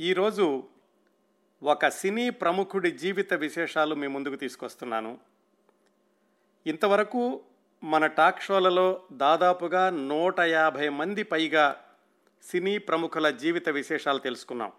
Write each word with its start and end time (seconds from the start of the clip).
ఈరోజు 0.00 0.64
ఒక 1.62 1.88
సినీ 1.88 2.30
ప్రముఖుడి 2.30 2.90
జీవిత 2.90 3.34
విశేషాలు 3.34 3.94
మీ 3.94 4.06
ముందుకు 4.06 4.34
తీసుకొస్తున్నాను. 4.34 5.18
ఇంతవరకు 6.66 7.40
మన 7.84 8.06
టాక్ 8.06 8.42
షోలలో 8.42 9.02
దాదాపుగా 9.12 9.90
నూట 9.90 10.40
యాభై 10.40 10.88
మంది 10.88 11.22
పైగా 11.22 11.76
సినీ 12.42 12.78
ప్రముఖుల 12.78 13.30
జీవిత 13.30 13.68
విశేషాలు 13.68 14.18
తెలుసుకున్నాం. 14.18 14.72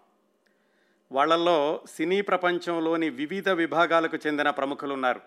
వాళ్ళల్లో 1.12 1.80
సినీ 1.90 2.20
ప్రపంచంలోని 2.20 3.10
వివిధ 3.10 3.48
విభాగాలకు 3.48 4.18
చెందిన 4.26 4.50
ప్రముఖులు 4.50 4.94
ఉన్నారు. 4.94 5.20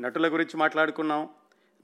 నటుల 0.00 0.28
గురించి 0.28 0.56
మాట్లాడుకున్నాం 0.56 1.28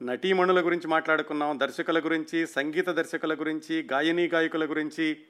నటీమణుల 0.03 0.65
గురించి 0.65 0.87
మాట్లాడుకున్నాం 0.87 1.59
దర్శకుల 1.59 1.99
గురించి 1.99 2.47
సంగీత 2.47 2.89
దర్శకుల 2.89 3.33
గురించి 3.33 3.87
గాయనీ 3.91 4.27
గాయకుల 4.27 4.69
గురించి 4.69 5.23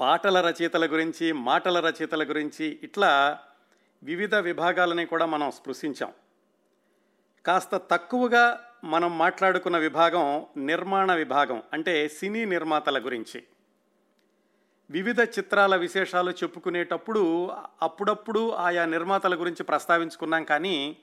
పాటల 0.00 0.40
రచయితల 0.40 0.86
గురించి 0.86 1.32
మాటల 1.32 1.80
రచయితల 1.80 2.28
గురించి 2.28 2.80
ఇట్లా 2.82 3.38
వివిధ 4.02 4.34
విభాగాలని 4.34 5.06
కూడా 5.06 5.26
మనం 5.26 5.50
స్పృశించాం. 5.50 6.12
కాస్త 7.46 7.76
తక్కువగా 7.76 8.60
మనం 8.84 9.18
మాట్లాడుకున్న 9.18 9.78
విభాగం 9.78 10.46
నిర్మాణ 10.56 11.14
విభాగం 11.14 11.62
అంటే 11.72 12.08
సినీ 12.08 12.44
నిర్మాతల 12.44 12.98
గురించి. 12.98 13.44
వివిధ 14.90 15.20
చిత్రాల 15.20 15.76
విశేషాలు 15.76 16.30
చెప్పుకునేటప్పుడు 16.30 17.50
అప్పుడప్పుడు 17.82 18.50
ఆయా 18.50 18.84
నిర్మాతల 18.84 19.40
గురించి 19.40 19.64
ప్రస్తావించుకున్నాం 19.64 20.44
కానీ 20.44 20.96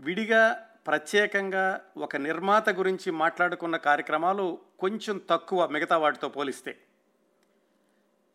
విడిగా 0.00 0.68
ప్రత్యేకంగా 0.86 1.80
ఒక 1.96 2.16
నిర్మాత 2.16 2.70
గురించి 2.70 3.10
మాట్లాడుకున్న 3.12 3.76
కార్యక్రమాలు 3.76 4.58
కొంచెం 4.78 5.20
తక్కువ 5.30 5.66
మిగతా 5.66 5.98
వాటితో 5.98 6.28
పోలిస్తే. 6.28 6.76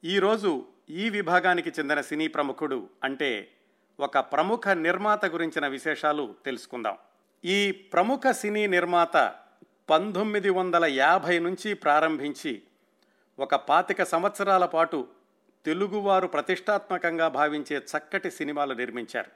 ఈరోజు 0.06 0.66
ఈ 0.90 1.10
విభాగానికి 1.10 1.70
చెందిన 1.70 2.02
సినీ 2.02 2.28
ప్రముఖుడు 2.28 2.90
అంటే 3.04 3.52
ఒక 4.00 4.20
ప్రముఖ 4.20 4.68
నిర్మాత 4.68 5.26
గురించిన 5.26 5.68
విశేషాలు 5.68 6.36
తెలుసుకుందాం. 6.46 6.98
ఈ 7.46 7.72
ప్రముఖ 7.72 8.22
సినీ 8.32 8.68
నిర్మాత 8.68 9.36
పంతొమ్మిది 9.90 10.50
వందల 10.50 10.86
యాభై 10.86 11.40
నుంచి 11.40 11.74
ప్రారంభించి 11.74 12.62
ఒక 13.40 13.56
పాతిక 13.56 14.04
సంవత్సరాల 14.04 14.66
పాటు 14.66 15.08
తెలుగువారు 15.66 16.28
ప్రతిష్టాత్మకంగా 16.28 17.28
భావించే 17.28 17.78
చక్కటి 17.78 18.32
సినిమాలు 18.32 18.74
నిర్మించారు. 18.74 19.32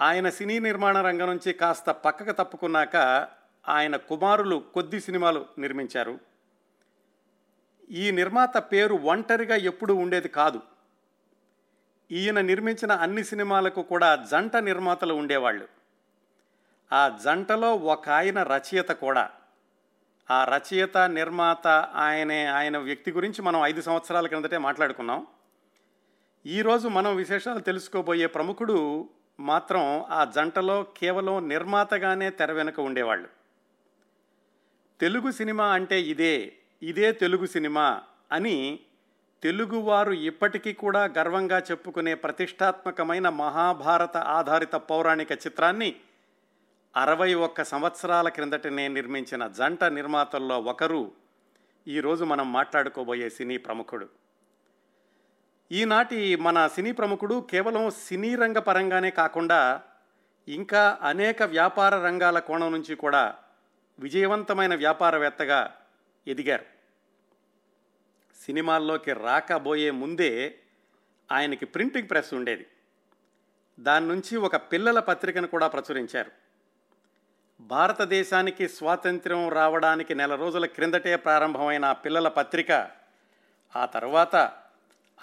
ఆయన 0.00 0.30
సినీ 0.30 0.58
నిర్మాణ 0.58 1.00
రంగం 1.00 1.26
నుంచి 1.26 1.52
కాస్త 1.52 1.90
పక్కకు 1.90 2.32
తప్పుకున్నాక 2.32 2.96
ఆయన 3.68 3.96
కుమారులు 3.96 4.64
కొద్ది 4.74 5.00
సినిమాలు 5.00 5.46
నిర్మించారు. 5.58 6.33
ఈ 7.90 8.10
నిర్మాత 8.10 8.58
పేరు 8.58 8.94
ఒంటరిగా 8.94 9.56
ఎప్పుడూ 9.56 9.94
ఉండేది 9.94 10.28
కాదు. 10.28 10.60
ఈయన 12.10 12.40
నిర్మించిన 12.40 12.92
అన్ని 12.92 13.24
సినిమాలకు 13.24 13.82
కూడా 13.82 14.16
జంట 14.30 14.56
నిర్మాతలు 14.56 15.14
ఉండేవాళ్ళు. 15.14 15.68
ఆ 16.92 17.18
జంటలో 17.24 17.74
ఒక 17.74 18.08
ఆయన 18.08 18.42
రచయిత 18.42 18.88
కూడా. 18.88 19.30
ఆ 20.30 20.44
రచయిత 20.44 20.98
నిర్మాత 20.98 21.66
ఆయనే 21.94 22.46
ఆయన 22.46 22.78
వ్యక్తి 22.78 23.12
గురించి 23.12 23.42
మనం 23.42 23.60
ఐదు 23.60 23.80
సంవత్సరాల 23.80 24.26
క్రిందటే 24.26 24.58
మాట్లాడుకున్నాం. 24.58 25.26
ఈరోజు 26.46 26.88
మనం 26.88 27.16
విశేషాలు 27.16 27.60
తెలుసుకోబోయే 27.60 28.26
ప్రముఖుడు 28.26 29.08
మాత్రం 29.40 30.04
ఆ 30.04 30.24
జంటలో 30.24 30.82
కేవలం 30.82 31.48
నిర్మాతగానే 31.48 32.30
తెర 32.30 32.52
వెనుక 32.52 32.80
ఉండేవాళ్ళు. 32.80 33.28
తెలుగు 35.00 35.30
సినిమా 35.30 35.66
అంటే 35.66 36.00
ఇదే. 36.00 36.52
ఇదే 36.82 37.12
తెలుగు 37.12 37.46
సినిమా 37.46 38.02
అని 38.32 38.78
తెలుగువారు 39.42 40.12
ఇప్పటికీ 40.12 40.72
కూడా 40.72 41.04
గర్వంగా 41.18 41.58
చెప్పుకునే 41.58 42.14
ప్రతిష్టాత్మకమైన 42.14 43.28
మహాభారత 43.28 44.16
ఆధారిత 44.16 44.72
పౌరాణిక 44.72 45.32
చిత్రాన్ని 45.32 45.96
అరవై 46.96 47.34
ఒక్క 47.34 47.64
సంవత్సరాల 47.64 48.28
క్రిందటనే 48.28 48.88
నిర్మించిన 48.88 49.46
జంట 49.46 49.84
నిర్మాతల్లో 49.84 50.60
ఒకరు 50.60 51.12
ఈరోజు 51.88 52.24
మనం 52.24 52.52
మాట్లాడుకోబోయే 52.52 53.30
సినీ 53.30 53.56
ప్రముఖుడు. 53.56 54.08
ఈనాటి 55.72 56.36
మన 56.36 56.66
సినీ 56.66 56.92
ప్రముఖుడు 56.92 57.46
కేవలం 57.50 57.90
సినీ 57.90 58.34
రంగ 58.34 58.58
పరంగానే 58.58 59.10
కాకుండా 59.10 59.82
ఇంకా 60.48 60.98
అనేక 61.02 61.42
వ్యాపార 61.42 61.94
రంగాల 61.94 62.38
కోణం 62.38 62.72
నుంచి 62.72 62.94
కూడా 62.94 63.34
విజయవంతమైన 63.98 64.74
వ్యాపారవేత్తగా 64.74 65.74
ఎదిగారు. 66.26 66.64
సినిమాల్లోకి 68.46 69.12
రాకబోయే 69.12 69.90
ముందే 69.90 70.58
ఆయనకి 71.32 71.66
ప్రింటింగ్ 71.66 72.10
ప్రెస్ 72.10 72.34
ఉండేది. 72.34 72.66
దాని 73.80 74.08
నుంచి 74.08 74.36
ఒక 74.36 74.56
పిల్లల 74.56 75.00
పత్రికను 75.00 75.46
కూడా 75.46 75.68
ప్రచురించారు. 75.68 76.30
భారతదేశానికి 77.60 78.68
స్వాతంత్ర్యం 78.68 79.48
రావడానికి 79.48 80.14
నెల 80.14 80.34
రోజుల 80.34 80.66
క్రిందటే 80.66 81.16
ప్రారంభమైన 81.16 81.84
ఆ 81.84 81.92
పిల్లల 81.92 82.28
పత్రిక 82.28 82.90
ఆ 83.76 83.86
తర్వాత 83.86 84.36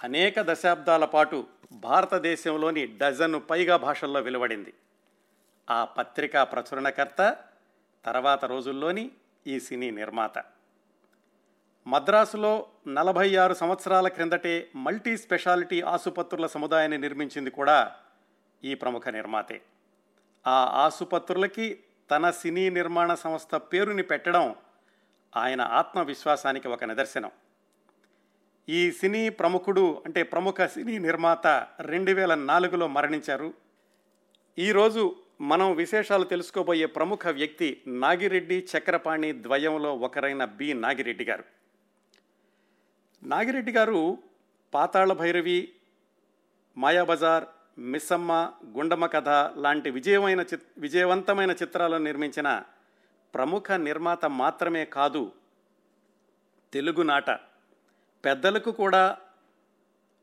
అనేక 0.02 0.40
దశాబ్దాల 0.40 1.04
పాటు 1.04 1.46
భారతదేశంలోని 1.72 2.86
డజను 2.86 3.40
పైగా 3.40 3.76
భాషల్లో 3.76 4.20
వెలువడింది. 4.20 4.74
ఆ 5.70 5.84
పత్రిక 5.84 6.32
ప్రచురణకర్త 6.42 7.36
తర్వాత 8.04 8.44
రోజుల్లోని 8.44 9.10
ఈ 9.46 9.60
సినీ 9.60 9.90
నిర్మాత. 9.90 10.61
మద్రాసులో 11.86 12.66
నలభై 12.88 13.36
ఆరు 13.36 13.54
సంవత్సరాల 13.54 14.08
క్రిందటే 14.08 14.68
మల్టీ 14.76 15.16
స్పెషాలిటీ 15.16 15.80
ఆసుపత్రుల 15.80 16.46
సముదాయాన్ని 16.46 16.98
నిర్మించింది 16.98 17.50
కూడా 17.50 17.94
ఈ 18.64 18.74
ప్రముఖ 18.74 19.08
నిర్మాతే. 19.08 19.60
ఆ 20.46 20.84
ఆసుపత్రులకి 20.84 21.78
తన 22.10 22.30
సినీ 22.30 22.70
నిర్మాణ 22.70 23.14
సంస్థ 23.14 23.54
పేరుని 23.54 24.02
పెట్టడం 24.02 24.56
ఆయన 25.36 25.60
ఆత్మవిశ్వాసానికి 25.60 26.68
ఒక 26.68 26.84
నిదర్శనం. 26.84 27.30
ఈ 28.68 28.92
సినీ 28.92 29.28
ప్రముఖుడు 29.28 30.02
అంటే 30.06 30.22
ప్రముఖ 30.22 30.54
సినీ 30.66 30.98
నిర్మాత 30.98 31.66
రెండు 31.80 32.12
వేల 32.12 32.34
నాలుగులో 32.34 32.86
మరణించారు 32.86 33.54
ఈరోజు 34.58 35.16
మనం 35.40 35.74
విశేషాలు 35.76 36.24
తెలుసుకోబోయే 36.24 36.86
ప్రముఖ 36.86 37.26
వ్యక్తి 37.30 37.82
నాగిరెడ్డి 37.86 38.66
చక్రపాణి 38.78 39.32
ద్వయంలో 39.32 39.96
ఒకరైన 39.96 40.44
బి. 40.44 40.72
నాగిరెడ్డి 40.72 41.24
గారు. 41.24 41.61
నాగిరెడ్డి 43.22 43.72
గారు 43.72 44.18
పాతాళ 44.72 45.12
భైరవి 45.12 45.72
మాయాబజార్ 46.76 47.44
మిస్సమ్మ 47.78 48.52
గుండమ్మ 48.66 49.06
కథ 49.06 49.28
లాంటి 49.56 49.90
విజయమైన 49.90 50.40
చిత్ 50.40 50.66
విజయవంతమైన 50.78 51.50
చిత్రాలను 51.50 52.04
నిర్మించిన 52.04 52.62
ప్రముఖ 53.34 53.72
నిర్మాత 53.72 54.24
మాత్రమే 54.24 54.84
కాదు 54.84 55.32
తెలుగునాట 56.72 57.30
పెద్దలకు 58.24 58.70
కూడా 58.70 59.16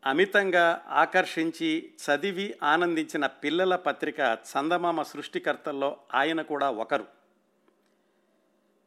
అమితంగా 0.05 0.81
ఆకర్షించి 0.89 1.93
చదివి 2.03 2.55
ఆనందించిన 2.63 3.25
పిల్లల 3.25 3.75
పత్రిక 3.75 4.19
చందమామ 4.19 5.01
సృష్టికర్తల్లో 5.01 5.97
ఆయన 6.13 6.41
కూడా 6.41 6.69
ఒకరు. 6.69 7.05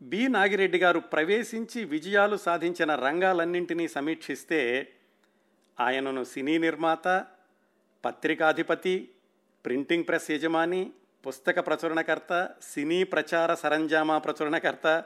బి. 0.02 0.28
నాగిరెడ్డి 0.28 0.78
గారు 0.78 0.98
ప్రవేశించి 0.98 1.84
విజయాలు 1.84 2.36
సాధించిన 2.36 2.94
రంగాలన్నింటినీ 2.94 3.88
సమీక్షిస్తే 3.88 4.88
ఆయనను 5.80 6.24
సినీ 6.24 6.58
నిర్మాత 6.58 7.26
పత్రికాధిపతి 8.04 9.08
ప్రింటింగ్ 9.64 10.04
ప్రెస్ 10.08 10.30
యజమాని 10.30 10.92
పుస్తక 11.26 11.66
ప్రచురణకర్త 11.66 12.50
సినీ 12.62 13.04
ప్రచార 13.04 13.54
సరంజామా 13.54 14.18
ప్రచురణకర్త 14.18 15.04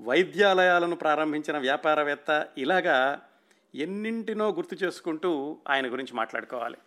వైద్యాలయాలను 0.00 0.96
ప్రారంభించిన 0.96 1.58
వ్యాపారవేత్త 1.58 2.48
ఇలాగా 2.58 3.22
ఎన్నింటినో 3.74 4.48
గుర్తు 4.52 4.74
చేసుకుంటూ 4.74 5.58
ఆయన 5.68 5.92
గురించి 5.92 6.14
మాట్లాడుకోవాలి. 6.14 6.78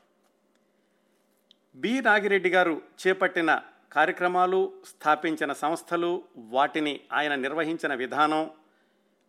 బి. 1.75 2.01
నాగిరెడ్డి 2.01 2.49
గారు 2.49 2.81
చేపట్టిన 3.07 3.61
కార్యక్రమాలు 3.91 4.73
స్థాపించిన 4.85 5.53
సంస్థలు 5.53 6.23
వాటిని 6.37 6.99
ఆయన 7.13 7.35
నిర్వహించిన 7.35 7.93
విధానం 7.93 8.49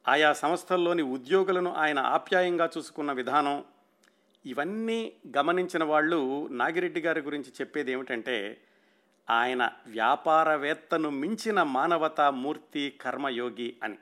ఆయా 0.09 0.33
సంస్థల్లోని 0.33 1.03
ఉద్యోగులను 1.03 1.75
ఆయన 1.75 1.99
ఆప్యాయంగా 1.99 2.71
చూసుకున్న 2.79 3.13
విధానం 3.13 3.65
ఇవన్నీ 4.45 5.13
గమనించిన 5.37 5.85
వాళ్ళు 5.85 6.49
నాగిరెడ్డి 6.51 7.01
గారి 7.01 7.21
గురించి 7.21 7.51
చెప్పేది 7.61 7.93
ఏమిటంటే 7.93 8.61
ఆయన 9.31 9.71
వ్యాపారవేత్తను 9.87 11.11
మించిన 11.11 11.63
మానవతా 11.63 12.31
మూర్తి 12.31 12.99
కర్మయోగి 13.01 13.77
అని. 13.83 13.99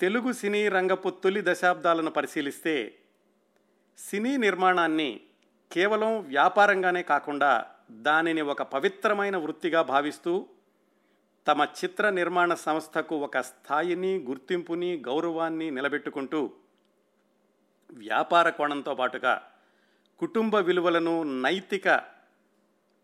తెలుగు 0.00 0.32
సినీ 0.32 0.68
రంగపు 0.68 1.10
తొలి 1.10 1.42
దశాబ్దాలను 1.44 2.10
పరిశీలిస్తే 2.10 2.94
సినీ 3.98 4.36
నిర్మాణాన్ని 4.36 5.20
కేవలం 5.72 6.20
వ్యాపారంగానే 6.20 7.02
కాకుండా 7.02 7.66
దానిని 7.90 8.42
ఒక 8.42 8.62
పవిత్రమైన 8.74 9.36
వృత్తిగా 9.36 9.82
భావిస్తూ 9.82 10.32
తమ 11.46 11.62
చిత్ర 11.78 12.10
నిర్మాణ 12.10 12.54
సంస్థకు 12.54 13.16
ఒక 13.16 13.38
స్థాయిని 13.40 14.18
గుర్తింపుని 14.18 14.90
గౌరవాన్ని 15.00 15.70
నిలబెట్టుకుంటూ 15.70 16.40
వ్యాపార 17.90 18.50
కోణంతో 18.50 18.94
పాటుగా 18.94 19.34
కుటుంబ 20.20 20.56
విలువలను 20.56 21.22
నైతిక 21.22 21.88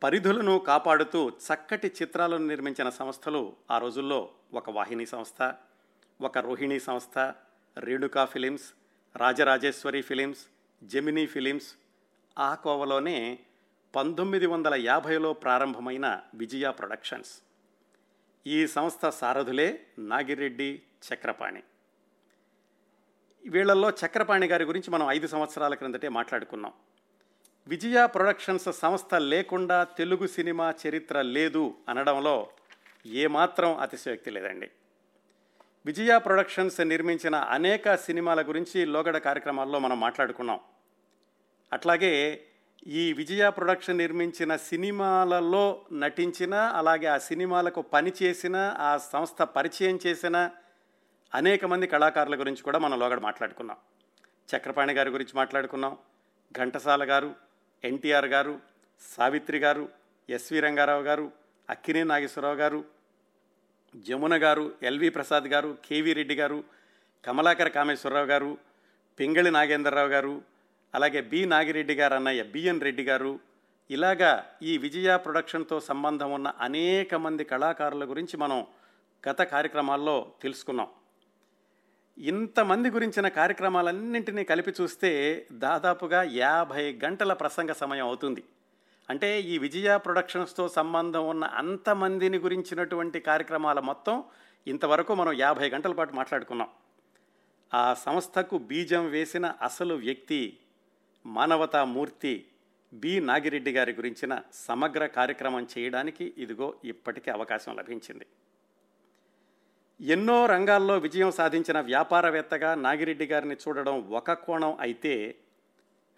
పరిధులను 0.03 0.59
కాపాడుతూ 0.59 1.29
చక్కటి 1.29 1.89
చిత్రాలను 2.03 2.47
నిర్మించిన 2.47 2.89
సంస్థలు 2.89 3.57
ఆ 3.71 3.79
రోజుల్లో 3.79 4.21
ఒక 4.55 4.71
వాహిని 4.71 5.07
సంస్థ 5.07 5.41
ఒక 6.21 6.39
రోహిణి 6.39 6.79
సంస్థ 6.79 7.19
Renuka 7.77 8.25
films 8.25 8.67
Rajarajeshwari 9.15 10.03
films 10.03 10.43
Gemini 10.83 11.27
films 11.27 11.71
ఆ 12.39 12.55
కోవలోనే 12.55 13.39
పంతొమ్మిది 13.97 14.47
వందల 14.47 14.75
యాభైలో 14.75 15.33
ప్రారంభమైన 15.33 16.21
విజయ 16.35 16.71
ప్రొడక్షన్స్. 16.71 17.31
ఈ 18.47 18.67
సంస్థ 18.67 19.09
సారథులే 19.09 19.87
నాగిరెడ్డి 19.99 20.83
చక్రపాణి. 21.13 21.63
వీళ్ళల్లో 23.47 23.91
చక్రపాణి 23.91 24.47
గారి 24.47 24.65
గురించి 24.65 24.91
మనం 24.91 25.11
ఐదు 25.11 25.27
సంవత్సరాల 25.27 25.75
క్రిందటే 25.75 26.09
మాట్లాడుకున్నాం. 26.09 26.73
విజయ 27.67 28.07
ప్రొడక్షన్స్ 28.07 28.73
సంస్థ 28.73 29.15
లేకుండా 29.15 29.85
తెలుగు 29.85 30.27
సినిమా 30.27 30.75
చరిత్ర 30.87 31.23
లేదు 31.23 31.75
అనడంలో 31.89 32.49
ఏమాత్రం 33.07 33.77
అతిశయోక్తి 33.77 34.31
లేదండి. 34.31 34.71
విజయ 35.87 36.19
ప్రొడక్షన్స్ 36.19 36.81
నిర్మించిన 36.81 37.35
అనేక 37.35 37.95
సినిమాల 37.95 38.43
గురించి 38.43 38.85
లోగడ 38.85 39.19
కార్యక్రమాల్లో 39.19 39.79
మనం 39.79 40.01
మాట్లాడుకున్నాం. 40.01 40.61
అట్లాగే 41.73 42.47
ఈ 42.87 43.13
విజయ 43.13 43.51
ప్రొడక్షన్ 43.51 43.99
నిర్మించిన 43.99 44.57
సినిమాలలో 44.57 45.85
నటించిన 45.93 46.55
అలాగే 46.55 47.07
ఆ 47.07 47.19
సినిమాలకు 47.19 47.83
పనిచేసిన 47.83 48.57
ఆ 48.79 48.99
సంస్థ 49.13 49.43
పరిచయం 49.43 49.99
చేసిన 50.07 50.51
అనేక 51.35 51.65
మంది 51.65 51.87
కళాకారుల 51.87 52.41
గురించి 52.41 52.63
కూడా 52.63 52.79
మనం 52.79 52.99
లోగడ 52.99 53.21
మాట్లాడుకున్నాం. 53.21 53.77
చక్రపాణి 54.49 54.93
గారి 54.93 55.11
గురించి 55.11 55.33
మాట్లాడుకున్నాం 55.37 55.97
ఘంటసాల 56.55 57.05
గారు 57.05 57.35
ఎన్టీఆర్ 57.85 58.27
గారు 58.27 58.61
సావిత్రి 59.17 59.59
గారు 59.59 59.89
ఎస్వి 60.31 60.61
రంగారావు 60.61 61.03
గారు 61.03 61.33
అక్కినే 61.71 62.05
నాగేశ్వరరావు 62.05 62.57
గారు 62.57 62.85
జమున 63.97 64.37
గారు 64.37 64.73
ఎల్వి 64.83 65.09
ప్రసాద్ 65.09 65.45
గారు 65.45 65.79
కేవీ 65.89 66.13
రెడ్డి 66.13 66.35
గారు 66.35 66.65
కమలాకర 67.25 67.69
కామేశ్వరరావు 67.69 68.27
గారు 68.27 68.59
పింగళి 69.19 69.51
నాగేంద్రరావు 69.51 70.09
గారు 70.09 70.43
అలాగే 70.95 71.21
బి 71.21 71.45
నాగిరెడ్డి 71.45 71.95
గారు 71.95 72.15
అన్నయ్య 72.15 72.43
బిఎన్ 72.43 72.81
రెడ్డి 72.81 73.03
గారు 73.03 73.41
ఇలాగా 73.91 74.47
ఈ 74.63 74.79
విజయ 74.79 75.17
ప్రొడక్షన్తో 75.17 75.81
సంబంధం 75.81 76.33
ఉన్న 76.33 76.49
అనేక 76.49 77.15
మంది 77.15 77.45
కళాకారుల 77.45 78.11
గురించి 78.11 78.37
మనం 78.37 78.67
గత 79.29 79.43
కార్యక్రమాల్లో 79.43 80.33
తెలుసుకున్నాం. 80.43 80.89
ఇంతమంది 82.19 82.91
గురించిన 82.91 83.29
కార్యక్రమాలన్నింటినీ 83.29 84.45
కలిపి 84.45 84.73
చూస్తే 84.81 85.47
దాదాపుగా 85.53 86.23
యాభై 86.23 86.99
గంటల 87.05 87.33
ప్రసంగ 87.33 87.73
సమయం 87.73 88.07
అవుతుంది. 88.07 88.45
అంటే 89.11 89.41
ఈ 89.41 89.59
విజయ 89.59 89.97
ప్రొడక్షన్స్తో 89.97 90.69
సంబంధం 90.69 91.29
ఉన్న 91.29 91.45
అంతమందిని 91.45 92.39
గురించినటువంటి 92.39 93.21
కార్యక్రమాల 93.21 93.81
మొత్తం 93.81 94.25
ఇంతవరకు 94.67 95.15
మనం 95.15 95.33
యాభై 95.33 95.69
గంటల 95.69 95.93
పాటు 95.93 96.13
మాట్లాడుకున్నాం. 96.13 96.69
ఆ 97.75 97.95
సంస్థకు 97.95 98.59
బీజం 98.59 99.11
వేసిన 99.11 99.53
అసలు 99.63 99.95
వ్యక్తి 99.95 100.59
మానవతా 101.27 101.85
మూర్తి 101.85 102.47
బి. 102.93 103.21
నాగిరెడ్డి 103.21 103.73
గారి 103.73 103.93
గురించిన 103.93 104.43
సమగ్ర 104.53 105.07
కార్యక్రమం 105.07 105.69
చేయడానికి 105.79 106.35
ఇదిగో 106.39 106.75
ఇప్పటికే 106.85 107.31
అవకాశం 107.31 107.77
లభించింది. 107.77 108.27
ఎన్నో 110.01 110.47
రంగాల్లో 110.47 110.99
విజయం 110.99 111.31
సాధించిన 111.31 111.81
వ్యాపారవేత్తగా 111.81 112.75
నాగిరెడ్డి 112.75 113.27
గారిని 113.27 113.55
చూడడం 113.55 114.11
ఒక 114.11 114.33
కోణం 114.33 114.77
అయితే 114.81 115.35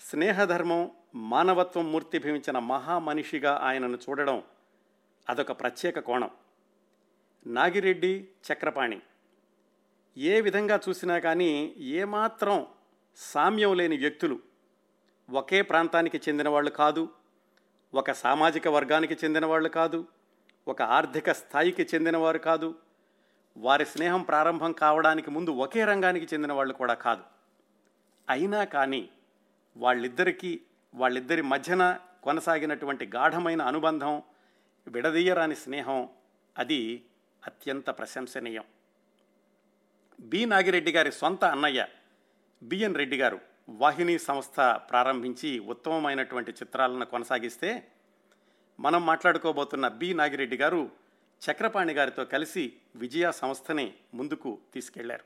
స్నేహధర్మం 0.00 0.90
మానవత్వం 1.14 1.93
మూర్తి 1.93 2.19
భవించిన 2.19 2.58
మహామనిషిగా 2.58 3.60
ఆయనను 3.62 3.96
చూడడం 3.96 4.43
అదొక 5.28 5.52
ప్రత్యేక 5.52 5.99
కోణం. 5.99 6.31
నాగిరెడ్డి 7.46 8.28
చక్రపాణి. 8.52 9.00
ఏ 10.16 10.40
విధంగా 10.40 10.81
చూసినా 10.88 11.19
కానీ 11.19 11.75
ఏమాత్రం 11.78 12.66
సామ్యం 13.16 13.76
లేని 13.76 13.96
వ్యక్తులు 13.96 14.47
ఒకే 15.30 15.62
ప్రాంతానికి 15.62 16.20
చెందిన 16.28 16.48
వాళ్ళు 16.48 16.70
కాదు 16.70 17.08
ఒక 17.94 18.12
సామాజిక 18.12 18.69
వర్గానికి 18.69 19.14
చెందిన 19.14 19.46
వాళ్ళు 19.46 19.69
కాదు 19.69 20.06
ఒక 20.69 20.82
ఆర్థిక 20.82 21.32
స్థాయికి 21.32 21.82
చెందినవారు 21.82 22.38
కాదు 22.38 22.75
వారి 23.56 23.86
స్నేహం 23.86 24.22
ప్రారంభం 24.22 24.72
కావడానికి 24.72 25.30
ముందు 25.30 25.50
ఒకే 25.50 25.84
రంగానికి 25.84 26.26
చెందిన 26.34 26.52
వాళ్ళు 26.52 26.75
కూడా 26.75 26.94
కాదు. 26.94 27.22
అయినా 28.28 28.64
కానీ 28.64 29.08
వాళ్ళిద్దరికీ 29.76 30.60
వాళ్ళిద్దరి 30.94 31.42
మధ్యన 31.42 31.98
కొనసాగినటువంటి 32.22 33.06
గాఢమైన 33.06 33.62
అనుబంధం 33.62 34.22
విడదీయరాని 34.88 35.56
స్నేహం 35.56 36.08
అది 36.58 37.04
అత్యంత 37.46 37.90
ప్రశంసనీయం. 37.90 38.64
బి. 40.20 40.44
నాగిరెడ్డి 40.44 40.92
గారి 40.92 41.12
సొంత 41.12 41.44
అన్నయ్య 41.44 41.86
బిఎన్ 42.62 42.94
రెడ్డి 42.94 43.16
గారు 43.16 43.47
వాహిని 43.69 44.19
సంస్థ 44.19 44.61
ప్రారంభించి 44.61 45.59
ఉత్తమమైనటువంటి 45.61 46.50
చిత్రాలను 46.50 47.05
కొనసాగిస్తే 47.05 47.88
మనం 48.81 49.06
మాట్లాడుకోబోతున్న 49.06 49.88
బి 49.88 50.15
నాగిరెడ్డి 50.15 50.56
గారు 50.56 50.91
చక్రపాణి 51.43 51.93
గారితో 51.93 52.25
కలిసి 52.25 52.73
విజయ 52.97 53.32
సంస్థని 53.32 53.94
ముందుకు 54.15 54.59
తీసుకెళ్ళారు. 54.75 55.25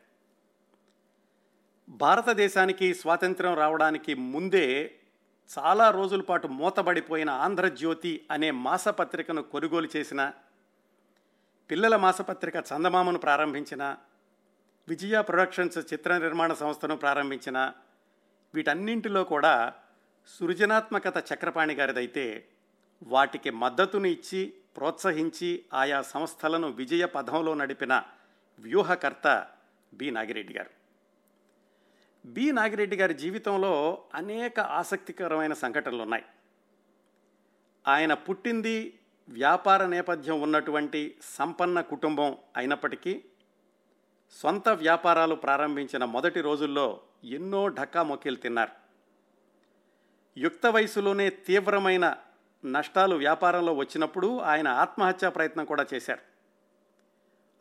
భారతదేశానికి 1.89 2.94
స్వాతంత్ర్యం 2.94 3.55
రావడానికి 3.55 4.15
ముందే 4.15 4.99
చాలా 5.59 5.91
రోజుల 5.91 6.21
పాటు 6.21 6.47
మూతబడిపోయిన 6.47 7.31
ఆంధ్రజ్యోతి 7.31 8.27
అనే 8.31 8.50
మాసపత్రికను 8.50 9.43
కొనుగోలు 9.43 9.89
చేసిన 9.97 10.33
పిల్లల 11.71 11.97
మాసపత్రిక 11.97 12.56
చందమామను 12.56 13.19
ప్రారంభించిన 13.19 13.97
విజయ 14.89 15.23
ప్రొడక్షన్స్ 15.23 15.79
చిత్ర 15.79 16.19
నిర్మాణ 16.19 16.53
సంస్థను 16.53 16.97
ప్రారంభించిన 16.97 17.73
వీటన్నింటిలో 18.54 19.25
కూడా 19.25 19.75
సృజనాత్మకత 20.26 21.25
చక్రపాణి 21.32 21.75
గారిదైతే 21.75 22.49
వాటికి 23.02 23.50
మద్దతుని 23.50 24.10
ఇచ్చి 24.10 24.54
ప్రోత్సహించి 24.76 25.64
ఆయా 25.75 26.02
సంస్థలను 26.02 26.69
విజయ 26.69 27.04
పథంలో 27.04 27.54
నడిపిన 27.54 28.02
వ్యూహకర్త 28.58 29.46
బి. 29.94 30.10
నాగిరెడ్డి 30.10 30.52
గారు. 30.52 30.70
బి. 32.26 32.52
నాగిరెడ్డి 32.52 32.96
గారి 32.96 33.14
జీవితంలో 33.14 34.05
అనేక 34.15 34.60
ఆసక్తికరమైన 34.60 35.53
సంఘటనలు 35.53 36.03
ఉన్నాయి 36.03 36.24
ఆయన 37.88 38.15
పుట్టింది 38.15 38.98
వ్యాపార 39.29 39.86
నేపథ్యం 39.86 40.41
ఉన్నటువంటి 40.41 41.17
సంపన్న 41.22 41.81
కుటుంబం 41.81 42.36
అయినప్పటికీ 42.56 43.24
సొంత 44.32 44.69
వ్యాపారాలు 44.69 45.34
ప్రారంభించిన 45.34 46.05
మొదటి 46.05 46.41
రోజుల్లో 46.41 47.01
ఎన్నో 47.24 47.69
ఢక్కా 47.69 48.03
మొక్కీలు 48.03 48.36
తిన్నారు. 48.36 48.70
యుక్త 50.41 50.67
వయసులోనే 50.67 51.31
తీవ్రమైన 51.31 52.17
నష్టాలు 52.65 53.17
వ్యాపారంలో 53.17 53.72
వచ్చినప్పుడు 53.72 54.39
ఆయన 54.39 54.69
ఆత్మహత్యా 54.69 55.29
ప్రయత్నం 55.29 55.65
కూడా 55.65 55.86
చేశారు. 55.94 56.20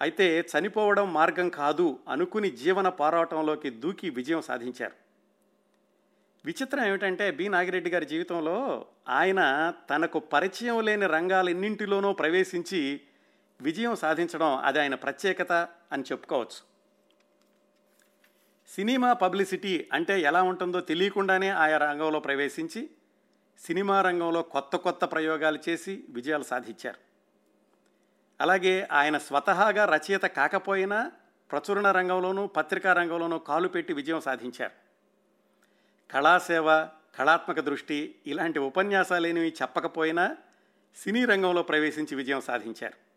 అయితే 0.01 0.39
చనిపోవడం 0.39 1.13
మార్గం 1.13 1.49
కాదు 1.49 1.99
అనుకుని 2.09 2.51
జీవన 2.51 2.89
పోరాటంలోకి 2.89 3.69
దూకి 3.69 4.09
విజయం 4.09 4.41
సాధించారు. 4.41 4.93
విచిత్రం 6.45 6.85
ఏమిటంటే 6.85 7.31
బి. 7.31 7.49
నాగిరెడ్డి 7.49 7.89
గారి 7.89 8.05
జీవితంలో 8.05 8.85
ఆయన 9.09 9.73
తనకు 9.89 10.19
పరిచయం 10.19 10.85
లేని 10.85 11.05
రంగాలన్నింటిలోనూ 11.05 12.13
ప్రవేశించి 12.13 13.01
విజయం 13.61 13.95
సాధించడం 13.95 14.57
అది 14.57 14.79
ఆయన 14.79 14.95
ప్రత్యేకత 14.95 15.51
అని 15.91 16.03
చెప్పుకోవచ్చు. 16.03 16.71
సినిమా 18.75 19.13
పబ్లిసిటీ 19.13 19.89
అంటే 19.93 20.21
ఎలా 20.21 20.41
ఉంటుందో 20.41 20.81
తెలియకుండానే 20.81 21.49
ఆయా 21.49 21.77
రంగంలో 21.77 22.19
ప్రవేశించి 22.19 22.89
సినిమా 23.59 24.01
రంగంలో 24.01 24.41
కొత్త 24.41 24.75
కొత్త 24.75 25.05
ప్రయోగాలు 25.05 25.59
చేసి 25.69 26.03
విజయాలు 26.09 26.43
సాధించారు. 26.43 26.97
అలాగే 28.41 28.87
ఆయన 28.91 29.17
స్వతహాగా 29.17 29.85
రచయిత 29.85 30.21
కాకపోయినా 30.21 31.11
ప్రచురణ 31.51 31.91
రంగంలోనూ 31.91 32.47
పత్రికా 32.47 32.93
రంగంలోనూ 32.93 33.37
కాలు 33.37 33.67
పెట్టి 33.67 33.93
విజయం 33.93 34.21
సాధించారు. 34.21 34.71
కళాసేవ 36.13 36.85
కళాత్మక 37.15 37.59
దృష్టి 37.59 38.15
ఇలాంటి 38.27 38.59
ఉపన్యాసాలేనివి 38.59 39.53
చెప్పకపోయినా 39.61 40.37
సినీ 40.95 41.25
రంగంలో 41.25 41.63
ప్రవేశించి 41.63 42.15
విజయం 42.15 42.41
సాధించారు. 42.41 43.10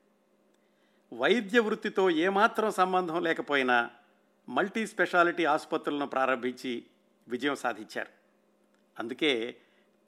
వైద్య 1.13 1.59
వృత్తితో 1.59 2.11
ఏమాత్రం 2.11 2.71
సంబంధం 2.71 3.23
లేకపోయినా 3.23 3.91
మల్టీ 4.49 4.87
స్పెషాలిటీ 4.87 5.45
ఆసుపత్రులను 5.45 6.07
ప్రారంభించి 6.07 6.85
విజయం 7.29 7.57
సాధించారు. 7.57 8.11
అందుకే 8.99 9.57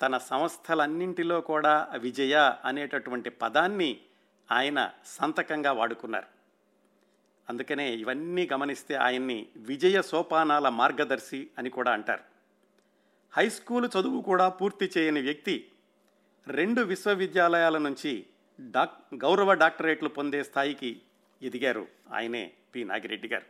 తన 0.02 0.18
సంస్థలన్నింటిలో 0.18 1.40
కూడా 1.40 1.88
విజయ 1.98 2.54
అనేటటువంటి 2.64 3.30
పదాన్ని 3.30 4.00
ఆయన 4.52 4.90
సంతకంగా 5.06 5.72
వాడుకున్నారు. 5.72 6.26
అందుకనే 7.48 7.94
ఇవన్నీ 7.94 8.48
గమనిస్తే 8.52 8.94
ఆయన్ని 8.94 9.46
విజయ 9.56 10.02
సోపానాల 10.02 10.68
మార్గదర్శి 10.68 11.50
అని 11.58 11.70
కూడా 11.70 11.92
అంటారు. 11.92 12.22
హై 13.32 13.48
స్కూల్ 13.48 13.88
చదువు 14.00 14.22
కూడా 14.22 14.48
పూర్తి 14.48 14.90
చేయని 14.98 15.20
వ్యక్తి 15.20 15.70
రెండు 16.46 16.80
విశ్వవిద్యాలయాల 16.80 17.78
నుంచి 17.78 18.26
డాక్ 18.60 19.14
గౌరవ 19.14 19.54
డాక్టరేట్లు 19.54 20.08
పొందే 20.08 20.42
స్థాయికి 20.42 21.00
ఎదిగారు 21.42 21.86
ఆయనే 22.12 22.52
పి. 22.74 22.84
నాగిరెడ్డి 22.84 23.28
గారు. 23.28 23.44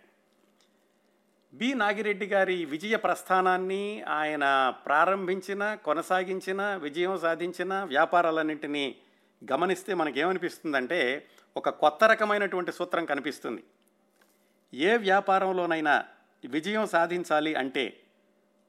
బి. 1.55 1.75
నాగిరెడ్డి 1.75 2.27
గారి 2.27 2.65
విజయ 2.65 2.97
ప్రస్థానాన్ని 2.97 4.03
ఆయన 4.03 4.75
ప్రారంభించిన 4.87 5.75
కొనసాగించిన 5.75 6.75
విజయం 6.75 7.19
సాధించిన 7.19 7.75
వ్యాపారాలన్నింటినీ 7.83 8.97
గమనిస్తే 9.53 9.95
మనకేమనిపిస్తుందంటే 9.95 11.27
ఒక 11.57 11.69
కొత్త 11.69 12.05
రకమైనటువంటి 12.05 12.73
సూత్రం 12.73 13.05
కనిపిస్తుంది. 13.05 13.65
ఏ 14.75 14.97
వ్యాపారంలోనైనా 14.97 16.05
విజయం 16.45 16.87
సాధించాలి 16.87 17.55
అంటే 17.55 18.01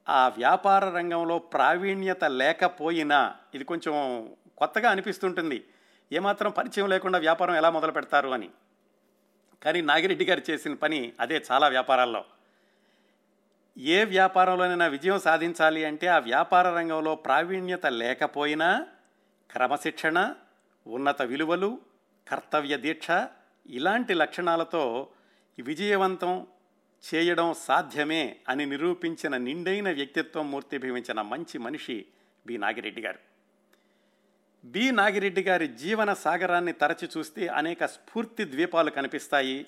ఆ 0.08 0.28
వ్యాపార 0.28 0.84
రంగంలో 0.84 1.38
ప్రావీణ్యత 1.38 2.24
లేకపోయినా 2.24 3.36
ఇది 3.54 3.64
కొంచెం 3.64 4.28
కొత్తగా 4.58 4.90
అనిపిస్తుంటుంది. 4.90 5.64
ఏమాత్రం 6.12 6.50
పరిచయం 6.50 6.88
లేకుండా 6.88 7.18
వ్యాపారం 7.18 7.54
ఎలా 7.54 7.70
మొదలు 7.70 7.92
పెడతారు 7.92 8.28
అని. 8.28 8.50
కానీ 9.62 9.80
నాగిరెడ్డి 9.80 10.24
గారు 10.24 10.42
చేసిన 10.50 10.74
పని 10.74 11.12
అదే 11.20 11.42
చాలా 11.52 11.68
వ్యాపారాల్లో. 11.68 12.24
ఏ 13.78 14.04
వ్యాపారంలోనైనా 14.04 14.86
విజయం 14.86 15.18
సాధించాలి 15.18 15.84
అంటే 15.84 16.06
ఆ 16.06 16.18
వ్యాపార 16.18 16.70
రంగంలో 16.70 17.14
ప్రావీణ్యత 17.14 17.86
లేకపోయినా 17.86 18.86
క్రమశిక్షణ 19.50 20.34
ఉన్నత 20.86 21.22
విలువలు 21.22 21.78
కర్తవ్య 22.28 22.76
దీక్ష 22.76 23.06
ఇలాంటి 23.66 24.14
లక్షణాలతో 24.14 25.08
విజయవంతం 25.58 26.46
చేయడం 27.14 27.54
సాధ్యమే 27.54 28.36
అని 28.48 28.66
నిరూపించిన 28.66 29.36
నిండైన 29.36 29.92
వ్యక్తిత్వం 29.92 30.50
మూర్తిభవించిన 30.50 31.20
మంచి 31.20 31.58
మనిషి 31.58 32.06
బి. 32.46 32.56
నాగిరెడ్డి 32.56 33.00
గారు. 33.00 33.18
బి. 34.64 34.90
నాగిరెడ్డి 34.90 35.42
గారి 35.42 35.68
జీవన 35.68 36.12
సాగరాన్ని 36.12 36.72
తరచి 36.72 37.08
చూస్తే 37.18 37.46
అనేక 37.46 37.84
స్ఫూర్తి 37.84 38.44
ద్వీపాలు 38.44 38.90
కనిపిస్తాయి. 38.90 39.66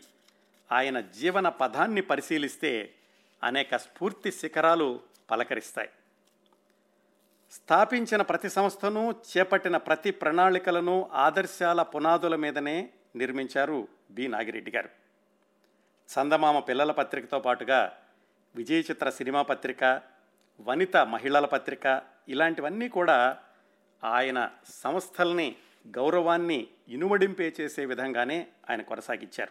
ఆయన 0.73 1.01
జీవన 1.01 1.49
పదాన్ని 1.49 2.01
పరిశీలిస్తే 2.01 2.95
అనేక 3.43 3.77
స్ఫూర్తి 3.77 4.33
శిఖరాలు 4.33 5.01
పలకరిస్తాయి. 5.31 5.89
స్థాపించిన 7.51 8.23
ప్రతి 8.23 8.49
సంస్థను 8.49 9.15
చేపట్టిన 9.37 9.77
ప్రతి 9.77 10.11
ప్రణాళికలను 10.11 11.11
ఆదర్శాల 11.13 11.83
పునాదుల 11.83 12.37
మీదనే 12.37 12.91
నిర్మించారు 13.17 13.89
బి. 14.11 14.29
నాగిరెడ్డి 14.29 14.71
గారు. 14.71 14.89
చందమామ 16.11 16.59
పిల్లల 16.59 16.93
పత్రికతో 16.93 17.39
పాటుగా 17.41 17.93
విజయ 18.57 18.79
చిత్ర 18.79 19.11
సినిమా 19.11 19.43
పత్రిక 19.43 20.03
వనిత 20.61 20.97
మహిళల 20.97 21.47
పత్రిక 21.47 22.03
ఇలాంటివన్నీ 22.29 22.89
కూడా 22.89 23.39
ఆయన 24.05 24.51
సంస్థల్ని 24.65 25.57
గౌరవాన్ని 25.89 26.67
ఇనుమడింపే 26.89 27.55
చేసే 27.61 27.85
విధంగానే 27.85 28.47
ఆయన 28.71 28.83
కొనసాగించారు. 28.83 29.51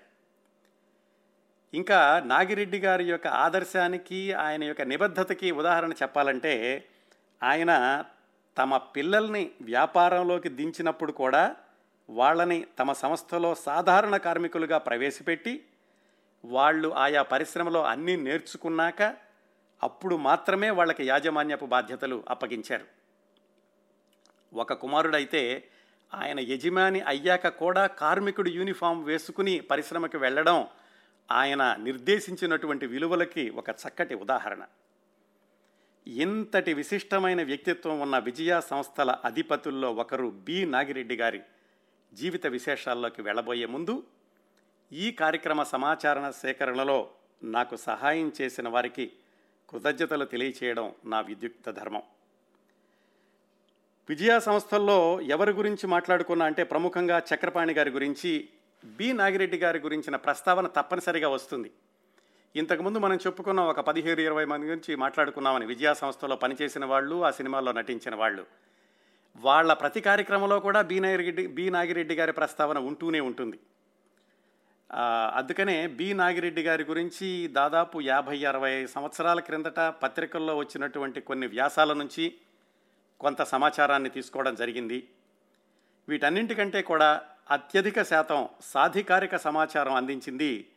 ఇంకా 1.73 2.23
నాగిరెడ్డి 2.25 2.79
గారి 2.79 3.05
యొక్క 3.05 3.27
ఆదర్శానికి 3.27 4.33
ఆయన 4.33 4.63
యొక్క 4.63 4.81
నిబద్ధతకి 4.81 5.51
ఉదాహరణ 5.51 5.91
చెప్పాలంటే 5.91 6.85
ఆయన 7.43 8.03
తమ 8.57 8.77
పిల్లల్ని 8.77 9.51
వ్యాపారంలోకి 9.61 10.49
దించినప్పుడు 10.49 11.11
కూడా 11.11 11.55
వాళ్ళని 12.09 12.65
తమ 12.79 12.93
సంస్థలో 12.93 13.55
సాధారణ 13.55 14.17
కార్మికులుగా 14.17 14.77
ప్రవేశపెట్టి 14.77 15.63
వాళ్ళు 16.45 16.95
ఆయా 16.95 17.21
పరిశ్రమలో 17.21 17.83
అన్నీ 17.83 18.15
నేర్చుకున్నాక 18.15 19.17
అప్పుడు 19.83 20.15
మాత్రమే 20.15 20.69
వాళ్ళకి 20.69 21.07
యాజమాన్యపు 21.07 21.65
బాధ్యతలు 21.65 22.23
అప్పగించారు. 22.29 22.98
ఒక 24.53 24.73
కుమారుడైతే 24.73 25.69
ఆయన 26.13 26.39
యజమాని 26.39 27.01
అయ్యాక 27.01 27.47
కూడా 27.47 27.87
కార్మికుడు 27.87 28.49
యూనిఫామ్ 28.49 29.05
వేసుకుని 29.05 29.59
పరిశ్రమకి 29.59 30.17
వెళ్ళడం 30.17 30.67
ఆయన 31.31 31.75
నిర్దేశించినటువంటి 31.79 32.85
విలువలకి 32.85 33.49
ఒక 33.49 33.69
చక్కటి 33.69 34.15
ఉదాహరణ. 34.15 34.65
ఇంతటి 36.07 36.73
విశిష్టమైన 36.73 37.43
వ్యక్తిత్వం 37.43 37.99
ఉన్న 37.99 38.17
విజయ 38.17 38.61
సంస్థల 38.61 39.11
అధిపతుల్లో 39.25 39.93
ఒకరు 39.93 40.29
బి. 40.29 40.65
నాగిరెడ్డి 40.65 41.15
గారి 41.15 41.41
జీవిత 42.13 42.47
విశేషాల్లోకి 42.47 43.21
వెళ్ళబోయే 43.21 43.65
ముందు 43.65 44.03
ఈ 44.93 45.11
కార్యక్రమ 45.11 45.63
సమాచార 45.63 46.31
సేకరణలో 46.31 47.09
నాకు 47.43 47.75
సహాయం 47.75 48.31
చేసిన 48.41 48.69
వారికి 48.69 49.11
కృతజ్ఞతలు 49.69 50.25
తెలియచేయడం 50.25 50.93
నా 51.05 51.21
విద్యుక్త 51.21 51.71
ధర్మం. 51.71 52.01
విజయ 54.09 54.39
సంస్థల్లో 54.39 55.21
ఎవరి 55.21 55.51
గురించి 55.51 55.87
మాట్లాడుకున్నా 55.87 56.45
అంటే 56.45 56.63
ప్రముఖంగా 56.63 57.19
చక్రపాణి 57.19 57.73
గారి 57.73 57.89
గురించి 57.89 58.49
బి 58.85 59.13
నాగిరెడ్డి 59.13 59.57
గారి 59.57 59.79
గురించిన 59.79 60.15
ప్రస్తావన 60.15 60.67
తప్పనిసరిగా 60.67 61.29
వస్తుంది. 61.29 61.71
ఇంతకుముందు 62.55 62.99
మనం 62.99 63.15
చెప్పుకున్న 63.15 63.59
ఒక 63.61 63.79
పదిహేడు 63.79 64.21
ఇరవై 64.21 64.45
మంది 64.45 64.67
గురించి 64.67 64.95
మాట్లాడుకున్నామని 64.95 65.65
విజయా 65.65 65.93
సంస్థలో 65.93 66.35
పనిచేసిన 66.35 66.85
వాళ్ళు 66.85 67.25
ఆ 67.25 67.31
సినిమాల్లో 67.31 67.71
నటించిన 67.71 68.15
వాళ్ళు. 68.15 68.45
వాళ్ళ 69.35 69.73
ప్రతి 69.73 70.01
కార్యక్రమంలో 70.01 70.59
కూడా 70.59 70.81
బి 70.81 70.99
నాగిరెడ్డి 70.99 71.47
బి 71.47 71.69
నాగిరెడ్డి 71.69 72.15
గారి 72.15 72.31
ప్రస్తావన 72.31 72.77
ఉంటూనే 72.77 73.19
ఉంటుంది. 73.19 73.59
అందుకనే 75.35 75.87
బి 75.87 76.13
నాగిరెడ్డి 76.13 76.63
గారి 76.63 76.83
గురించి 76.83 77.47
దాదాపు 77.47 78.01
యాభై 78.01 78.45
అరవై 78.45 78.85
సంవత్సరాల 78.85 79.39
క్రిందట 79.39 79.79
పత్రికల్లో 79.79 80.57
వచ్చినటువంటి 80.57 81.21
కొన్ని 81.21 81.47
వ్యాసాల 81.47 81.93
నుంచి 81.93 82.35
కొంత 83.19 83.41
సమాచారాన్ని 83.41 84.09
తీసుకోవడం 84.09 84.55
జరిగింది. 84.55 85.09
వీటన్నింటికంటే 86.09 86.81
కూడా 86.81 87.21
అత్యధిక 87.51 88.01
శాతం 88.01 88.49
సాధికారిక 88.61 89.35
సమాచారం 89.35 89.93
అందించింది 89.93 90.71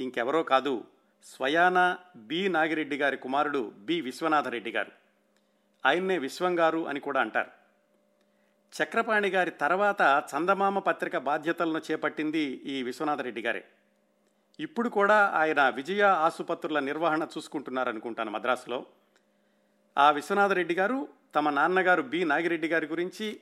ఇంకెవరో 0.00 0.42
కాదు 0.42 0.84
స్వయాన 1.22 1.96
బి 2.16 2.48
నాగిరెడ్డి 2.48 2.96
గారి 2.96 3.16
కుమారుడు 3.16 3.72
బి 3.78 4.00
విశ్వనాథరెడ్డి 4.00 4.70
గారు. 4.70 4.92
ఆయన్నే 5.86 6.18
విశ్వం 6.18 6.58
గారు 6.58 6.88
అని 6.88 7.00
కూడా 7.00 7.20
అంటారు. 7.20 7.50
చక్రపాణి 8.72 9.28
గారి 9.28 9.50
తర్వాత 9.50 10.24
చందమామ 10.36 10.78
పత్రిక 10.78 11.16
బాధ్యతలను 11.16 11.80
చేపట్టింది 11.90 12.62
ఈ 12.64 12.82
విశ్వనాథరెడ్డి 12.82 13.42
గారే. 13.42 13.64
ఇప్పుడు 14.60 14.88
కూడా 14.88 15.30
ఆయన 15.34 15.68
విజయ 15.68 16.02
ఆసుపత్రుల 16.02 16.78
నిర్వహణ 16.78 17.22
చూసుకుంటున్నారనుకుంటాను 17.22 18.30
మద్రాసులో. 18.30 18.86
ఆ 19.98 20.10
విశ్వనాథరెడ్డి 20.10 20.74
గారు 20.74 21.08
తమ 21.34 21.50
నాన్నగారు 21.50 22.02
బి. 22.02 22.24
నాగిరెడ్డి 22.24 22.68
గారి 22.68 22.86
గురించి 22.86 23.40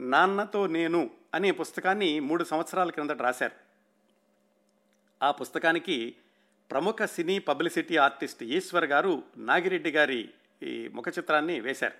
నాన్నతో 0.00 0.66
నేను 0.66 1.10
అనే 1.34 1.50
పుస్తకాన్ని 1.50 2.20
మూడు 2.20 2.44
సంవత్సరాల 2.44 2.90
క్రిందట 2.90 3.22
రాశారు. 3.22 3.52
ఆ 5.22 5.30
పుస్తకానికి 5.30 6.16
ప్రముఖ 6.70 7.02
సినీ 7.02 7.38
పబ్లిసిటీ 7.38 7.96
ఆర్టిస్ట్ 7.96 8.42
ఈశ్వర్ 8.42 8.84
గారు 8.84 9.22
నాగిరెడ్డి 9.36 9.90
గారి 9.90 10.30
ఈ 10.62 10.88
ముఖ 10.88 11.04
చిత్రాన్ని 11.08 11.60
వేశారు. 11.60 11.94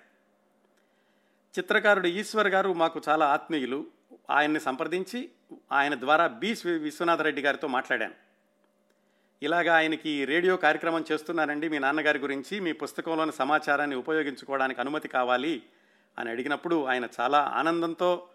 చిత్రకారుడు 1.59 2.07
ఈశ్వర్ 2.07 2.47
గారు 2.47 2.73
మాకు 2.73 3.01
చాలా 3.09 3.25
ఆత్మీయులు. 3.25 3.87
ఆయన్ని 4.29 4.59
సంప్రదించి 4.59 5.29
ఆయన 5.71 5.99
ద్వారా 5.99 6.27
బి. 6.27 6.55
విశ్వనాథరెడ్డి 6.65 7.41
గారితో 7.41 7.67
మాట్లాడాను. 7.67 8.13
ఇలాగా 9.43 9.75
ఆయనకి 9.75 10.25
రేడియో 10.25 10.57
కార్యక్రమం 10.57 11.05
చేస్తున్నానండి 11.11 11.69
మీ 11.69 11.79
నాన్నగారి 11.79 12.19
గురించి 12.19 12.59
మీ 12.59 12.71
పుస్తకంలోని 12.71 13.31
సమాచారాన్ని 13.31 13.95
ఉపయోగించుకోవడానికి 13.95 14.81
అనుమతి 14.81 15.07
కావాలి 15.07 15.63
అని 16.19 16.29
అడిగినప్పుడు 16.29 16.85
ఆయన 16.85 17.07
చాలా 17.19 17.39
ఆనందంతో 17.55 18.27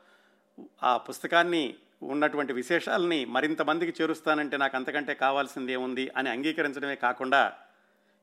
ఆ 0.82 0.96
పుస్తకాన్ని 0.96 1.74
ఉన్నటువంటి 2.02 2.52
విశేషాలని 2.52 3.24
మరింత 3.24 3.62
మందికి 3.62 4.02
చేరుస్తానంటే 4.02 4.56
నాకు 4.56 4.76
అంతకంటే 4.76 5.14
కావాల్సింది 5.14 5.72
ఏముంది 5.72 6.10
అని 6.16 6.30
అంగీకరించడమే 6.30 6.94
కాకుండా 6.94 7.52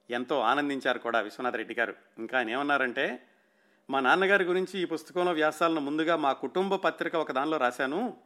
ఎంతో 0.10 0.40
ఆనందించారు 0.40 1.00
కూడా 1.00 1.20
విశ్వనాథ్ 1.20 1.56
రెడ్డి 1.56 1.74
గారు. 1.74 1.96
ఇంకా 2.18 2.38
ఆయన 2.38 2.50
ఏమన్నారంటే 2.50 3.06
మా 3.90 4.00
నాన్నగారి 4.00 4.44
గురించి 4.44 4.80
ఈ 4.80 4.86
పుస్తకంలో 4.86 5.32
వ్యాసాలను 5.32 5.82
ముందుగా 5.82 6.16
మా 6.16 6.34
కుటుంబ 6.34 6.76
పత్రిక 6.76 7.16
ఒక 7.16 7.32
దానిలో 7.32 7.58
రాశాను. 7.58 8.18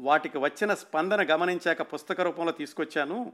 వాటికి 0.00 0.38
వచ్చిన 0.38 0.74
స్పందన 0.74 1.34
గమనించాక 1.34 1.82
పుస్తక 1.82 2.20
రూపంలో 2.20 2.52
తీసుకొచ్చాను. 2.52 3.32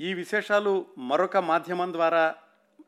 ఈ 0.00 0.14
విశేషాలు 0.14 0.86
మరొక 0.98 1.36
మాధ్యమం 1.36 1.92
ద్వారా 1.92 2.34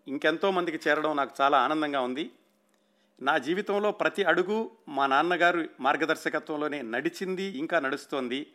ఇంకెంతో 0.09 0.51
మందికి 0.51 0.79
చేరడం 0.89 1.17
నాకు 1.17 1.33
చాలా 1.41 1.59
ఆనందంగా 1.59 2.01
ఉంది. 2.01 2.31
నా 3.21 3.39
జీవితంలో 3.39 3.93
ప్రతి 3.93 4.23
అడుగు 4.25 4.71
మా 4.89 5.07
నాన్నగారు 5.07 5.69
మార్గదర్శకత్వంలోనే 5.81 6.83
నడిచింది 6.83 7.45
ఇంకా 7.45 7.81
నడుస్తోంది. 7.81 8.47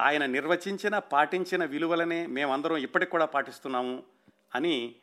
ఆయన 0.00 0.26
నిర్వచించిన 0.26 0.98
పాటించిన 0.98 1.64
విలువలనే 1.64 2.26
మేమందరం 2.26 2.76
ఇప్పటికి 2.76 3.10
కూడా 3.10 3.24
పాటిస్తున్నాము 3.24 4.02
అని 4.54 4.94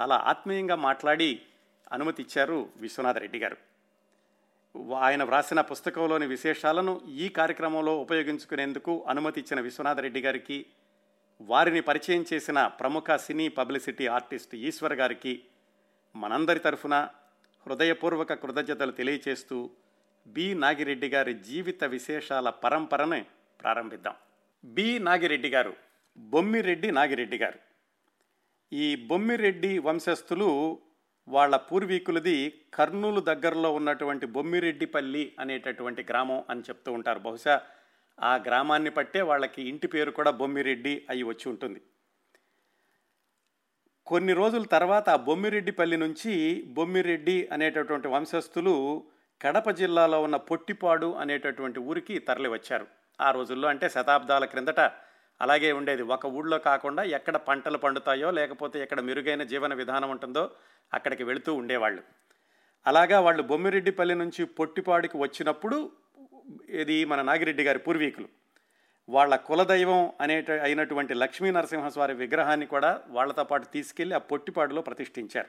చాలా 0.00 0.16
ఆత్మీయంగా 0.16 0.76
మాట్లాడి 0.76 1.40
అనుమతి 1.92 2.22
ఇచ్చారు 2.22 2.70
విశ్వనాథ 2.76 3.18
రెడ్డి 3.18 3.38
గారు. 3.38 3.56
ఆయన 5.00 5.22
వ్రాసిన 5.24 5.60
పుస్తకంలోని 5.60 6.26
విశేషాలను 6.26 7.00
ఈ 7.08 7.28
కార్యక్రమంలో 7.28 7.98
ఉపయోగించుకునేందుకు 7.98 9.04
అనుమతి 9.08 9.40
ఇచ్చిన 9.40 9.60
విశ్వనాథ 9.60 10.00
రెడ్డి 10.00 10.20
గారికి 10.20 10.66
వారిని 11.40 11.80
పరిచయం 11.80 12.24
చేసిన 12.32 12.66
ప్రముఖ 12.66 13.16
సినీ 13.16 13.48
పబ్లిసిటీ 13.48 14.06
ఆర్టిస్ట్ 14.06 14.54
ఈశ్వర్ 14.54 14.92
గారికి 14.92 15.44
మనందరి 16.16 16.58
తరఫున 16.58 17.08
హృదయపూర్వక 17.66 18.32
కృతజ్ఞతలు 18.32 18.92
తెలియచేస్తూ 18.92 19.70
బి. 20.26 20.54
నాగిరెడ్డి 20.54 21.08
గారి 21.08 21.34
జీవిత 21.34 21.84
విశేషాల 21.84 22.50
పరంపరను 22.50 23.24
ప్రారంభిద్దాం. 23.62 24.14
బి. 24.64 24.98
నాగిరెడ్డి 24.98 25.48
గారు 25.48 25.76
బొమ్మిరెడ్డి 26.16 26.90
నాగిరెడ్డి 26.90 27.38
గారు. 27.38 27.58
ఈ 28.72 28.96
బొమ్మిరెడ్డి 28.96 29.78
వంశస్థులు 29.78 30.78
వాళ్ళ 31.28 31.56
పూర్వీకులది 31.56 32.60
కర్నూలు 32.74 33.20
దగ్గరలో 33.20 33.74
ఉన్నటువంటి 33.74 34.26
బొమ్మిరెడ్డిపల్లి 34.26 35.32
అనేటటువంటి 35.40 36.06
గ్రామం 36.10 36.44
అని 36.50 36.60
చెప్తూ 36.60 36.92
ఉంటారు. 36.92 37.18
బహుశా 37.18 37.60
ఆ 38.22 38.36
గ్రామాన్ని 38.36 38.90
పట్టే 38.90 39.22
వాళ్ళకి 39.22 39.62
ఇంటి 39.62 39.86
పేరు 39.86 40.10
కూడా 40.10 40.30
బొమ్మిరెడ్డి 40.30 41.06
అయి 41.10 41.22
వచ్చి 41.22 41.48
ఉంటుంది. 41.48 41.80
కొన్ని 44.06 44.32
రోజుల 44.32 44.62
తర్వాత 44.62 45.08
ఆ 45.08 45.16
బొమ్మిరెడ్డిపల్లి 45.16 45.96
నుంచి 45.96 46.62
బొమ్మిరెడ్డి 46.66 47.48
అనేటటువంటి 47.52 48.08
వంశస్థులు 48.08 49.04
కడప 49.42 49.70
జిల్లాలో 49.70 50.22
ఉన్న 50.22 50.36
పొట్టిపాడు 50.36 51.14
అనేటటువంటి 51.14 51.80
ఊరికి 51.80 52.18
తరలివచ్చారు 52.18 52.86
ఆ 53.20 53.30
రోజుల్లో 53.30 53.68
అంటే 53.68 53.88
శతాబ్దాల 53.88 54.44
క్రిందట 54.44 54.80
అలాగే 55.40 55.72
ఉండేది. 55.72 56.02
ఒక 56.02 56.26
ఊళ్ళో 56.26 56.58
కాకుండా 56.58 57.02
ఎక్కడ 57.02 57.36
పంటలు 57.36 57.78
పండుతాయో 57.78 58.30
లేకపోతే 58.30 58.82
ఎక్కడ 58.82 59.00
మెరుగైన 59.00 59.42
జీవన 59.42 59.74
విధానం 59.74 60.10
ఉంటుందో 60.10 60.50
అక్కడికి 60.94 61.24
వెళుతూ 61.24 61.54
ఉండేవాళ్ళు. 61.54 62.02
అలాగా 62.86 63.20
వాళ్ళు 63.20 63.42
బొమ్మిరెడ్డిపల్లి 63.42 64.14
నుంచి 64.14 64.44
పొట్టిపాడుకి 64.44 65.16
వచ్చినప్పుడు 65.16 65.92
ఇది 66.68 67.04
మన 67.04 67.22
నాగిరెడ్డి 67.22 67.62
గారి 67.62 67.78
పూర్వీకులు. 67.78 68.28
వాళ్ళ 69.08 69.36
కులదైవం 69.36 70.12
అనేట 70.20 70.50
అయినటువంటి 70.50 71.14
లక్ష్మీ 71.14 71.50
నరసింహస్వామి 71.50 72.14
విగ్రహాన్ని 72.14 72.66
కూడా 72.66 73.02
వాళ్ళతో 73.08 73.44
పాటు 73.44 73.66
తీసుకెళ్ళి 73.66 74.14
ఆ 74.14 74.18
పొట్టిపాడులో 74.18 74.82
ప్రతిష్ఠించారు. 74.82 75.48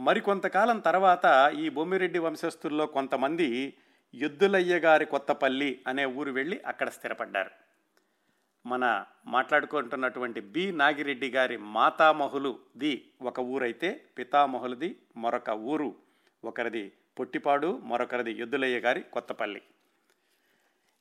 మరికొంతకాలం 0.00 0.78
తర్వాత 0.78 1.52
ఈ 1.58 1.68
బొమ్మిరెడ్డి 1.68 2.18
వంశస్థుల్లో 2.18 2.86
కొంతమంది 2.86 3.74
ఎద్దులయ్య 4.14 4.78
గారి 4.78 5.04
కొత్తపల్లి 5.04 5.82
అనే 5.86 6.04
ఊరు 6.04 6.30
వెళ్ళి 6.30 6.60
అక్కడ 6.66 6.88
స్థిరపడ్డారు. 6.88 7.50
మన 8.66 9.04
మాట్లాడుకుంటున్నటువంటి 9.26 10.40
బి 10.40 10.72
నాగిరెడ్డి 10.72 11.30
గారి 11.30 11.56
మాతామహులుది 11.56 13.10
ఒక 13.22 13.40
ఊరైతే 13.40 14.04
పితామహులది 14.18 14.96
మరొక 15.16 15.50
ఊరు. 15.50 15.96
ఒకరిది 16.44 16.92
పొట్టిపాడు 17.18 17.78
మరొకరిది 17.78 18.32
ఎద్దులయ్య 18.32 18.78
గారి 18.78 19.02
కొత్తపల్లి. 19.02 19.62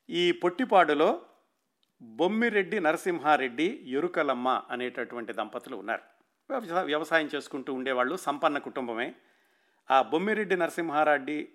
ఈ 0.10 0.32
పొట్టిపాడులో 0.32 1.22
బొమ్మిరెడ్డి 2.02 2.80
నరసింహారెడ్డి 2.80 3.82
ఎరుకలమ్మ 3.86 4.62
అనేటటువంటి 4.70 5.34
దంపతులు 5.34 5.76
ఉన్నారు. 5.78 6.02
వ్యవసాయం 6.84 7.30
చేసుకుంటూ 7.36 7.74
ఉండేవాళ్ళు 7.74 8.16
సంపన్న 8.16 8.58
కుటుంబమే. 8.58 9.16
ఆ 9.92 10.02
బొమ్మిరెడ్డి 10.02 10.56
నరసింహారెడ్డి 10.56 11.50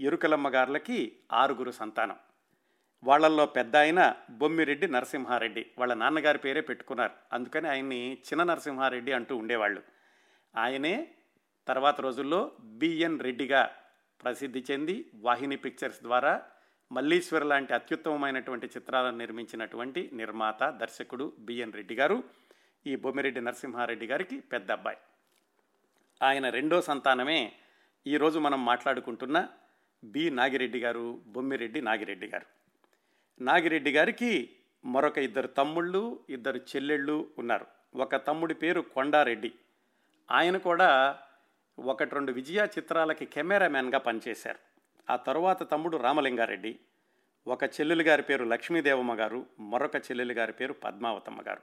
ఎరుకలమ్మ 0.00 0.48
గారులకి 0.48 1.16
ఆరుగురు 1.32 1.70
సంతానం. 1.70 2.16
వాళ్ళల్లో 3.04 3.46
పెద్ద 3.46 3.76
ఆయన 3.76 4.14
బొమ్మిరెడ్డి 4.30 4.88
నరసింహారెడ్డి. 4.88 5.66
వాళ్ళ 5.78 5.94
నాన్నగారి 5.94 6.38
పేరే 6.38 6.60
పెట్టుకున్నారు. 6.60 7.12
అందుకని 7.32 7.68
ఆయన్ని 7.68 8.12
చిన్న 8.12 8.42
నరసింహారెడ్డి 8.42 9.12
అంటూ 9.12 9.36
ఉండేవాళ్ళు. 9.36 9.82
ఆయనే 10.56 11.08
తర్వాత 11.68 12.00
రోజుల్లో 12.00 12.52
బిఎన్ 12.60 13.20
రెడ్డిగా 13.20 13.70
ప్రసిద్ధి 14.22 14.64
చెంది 14.70 15.10
వాహిని 15.14 15.56
పిక్చర్స్ 15.56 16.02
ద్వారా 16.02 16.42
మల్లీశ్వర్ 16.92 17.46
లాంటి 17.46 17.74
అత్యుత్తమమైనటువంటి 17.74 18.66
చిత్రాలను 18.66 19.18
నిర్మించినటువంటి 19.18 20.10
నిర్మాత 20.12 20.64
దర్శకుడు 20.64 21.32
బిఎన్ 21.38 21.72
రెడ్డి 21.72 21.94
గారు 21.94 22.24
ఈ 22.86 22.96
బొమ్మిరెడ్డి 22.96 23.40
నరసింహారెడ్డి 23.40 24.06
గారికి 24.06 24.40
పెద్ద 24.40 24.72
అబ్బాయి. 24.72 24.96
ఆయన 26.22 26.48
రెండో 26.48 26.80
సంతానమే 26.80 27.52
ఈరోజు 28.06 28.38
మనం 28.38 28.64
మాట్లాడుకుంటున్న 28.64 29.48
బి 30.04 30.30
నాగిరెడ్డి 30.30 30.78
గారు 30.80 31.20
బొమ్మిరెడ్డి 31.26 31.80
నాగిరెడ్డి 31.80 32.26
గారు. 32.26 32.46
నాగిరెడ్డి 33.42 33.92
గారికి 33.92 34.50
మరొక 34.84 35.18
ఇద్దరు 35.18 35.46
తమ్ముళ్ళు 35.46 36.20
ఇద్దరు 36.28 36.56
చెల్లెళ్ళు 36.56 37.30
ఉన్నారు. 37.38 37.66
ఒక 37.94 38.26
తమ్ముడి 38.26 38.54
పేరు 38.54 38.80
కొండారెడ్డి. 38.80 39.52
ఆయన 40.30 40.56
కూడా 40.56 41.20
ఒకటి 41.78 42.14
రెండు 42.14 42.32
విజయ 42.32 42.66
చిత్రాలకి 42.78 43.26
కెమెరామెన్గా 43.26 43.98
పనిచేశారు. 43.98 44.58
ఆ 45.12 45.16
తరువాత 45.16 45.70
తమ్ముడు 45.70 45.96
రామలింగారెడ్డి 45.96 46.78
ఒక 47.46 47.64
చెల్లెలు 47.64 48.02
గారి 48.02 48.22
పేరు 48.22 48.44
లక్ష్మీదేవమ్మ 48.44 49.14
గారు 49.14 49.46
మరొక 49.60 49.96
చెల్లెలు 49.96 50.32
గారి 50.32 50.52
పేరు 50.52 50.72
పద్మావతమ్మ 50.72 51.40
గారు. 51.48 51.60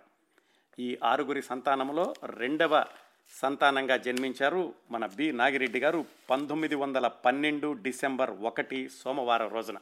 ఈ 0.80 0.97
ఆరుగురి 1.04 1.41
సంతానంలో 1.41 2.13
రెండవ 2.25 2.86
సంతానంగా 3.30 3.97
జన్మించారు 3.97 4.73
మన 4.91 5.06
బి. 5.06 5.32
నాగిరెడ్డి 5.32 5.80
గారు 5.80 6.06
పంతొమ్మిది 6.30 6.75
వందల 6.75 7.08
పన్నెండు 7.08 7.73
డిసెంబర్ 7.73 8.32
ఒకటి 8.32 8.89
సోమవారం 8.89 9.47
రోజున. 9.47 9.78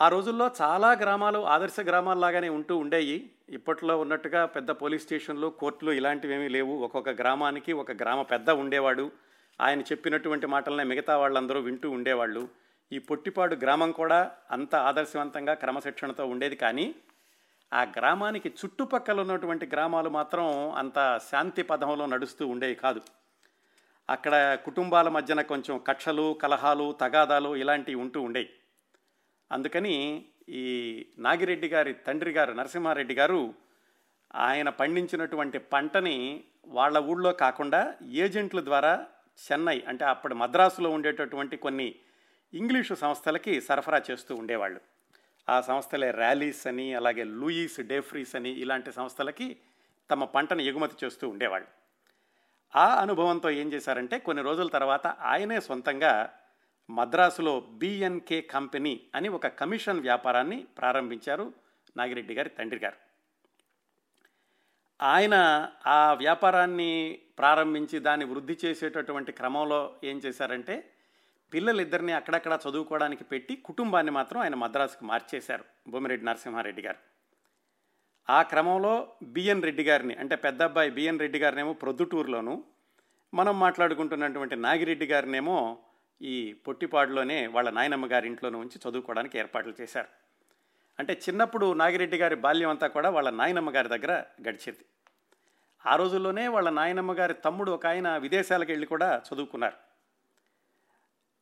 ఆ 0.00 0.08
రోజుల్లో 0.08 0.50
చాలా 0.60 0.92
గ్రామాలు 0.92 1.38
ఆదర్శ 1.38 1.80
గ్రామాల్లాగానే 1.80 2.48
ఉంటూ 2.48 2.76
ఉండేవి 2.76 3.30
ఇప్పట్లో 3.48 3.98
ఉన్నట్టుగా 3.98 4.46
పెద్ద 4.46 4.70
పోలీస్ 4.70 5.02
స్టేషన్లు 5.02 5.48
కోర్టులు 5.48 5.92
ఇలాంటివి 5.92 6.34
ఏమీ 6.34 6.48
లేవు. 6.48 6.74
ఒక్కొక్క 6.76 7.08
గ్రామానికి 7.10 7.72
ఒక 7.72 7.92
గ్రామ 7.92 8.22
పెద్ద 8.22 8.50
ఉండేవాడు. 8.50 9.12
ఆయన 9.60 9.80
చెప్పినటువంటి 9.80 10.46
మాటలనే 10.46 10.84
మిగతా 10.84 11.16
వాళ్ళందరూ 11.16 11.60
వింటూ 11.60 11.90
ఉండేవాళ్ళు. 11.90 12.48
ఈ 12.92 12.98
పొట్టిపాడు 12.98 13.54
గ్రామం 13.54 13.92
కూడా 13.92 14.30
అంత 14.50 14.74
ఆదర్శవంతంగా 14.74 15.54
క్రమశిక్షణతో 15.54 16.26
ఉండేది 16.26 16.56
కానీ 16.56 16.94
ఆ 17.72 17.84
గ్రామానికి 17.84 18.48
చుట్టుపక్కల 18.48 19.20
ఉన్నటువంటి 19.20 19.66
గ్రామాలు 19.66 20.10
మాత్రం 20.10 20.72
అంత 20.76 21.20
శాంతి 21.30 21.62
పదంలో 21.62 22.06
నడుస్తూ 22.06 22.46
ఉండేవి 22.46 22.74
కాదు. 22.74 23.00
అక్కడ 24.08 24.54
కుటుంబాల 24.64 25.08
మధ్యన 25.08 25.40
కొంచెం 25.42 25.78
కక్షలు 25.78 26.36
కలహాలు 26.42 26.92
తగాదాలు 27.00 27.56
ఇలాంటివి 27.56 28.00
ఉంటూ 28.00 28.22
ఉండేవి 28.22 28.63
అందుకని 29.52 30.24
ఈ 30.48 31.06
నాగిరెడ్డి 31.18 31.68
గారి 31.68 31.92
తండ్రి 31.92 32.30
గారు 32.30 32.52
నరసింహారెడ్డి 32.52 33.14
గారు 33.14 33.54
ఆయన 34.34 34.68
పండించినటువంటి 34.68 35.58
పంటని 35.58 36.44
వాళ్ళ 36.66 36.98
ఊళ్ళో 36.98 37.32
కాకుండా 37.32 37.94
ఏజెంట్ల 38.10 38.64
ద్వారా 38.64 39.06
చెన్నై 39.34 39.82
అంటే 39.88 40.04
అప్పుడు 40.04 40.34
మద్రాసులో 40.34 40.90
ఉండేటటువంటి 40.90 41.56
కొన్ని 41.56 41.94
ఇంగ్లీషు 42.54 42.94
సంస్థలకి 42.94 43.60
సరఫరా 43.60 44.02
చేస్తూ 44.10 44.34
ఉండేవాళ్ళు. 44.34 44.80
ఆ 45.48 45.60
సంస్థలే 45.60 46.10
ర్యాలీస్ 46.10 46.66
అని 46.66 46.94
అలాగే 46.94 47.24
లూయిస్ 47.24 47.80
డేఫ్రీస్ 47.80 48.34
అని 48.34 48.50
ఇలాంటి 48.50 48.92
సంస్థలకి 48.92 49.56
తమ 50.10 50.24
పంటను 50.24 50.62
ఎగుమతి 50.62 51.06
చేస్తూ 51.06 51.28
ఉండేవాళ్ళు. 51.28 51.68
ఆ 52.76 53.00
అనుభవంతో 53.00 53.50
ఏం 53.50 53.72
చేశారంటే 53.72 54.18
కొన్ని 54.18 54.42
రోజుల 54.42 54.68
తర్వాత 54.68 55.06
ఆయనే 55.06 55.60
సొంతంగా 55.60 56.32
మద్రాసులో 56.88 57.60
బిఎన్కే 57.60 58.40
కంపెనీ 58.40 59.00
అని 59.14 59.28
ఒక 59.28 59.46
కమిషన్ 59.46 60.00
వ్యాపారాన్ని 60.00 60.66
ప్రారంభించారు 60.78 61.52
నాగిరెడ్డి 61.96 62.34
గారి 62.34 62.48
తండ్రి 62.48 62.78
గారు. 62.78 62.96
ఆయన 65.00 65.34
ఆ 65.86 66.12
వ్యాపారాన్ని 66.12 67.20
ప్రారంభించి 67.38 67.98
దాన్ని 67.98 68.24
వృద్ధి 68.24 68.58
చేసేటటువంటి 68.64 69.32
క్రమంలో 69.32 69.96
ఏం 70.04 70.16
చేశారంటే 70.18 70.90
పిల్లలిద్దరిని 71.52 72.12
అక్కడక్కడ 72.12 72.58
చదువుకోవడానికి 72.68 73.24
పెట్టి 73.24 73.56
కుటుంబాన్ని 73.56 74.12
మాత్రం 74.12 74.40
ఆయన 74.40 74.54
మద్రాసుకు 74.54 75.04
మార్చేశారు 75.04 75.64
భూమిరెడ్డి 75.88 76.26
నరసింహారెడ్డి 76.26 76.82
గారు. 76.82 76.98
ఆ 78.28 78.42
క్రమంలో 78.42 79.12
బిఎన్ 79.22 79.62
రెడ్డి 79.62 79.82
గారిని 79.82 80.14
అంటే 80.14 80.36
పెద్ద 80.36 80.62
అబ్బాయి 80.62 80.90
బిఎన్ 80.90 81.20
రెడ్డి 81.20 81.38
గారినేమో 81.38 81.72
ప్రొద్దుటూరులోను 81.72 82.64
మనం 83.34 83.60
మాట్లాడుకుంటున్నటువంటి 83.60 84.56
నాగిరెడ్డి 84.56 85.06
గారినేమో 85.06 85.78
ఈ 86.22 86.52
పొట్టిపాడులోనే 86.52 87.46
వాళ్ళ 87.46 87.70
నాయనమ్మ 87.70 88.06
గారి 88.06 88.26
ఇంట్లోనే 88.26 88.58
ఉంచి 88.58 88.90
చదువుకోవడానికి 88.90 89.38
ఏర్పాట్లు 89.38 89.74
చేశారు. 89.80 90.08
అంటే 90.98 91.12
చిన్నప్పుడు 91.12 91.72
నాగిరెడ్డి 91.72 92.16
గారి 92.16 92.36
బాల్యం 92.36 92.70
అంతా 92.70 92.86
కూడా 92.86 93.10
వాళ్ళ 93.10 93.30
నాయనమ్మ 93.30 93.70
గారి 93.70 93.88
దగ్గర 93.88 94.24
గడిచేది. 94.48 94.84
ఆ 95.86 95.96
రోజుల్లోనే 95.96 96.48
వాళ్ళ 96.48 96.70
నాయనమ్మ 96.70 97.12
గారి 97.12 97.34
తమ్ముడు 97.34 97.72
ఒక 97.72 97.86
ఆయన 97.86 98.16
విదేశాలకు 98.16 98.70
వెళ్ళి 98.70 98.86
కూడా 98.86 99.22
చదువుకున్నారు. 99.28 99.76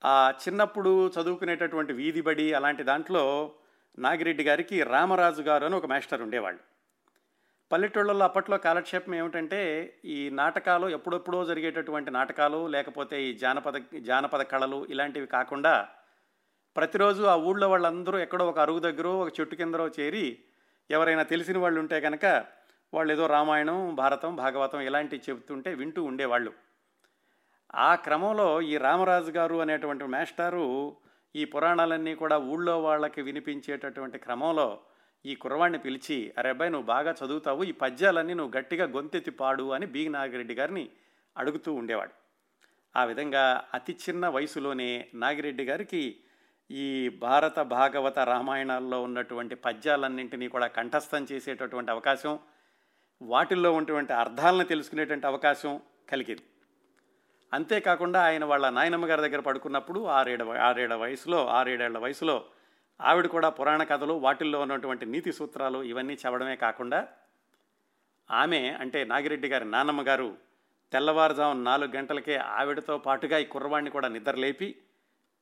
ఆ 0.04 0.30
చిన్నప్పుడు 0.30 1.08
చదువుకునేటటువంటి 1.08 1.92
వీధిబడి 1.92 2.52
అలాంటి 2.52 2.82
దాంట్లో 2.82 3.52
నాగిరెడ్డి 3.98 4.44
గారికి 4.44 4.82
రామరాజు 4.82 5.42
గారు 5.42 5.64
అని 5.64 5.74
ఒక 5.74 5.86
మాస్టర్ 5.86 6.22
ఉండేవాళ్ళు. 6.22 6.71
పల్లెటూళ్ళల్లో 7.72 8.24
అప్పట్లో 8.24 8.58
కాలక్షేపం 8.58 9.14
ఏమిటంటే 9.14 9.60
ఈ 10.04 10.30
నాటకాలు 10.30 10.86
ఎప్పుడెప్పుడో 10.88 11.44
జరిగేటటువంటి 11.44 12.10
నాటకాలు 12.10 12.66
లేకపోతే 12.66 13.22
ఈ 13.22 13.38
జానపద 13.38 13.82
జానపద 14.00 14.42
కళలు 14.42 14.86
ఇలాంటివి 14.90 15.26
కాకుండా 15.26 15.88
ప్రతిరోజు 16.76 17.22
ఆ 17.22 17.36
ఊళ్ళో 17.36 17.70
వాళ్ళందరూ 17.70 18.18
ఎక్కడో 18.18 18.48
ఒక 18.48 18.58
అరుగు 18.58 18.78
దగ్గర 18.78 19.06
ఒక 19.06 19.40
చెట్టు 19.40 19.54
కిందరో 19.54 19.88
చేరి 19.88 20.38
ఎవరైనా 20.90 21.22
తెలిసిన 21.22 21.58
వాళ్ళు 21.58 21.80
ఉంటే 21.80 22.00
కనుక 22.00 22.44
వాళ్ళు 22.94 23.12
ఏదో 23.12 23.26
రామాయణం 23.26 23.94
భారతం 23.94 24.36
భాగవతం 24.36 24.80
ఇలాంటివి 24.80 25.22
చెబుతుంటే 25.30 25.74
వింటూ 25.74 26.04
ఉండేవాళ్ళు. 26.04 26.52
ఆ 27.74 27.94
క్రమంలో 27.94 28.62
ఈ 28.62 28.76
రామరాజు 28.76 29.30
గారు 29.30 29.56
అనేటువంటి 29.56 30.04
మాస్టారు 30.04 30.96
ఈ 31.36 31.44
పురాణాలన్నీ 31.44 32.14
కూడా 32.14 32.38
ఊళ్ళో 32.38 32.82
వాళ్ళకి 32.82 33.22
వినిపించేటటువంటి 33.22 34.18
క్రమంలో 34.18 34.80
ఈ 35.26 35.34
కుర్రవాణ్ణి 35.34 35.78
పిలిచి 35.78 36.32
అరే 36.38 36.50
అబ్బాయి 36.50 36.70
నువ్వు 36.70 36.86
బాగా 36.86 37.14
చదువుతావు 37.24 37.62
ఈ 37.62 37.72
పద్యాలన్నీ 37.72 38.34
నువ్వు 38.34 38.58
గట్టిగా 38.58 38.86
గొంతెత్తి 38.86 39.30
పాడు 39.30 39.72
అని 39.72 39.86
బి 39.86 40.08
నాగిరెడ్డి 40.08 40.54
గారిని 40.54 40.90
అడుగుతూ 41.36 41.74
ఉండేవాడు. 41.74 42.10
ఆ 42.96 43.04
విధంగా 43.04 43.64
అతి 43.74 43.92
చిన్న 43.92 44.28
వయసులోనే 44.28 45.08
నాగిరెడ్డి 45.14 45.64
గారికి 45.64 46.16
ఈ 46.70 47.08
భారత 47.08 47.60
భాగవత 47.60 48.18
రామాయణాల్లో 48.18 49.02
ఉన్నటువంటి 49.02 49.54
పద్యాలన్నింటినీ 49.54 50.48
కూడా 50.48 50.66
కంఠస్థం 50.66 51.26
చేసేటటువంటి 51.32 51.90
అవకాశం 51.90 52.38
వాటిల్లో 53.22 53.72
ఉన్నటువంటి 53.72 54.12
అర్థాలను 54.12 54.64
తెలుసుకునేటువంటి 54.64 55.26
అవకాశం 55.26 55.80
కలిగింది. 56.10 56.42
అంతేకాకుండా 57.52 58.22
ఆయన 58.22 58.44
వాళ్ళ 58.44 58.70
నాయనమ్మ 58.70 59.06
గారి 59.06 59.22
దగ్గర 59.22 59.40
పడుకున్నప్పుడు 59.40 60.06
ఆరేడ 60.06 60.42
ఆరేడ 60.42 60.94
వయసులో 60.94 61.46
ఆరేడేళ్ళ 61.46 61.98
వయసులో 61.98 62.44
ఆవిడ 63.00 63.26
కూడా 63.26 63.48
పురాణ 63.48 63.82
కథలు 63.82 64.12
వాటిల్లో 64.12 64.60
ఉన్నటువంటి 64.60 65.06
నీతి 65.06 65.32
సూత్రాలు 65.32 65.82
ఇవన్నీ 65.82 66.14
చెప్పడమే 66.14 66.56
కాకుండా 66.56 67.08
ఆమె 68.30 68.70
అంటే 68.70 69.04
నాగిరెడ్డి 69.04 69.48
గారి 69.48 69.64
నానమ్మ 69.64 70.02
గారు 70.06 70.36
తెల్లవారుజాము 70.92 71.62
నాలుగు 71.62 71.96
గంటలకే 71.96 72.36
ఆవిడతో 72.36 72.98
పాటుగా 72.98 73.38
ఈ 73.38 73.44
కుర్రవాడిని 73.44 73.90
కూడా 73.90 74.08
నిద్రలేపి 74.08 74.76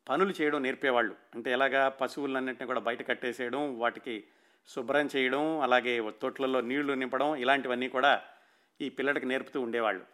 పనులు 0.08 0.34
చేయడం 0.40 0.62
నేర్పేవాళ్ళు. 0.62 1.14
అంటే 1.34 1.50
ఎలాగా 1.50 1.88
పశువులన్నింటినీ 1.88 2.66
కూడా 2.66 2.80
బయట 2.80 3.08
కట్టేసేయడం 3.08 3.78
వాటికి 3.78 4.24
శుభ్రం 4.68 5.08
చేయడం 5.16 5.60
అలాగే 5.60 6.12
తొట్లలో 6.22 6.60
నీళ్ళు 6.60 6.92
నింపడం 6.92 7.36
ఇలాంటివన్నీ 7.36 7.88
కూడా 7.88 8.22
ఈ 8.80 8.88
పిల్లడికి 8.88 9.26
నేర్పుతూ 9.26 9.60
ఉండేవాళ్ళు. 9.60 10.04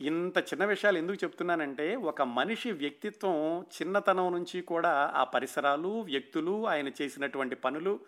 ఇంత 0.00 0.38
చిన్న 0.38 0.64
విషయాలు 0.64 0.98
ఎందుకు 0.98 1.24
చెప్తున్నానంటే 1.24 1.96
ఒక 1.96 2.22
మనిషి 2.22 2.70
వ్యక్తిత్వం 2.72 3.36
చిన్నతనం 3.76 4.32
నుంచి 4.32 4.60
కూడా 4.60 4.90
ఆ 5.14 5.24
పరిసరాలు 5.24 6.00
వ్యక్తులు 6.00 6.66
ఆయన 6.66 6.88
చేసినటువంటి 6.88 7.56
పనులు 7.56 8.00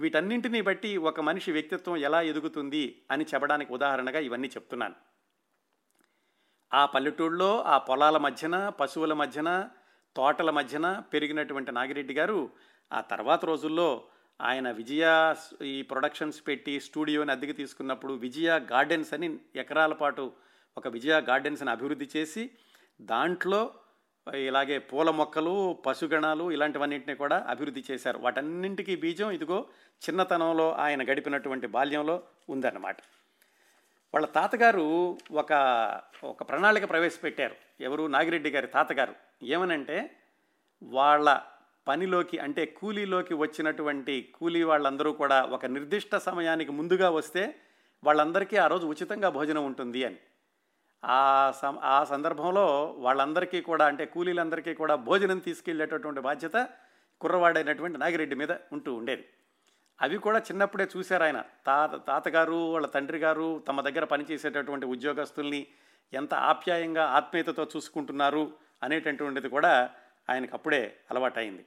వీటన్నింటినీ 0.00 0.60
బట్టి 0.60 0.96
ఒక 0.96 1.20
మనిషి 1.20 1.52
వ్యక్తిత్వం 1.52 1.96
ఎలా 1.96 2.22
ఎదుగుతుంది 2.22 3.02
అని 3.10 3.24
చెప్పడానికి 3.24 3.72
ఉదాహరణగా 3.72 4.18
ఇవన్నీ 4.18 4.48
చెప్తున్నాను. 4.48 4.94
ఆ 6.72 6.86
పల్లెటూళ్ళలో 6.86 7.62
ఆ 7.62 7.78
పొలాల 7.78 8.16
మధ్యన 8.16 8.68
పశువుల 8.68 9.12
మధ్యన 9.12 9.68
తోటల 10.16 10.50
మధ్యన 10.50 11.04
పెరిగినటువంటి 11.12 11.72
నాగిరెడ్డి 11.72 12.14
గారు 12.14 12.50
ఆ 12.92 13.00
తర్వాత 13.00 13.44
రోజుల్లో 13.44 14.04
ఆయన 14.40 14.70
విజయ 14.70 15.34
ఈ 15.62 15.82
ప్రొడక్షన్స్ 15.82 16.46
పెట్టి 16.48 16.80
స్టూడియోని 16.80 17.32
అద్దెకి 17.32 17.52
తీసుకున్నప్పుడు 17.52 18.12
విజయ 18.12 18.48
గార్డెన్స్ 18.72 19.14
అని 19.14 19.38
ఎకరాల 19.54 19.92
పాటు 19.92 20.32
ఒక 20.78 20.88
విజయ 20.88 21.20
గార్డెన్స్ని 21.20 21.70
అభివృద్ధి 21.70 22.08
చేసి 22.16 22.50
దాంట్లో 23.00 23.70
ఇలాగే 24.34 24.78
పూల 24.78 25.10
మొక్కలు 25.10 25.78
పశుగణాలు 25.86 26.52
ఇలాంటివన్నింటినీ 26.52 27.14
కూడా 27.14 27.46
అభివృద్ధి 27.48 27.84
చేశారు. 27.90 28.18
వాటన్నింటికీ 28.18 28.96
బీజం 28.96 29.30
ఇదిగో 29.30 29.66
చిన్నతనంలో 30.02 30.72
ఆయన 30.72 31.02
గడిపినటువంటి 31.02 31.66
బాల్యంలో 31.66 32.22
ఉందన్నమాట. 32.48 32.96
వాళ్ళ 34.14 34.26
తాతగారు 34.26 35.18
ఒక 35.30 35.52
ఒక 36.24 36.42
ప్రణాళిక 36.48 36.90
ప్రవేశపెట్టారు. 36.90 37.54
ఎవరు? 37.80 38.06
నాగిరెడ్డి 38.06 38.50
గారి 38.50 38.66
తాతగారు. 38.66 39.14
ఏమనంటే 39.42 40.10
వాళ్ళ 40.82 41.40
పనిలోకి 41.88 42.38
అంటే 42.38 42.66
కూలీలోకి 42.66 43.34
వచ్చినటువంటి 43.34 44.32
కూలీ 44.34 44.62
వాళ్ళందరూ 44.62 45.12
కూడా 45.12 45.42
ఒక 45.42 45.66
నిర్దిష్ట 45.66 46.16
సమయానికి 46.16 46.72
ముందుగా 46.72 47.10
వస్తే 47.10 47.54
వాళ్ళందరికీ 48.04 48.56
ఆ 48.56 48.66
రోజు 48.66 48.86
ఉచితంగా 48.86 49.28
భోజనం 49.28 49.64
ఉంటుంది 49.64 50.04
అని. 50.04 50.16
ఆ 51.06 51.52
సం 51.60 51.78
ఆ 51.82 52.04
సందర్భంలో 52.04 52.94
వాళ్ళందరికీ 52.98 53.60
కూడా 53.60 53.86
అంటే 53.86 54.06
కూలీలందరికీ 54.06 54.74
కూడా 54.74 54.94
భోజనం 54.94 55.38
తీసుకెళ్ళేటటువంటి 55.38 56.20
బాధ్యత 56.20 56.68
కుర్రవాడైనటువంటి 57.20 57.98
నాగిరెడ్డి 57.98 58.36
మీద 58.36 58.52
ఉంటూ 58.72 58.94
ఉండేది. 58.94 59.24
అవి 60.00 60.18
కూడా 60.18 60.38
చిన్నప్పుడే 60.38 60.88
చూశారు 60.96 61.22
ఆయన. 61.22 61.42
తాత 61.66 62.06
తాతగారు 62.06 62.52
వాళ్ళ 62.52 62.86
తండ్రి 62.86 63.18
గారు 63.18 63.62
తమ 63.68 63.80
దగ్గర 63.80 64.04
పనిచేసేటటువంటి 64.04 64.86
ఉద్యోగస్తుల్ని 64.86 65.66
ఎంత 66.12 66.34
ఆప్యాయంగా 66.34 67.04
ఆత్మీయతతో 67.04 67.64
చూసుకుంటున్నారు 67.76 68.52
అనేటటువంటిది 68.82 69.48
కూడా 69.48 69.90
ఆయనకు 70.30 70.54
అప్పుడే 70.54 70.96
అలవాటైంది 71.10 71.64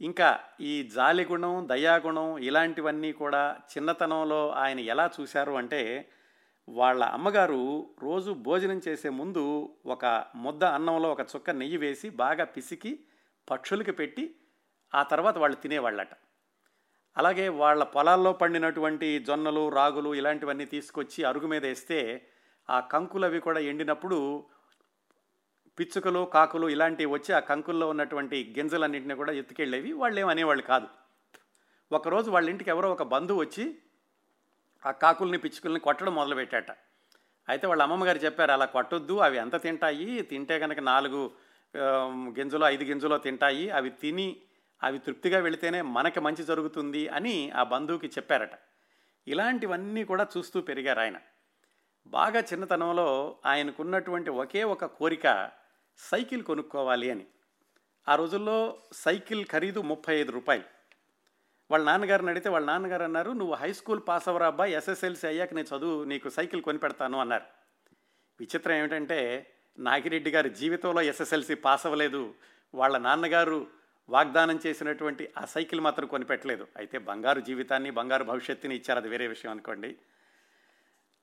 ఇంకా 0.00 0.40
ఈ 0.60 0.88
జాలిగుణం 0.94 1.68
దయాగుణం 1.68 2.38
ఇలాంటివన్నీ 2.38 3.12
కూడా 3.12 3.56
చిన్నతనంలో 3.72 4.50
ఆయన 4.50 4.80
ఎలా 4.80 5.10
చూశారు 5.20 5.52
అంటే 5.52 6.08
వాళ్ళ 6.68 7.04
అమ్మగారు 7.04 7.90
రోజు 8.00 8.32
భోజనం 8.32 8.80
చేసే 8.88 9.08
ముందు 9.08 9.74
ఒక 9.86 10.24
ముద్ద 10.36 10.64
అన్నంలో 10.64 11.12
ఒక 11.12 11.20
చుక్క 11.20 11.50
నెయ్యి 11.50 11.76
వేసి 11.76 12.10
బాగా 12.10 12.44
పిసికి 12.44 13.04
పక్షులకి 13.50 13.92
పెట్టి 13.92 14.36
ఆ 14.94 15.02
తర్వాత 15.02 15.38
వాళ్ళు 15.38 15.56
తినేవాళ్ళట. 15.56 16.08
అలాగే 17.16 17.48
వాళ్ళ 17.48 17.84
పొలాల్లో 17.84 18.32
పండినటువంటి 18.32 19.18
జొన్నలు 19.18 19.68
రాగులు 19.68 20.14
ఇలాంటివన్నీ 20.14 20.64
తీసుకొచ్చి 20.64 21.24
అరుగు 21.24 21.46
మీద 21.46 21.66
వేస్తే 21.66 22.28
ఆ 22.70 22.80
కంకులు 22.80 23.24
అవి 23.24 23.40
కూడా 23.40 23.60
ఎండినప్పుడు 23.60 24.46
పిచ్చుకలు 25.78 26.24
కాకులు 26.24 26.68
ఇలాంటివి 26.68 27.12
వచ్చి 27.12 27.34
ఆ 27.34 27.38
కంకుల్లో 27.38 27.88
ఉన్నటువంటి 27.88 28.54
గింజలన్నింటినీ 28.58 29.14
కూడా 29.14 29.32
ఎత్తుకెళ్ళేవి. 29.32 29.92
వాళ్ళు 29.92 30.20
ఏమనేవాళ్ళు 30.20 30.62
కాదు. 30.62 30.86
ఒకరోజు 31.92 32.30
వాళ్ళ 32.30 32.50
ఇంటికి 32.50 32.70
ఎవరో 32.70 32.92
ఒక 32.92 33.02
బంధువు 33.02 33.40
వచ్చి 33.40 33.78
ఆ 34.86 34.90
కాకుల్ని 34.90 35.38
పిచ్చుకుల్ని 35.38 35.80
కొట్టడం 35.80 36.14
మొదలుపెట్టాట. 36.14 36.70
అయితే 37.48 37.66
వాళ్ళ 37.66 37.82
అమ్మమ్మగారు 37.82 38.18
చెప్పారు 38.18 38.52
అలా 38.52 38.64
కొట్టొద్దు 38.64 39.18
అవి 39.18 39.36
ఎంత 39.36 39.62
తింటాయి? 39.62 40.22
తింటే 40.22 40.58
కనుక 40.58 40.78
నాలుగు 40.78 41.30
గింజలో 42.38 42.68
ఐదు 42.68 42.84
గింజలు 42.84 43.16
తింటాయి. 43.16 43.70
అవి 43.70 43.90
తిని 43.90 44.36
అవి 44.82 44.98
తృప్తిగా 44.98 45.38
వెళితేనే 45.38 45.82
మనకి 45.82 46.20
మంచి 46.20 46.44
జరుగుతుంది 46.44 47.08
అని 47.08 47.50
ఆ 47.50 47.62
బంధువుకి 47.62 48.06
చెప్పారట. 48.06 48.50
ఇలాంటివన్నీ 49.28 50.04
కూడా 50.04 50.26
చూస్తూ 50.36 50.60
పెరిగారు 50.60 51.00
ఆయన. 51.00 51.18
బాగా 52.06 52.40
చిన్నతనంలో 52.40 53.38
ఆయనకున్నటువంటి 53.46 54.30
ఒకే 54.30 54.64
ఒక 54.64 54.84
కోరిక 54.84 55.50
సైకిల్ 55.98 56.42
కొనుక్కోవాలి 56.42 57.10
అని. 57.10 57.26
ఆ 58.08 58.14
రోజుల్లో 58.14 58.78
సైకిల్ 58.92 59.44
ఖరీదు 59.44 59.80
ముప్పై 59.80 60.20
ఐదు 60.20 60.32
రూపాయలు. 60.32 60.79
వాళ్ళ 61.70 61.84
నాన్నగారిని 61.84 62.30
అడిగితే 62.30 62.48
వాళ్ళ 62.48 62.66
నాన్నగారు 62.66 63.02
అన్నారు 63.02 63.30
నువ్వు 63.30 63.54
హై 63.54 63.72
స్కూల్ 63.72 64.00
పాస్ 64.08 64.28
అవ్వరా 64.28 64.46
అబ్బాయి 64.46 64.74
ఎస్ఎస్ఎల్సి 64.74 65.26
అయ్యాక 65.26 65.54
నేను 65.54 65.76
చదువు 65.76 66.04
నీకు 66.04 66.28
సైకిల్ 66.28 66.62
కొనిపెడతాను 66.62 67.20
అన్నారు. 67.20 67.44
విచిత్రం 68.40 68.74
ఏమిటంటే 68.74 69.50
నాగిరెడ్డి 69.78 70.30
గారి 70.30 70.50
జీవితంలో 70.50 71.02
ఎస్ఎస్ఎల్సి 71.02 71.54
పాస్ 71.54 71.86
అవ్వలేదు. 71.86 72.34
వాళ్ళ 72.74 72.98
నాన్నగారు 72.98 73.66
వాగ్దానం 74.08 74.60
చేసినటువంటి 74.66 75.28
ఆ 75.38 75.44
సైకిల్ 75.44 75.80
మాత్రం 75.80 76.06
కొనిపెట్టలేదు. 76.06 76.66
అయితే 76.76 76.98
బంగారు 76.98 77.40
జీవితాన్ని 77.40 77.90
బంగారు 77.90 78.24
భవిష్యత్తుని 78.24 78.74
ఇచ్చారు. 78.76 78.98
అది 78.98 79.08
వేరే 79.08 79.26
విషయం 79.26 79.52
అనుకోండి. 79.52 79.96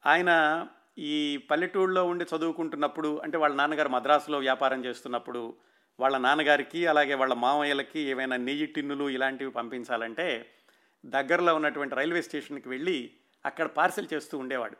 ఆయన 0.05 0.67
ఈ 0.97 1.37
పల్లెటూళ్ళలో 1.37 2.05
ఉండి 2.05 2.25
చదువుకుంటున్నప్పుడు 2.35 3.21
అంటే 3.23 3.37
వాళ్ళ 3.37 3.55
నాన్నగారు 3.55 3.89
మద్రాసులో 3.89 4.37
వ్యాపారం 4.37 4.85
చేస్తున్నప్పుడు 4.85 5.55
వాళ్ళ 5.99 6.17
నాన్నగారికి 6.17 6.87
అలాగే 6.87 7.13
వాళ్ళ 7.13 7.33
మామయ్యలకి 7.33 7.99
ఏమైనా 7.99 8.35
నెయ్యి 8.35 8.65
టిన్నులు 8.65 9.09
ఇలాంటివి 9.09 9.51
పంపించాలంటే 9.51 10.53
దగ్గరలో 11.05 11.55
ఉన్నటువంటి 11.55 11.95
రైల్వే 11.95 12.21
స్టేషన్కి 12.21 12.69
వెళ్ళి 12.69 13.13
అక్కడ 13.45 13.65
పార్సిల్ 13.65 14.07
చేస్తూ 14.13 14.37
ఉండేవాడు. 14.37 14.77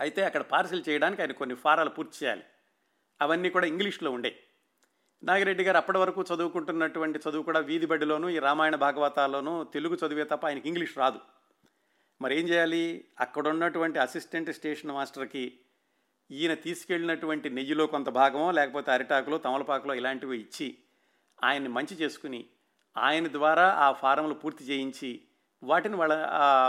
అయితే 0.00 0.24
అక్కడ 0.24 0.40
పార్సిల్ 0.40 0.82
చేయడానికి 0.88 1.22
ఆయన 1.22 1.32
కొన్ని 1.32 1.56
ఫారాలు 1.56 1.90
పూర్తి 1.90 2.24
చేయాలి. 2.24 2.44
అవన్నీ 3.20 3.50
కూడా 3.50 3.66
ఇంగ్లీష్లో 3.66 4.10
ఉండే. 4.10 4.42
నాగిరెడ్డి 5.24 5.64
గారు 5.64 5.76
అప్పటి 5.76 5.98
వరకు 5.98 6.24
చదువుకుంటున్నటువంటి 6.34 7.18
చదువు 7.18 7.42
కూడా 7.42 7.60
వీధి 7.60 7.86
బడిలోను 7.86 8.28
ఈ 8.28 8.38
రామాయణ 8.38 8.74
భాగవతాల్లోనూ 8.74 9.64
తెలుగు 9.64 9.98
చదివే 10.06 10.24
తప్ప 10.24 10.46
ఆయనకి 10.46 10.68
ఇంగ్లీష్ 10.68 10.98
రాదు. 10.98 11.18
మరి 12.22 12.40
ఏం 12.40 12.48
చేయాలి? 12.48 13.04
అక్కడ 13.20 13.48
ఉన్నటువంటి 13.48 13.98
అసిస్టెంట్ 13.98 14.52
స్టేషన్ 14.52 14.90
మాస్టర్కి 14.90 15.60
ఈయన 16.32 16.54
తీసుకెళ్ళినటువంటి 16.54 17.50
నెయ్యిలో 17.50 17.86
కొంత 17.86 18.08
భాగమో 18.08 18.50
లేకపోతే 18.50 18.92
అరిటాకులో 18.92 19.38
తమలపాకులో 19.38 19.94
ఇలాంటివి 19.94 20.38
ఇచ్చి 20.38 20.76
ఆయన్ని 21.42 21.68
మంచి 21.68 21.94
చేసుకుని 21.96 22.46
ఆయన 22.96 23.26
ద్వారా 23.28 23.66
ఆ 23.68 23.92
ఫారంలు 23.92 24.34
పూర్తి 24.34 24.64
చేయించి 24.64 25.10
వాటిని 25.62 25.96
వాళ్ళ 25.96 26.12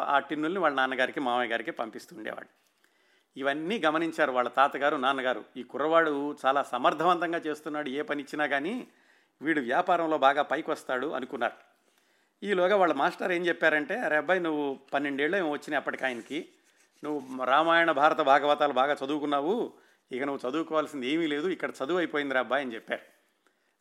ఆ 0.08 0.20
టిన్నుల్ని 0.20 0.60
వాళ్ళ 0.60 0.76
నాన్నగారికి 0.76 1.20
మామయ్య 1.20 1.52
గారికి 1.52 1.72
పంపిస్తుండేవాడు 1.72 2.48
ఇవన్నీ 3.36 3.80
గమనించారు 3.80 4.32
వాళ్ళ 4.32 4.50
తాతగారు 4.50 4.96
నాన్నగారు. 4.96 5.44
ఈ 5.58 5.64
కుర్రవాడు 5.64 6.38
చాలా 6.46 6.64
సమర్థవంతంగా 6.64 7.38
చేస్తున్నాడు 7.38 7.90
ఏ 7.90 8.02
పని 8.02 8.22
ఇచ్చినా 8.22 8.48
కానీ 8.48 8.88
వీడు 9.42 9.62
వ్యాపారంలో 9.62 10.18
బాగా 10.18 10.42
పైకి 10.42 10.72
వస్తాడు 10.72 11.08
అనుకున్నారు. 11.08 11.58
ఈలోగా 12.44 12.76
వాళ్ళ 12.76 12.94
మాస్టర్ 12.94 13.32
ఏం 13.32 13.46
చెప్పారంటే 13.48 13.96
అరే 14.00 14.18
అబ్బాయి 14.18 14.40
నువ్వు 14.40 14.80
పన్నెండేళ్ళు 14.94 15.38
ఏమో 15.38 15.52
వచ్చినాయి 15.52 15.80
అప్పటికి 15.82 16.06
ఆయనకి. 16.06 16.50
నువ్వు 17.04 17.44
రామాయణ 17.44 17.92
భారత 17.92 18.22
భాగవతాలు 18.22 18.74
బాగా 18.74 18.94
చదువుకున్నావు 18.94 19.74
ఇక 20.12 20.24
నువ్వు 20.24 20.50
చదువుకోవాల్సింది 20.50 21.08
ఏమీ 21.08 21.28
లేదు 21.28 21.48
ఇక్కడ 21.48 21.72
చదువు 21.84 21.98
అయిపోయింది 21.98 22.34
రా 22.34 22.40
అబ్బాయి 22.40 22.64
అని 22.66 22.76
చెప్పారు. 22.76 23.02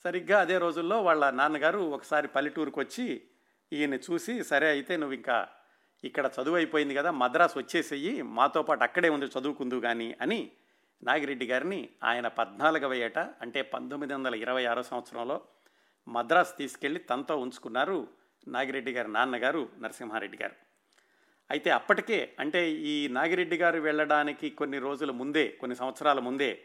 సరిగ్గా 0.04 0.40
అదే 0.40 0.58
రోజుల్లో 0.58 1.02
వాళ్ళ 1.02 1.30
నాన్నగారు 1.30 1.78
ఒకసారి 1.78 2.28
పల్లెటూరుకు 2.28 2.80
వచ్చి 2.80 3.22
ఈయన్ని 3.72 3.98
చూసి 3.98 4.44
సరే 4.44 4.68
అయితే 4.68 4.96
నువ్వు 4.96 5.14
ఇంకా 5.14 5.48
ఇక్కడ 6.04 6.30
చదువు 6.40 6.56
అయిపోయింది 6.56 6.94
కదా 6.94 7.10
మద్రాసు 7.10 7.58
వచ్చేసేయి 7.58 8.22
మాతో 8.22 8.62
పాటు 8.62 8.82
అక్కడే 8.84 9.08
ఉంది 9.08 9.26
చదువుకుందు 9.26 9.80
కానీ 9.80 10.16
అని 10.20 10.40
నాగిరెడ్డి 11.02 11.46
గారిని 11.46 11.88
ఆయన 12.04 12.28
పద్నాలుగవ 12.28 12.94
ఏట 12.94 13.18
అంటే 13.18 13.62
పంతొమ్మిది 13.62 14.14
వందల 14.14 14.34
ఇరవై 14.34 14.64
ఆరో 14.64 14.82
సంవత్సరంలో 14.82 15.40
మద్రాసు 16.06 16.56
తీసుకెళ్ళి 16.56 17.00
తనతో 17.00 17.36
ఉంచుకున్నారు 17.36 18.08
నాగిరెడ్డి 18.48 18.92
గారి 18.92 19.12
నాన్నగారు 19.12 19.68
నరసింహారెడ్డి 19.78 20.38
గారు. 20.42 20.56
అయితే 21.50 21.70
అప్పటికే 21.70 22.34
అంటే 22.38 22.70
ఈ 22.70 23.08
నాగిరెడ్డి 23.08 23.56
గారు 23.56 23.80
వెళ్ళడానికి 23.80 24.50
కొన్ని 24.50 24.78
రోజుల 24.78 25.10
ముందే 25.10 25.48
కొన్ని 25.48 25.76
సంవత్సరాల 25.76 26.18
ముందే 26.18 26.62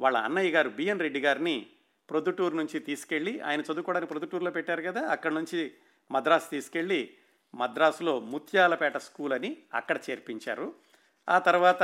వాళ్ళ 0.00 0.18
అన్నయ్య 0.18 0.50
గారు 0.50 0.68
బిఎన్ 0.68 1.00
రెడ్డి 1.00 1.20
గారిని 1.20 1.66
ప్రొద్దుటూరు 2.08 2.54
నుంచి 2.54 2.80
తీసుకెళ్ళి 2.80 3.40
ఆయన 3.40 3.60
చదువుకోవడానికి 3.60 4.10
ప్రొద్దుటూరులో 4.10 4.50
పెట్టారు 4.50 4.82
కదా 4.82 5.08
అక్కడ 5.08 5.32
నుంచి 5.32 5.72
మద్రాసు 6.10 6.50
తీసుకెళ్ళి 6.50 7.10
మద్రాసులో 7.54 8.20
ముత్యాలపేట 8.20 8.96
స్కూల్ 8.96 9.32
అని 9.32 9.56
అక్కడ 9.74 9.98
చేర్పించారు. 10.10 10.74
ఆ 11.28 11.38
తర్వాత 11.38 11.82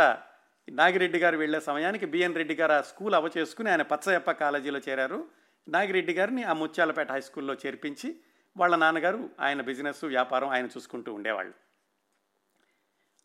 నాగిరెడ్డి 0.68 1.18
గారు 1.18 1.37
వెళ్ళే 1.37 1.61
సమయానికి 1.61 2.06
బిఎన్ 2.06 2.35
రెడ్డి 2.35 2.54
గారు 2.54 2.72
ఆ 2.72 2.80
స్కూల్ 2.80 3.14
అవచేసుకుని 3.14 3.70
ఆయన 3.70 3.82
పచ్చయప్ప 3.82 4.30
కాలేజీలో 4.30 4.80
చేరారు. 4.88 5.26
నాగిరెడ్డి 5.68 6.12
గారిని 6.12 6.42
ఆ 6.42 6.52
ముత్యాలపేట 6.52 7.12
హై 7.12 7.20
స్కూల్లో 7.20 7.54
చేర్పించి 7.54 8.16
వాళ్ళ 8.56 8.76
నాన్నగారు 8.76 9.30
ఆయన 9.40 9.61
బిజినెస్ 9.61 10.04
వ్యాపారం 10.04 10.48
ఆయన 10.48 10.66
చూసుకుంటూ 10.66 11.14
ఉండేవాళ్ళు. 11.14 11.54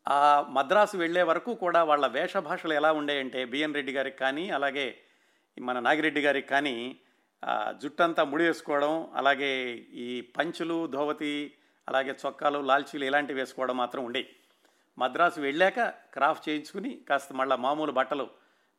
ఆ 0.08 0.48
మద్రాసు 0.50 0.98
వెళ్ళే 0.98 1.24
వరకు 1.24 1.56
కూడా 1.56 1.84
వాళ్ళ 1.84 2.08
వేషభాషలు 2.08 2.74
ఎలా 2.74 2.92
ఉండేయంటే 2.92 3.46
బిఎన్ 3.46 3.74
రెడ్డి 3.74 3.94
గారికి 3.94 4.18
కానీ 4.18 4.50
అలాగే 4.50 4.98
మన 5.60 5.80
నాగిరెడ్డి 5.80 6.22
గారికి 6.22 6.48
కానీ 6.48 7.00
జుట్టంతా 7.82 8.24
ముడి 8.24 8.44
వేసుకోవడం 8.44 9.08
అలాగే 9.16 9.76
ఈ 9.94 10.22
పంచులు 10.22 10.88
ధోవతి 10.88 11.54
అలాగే 11.88 12.16
చొక్కాలు 12.26 12.60
లాల్చీలు 12.60 13.06
ఇలాంటివి 13.06 13.40
వేసుకోవడం 13.40 13.78
మాత్రం 13.78 14.06
ఉండేవి. 14.06 14.30
మద్రాసు 14.98 15.40
వెళ్ళాక 15.40 15.80
క్రాఫ్ట్ 15.90 16.50
చేయించుకుని 16.50 17.00
కాస్త 17.10 17.34
మళ్ళీ 17.34 17.56
మామూలు 17.56 17.92
బట్టలు 17.92 18.30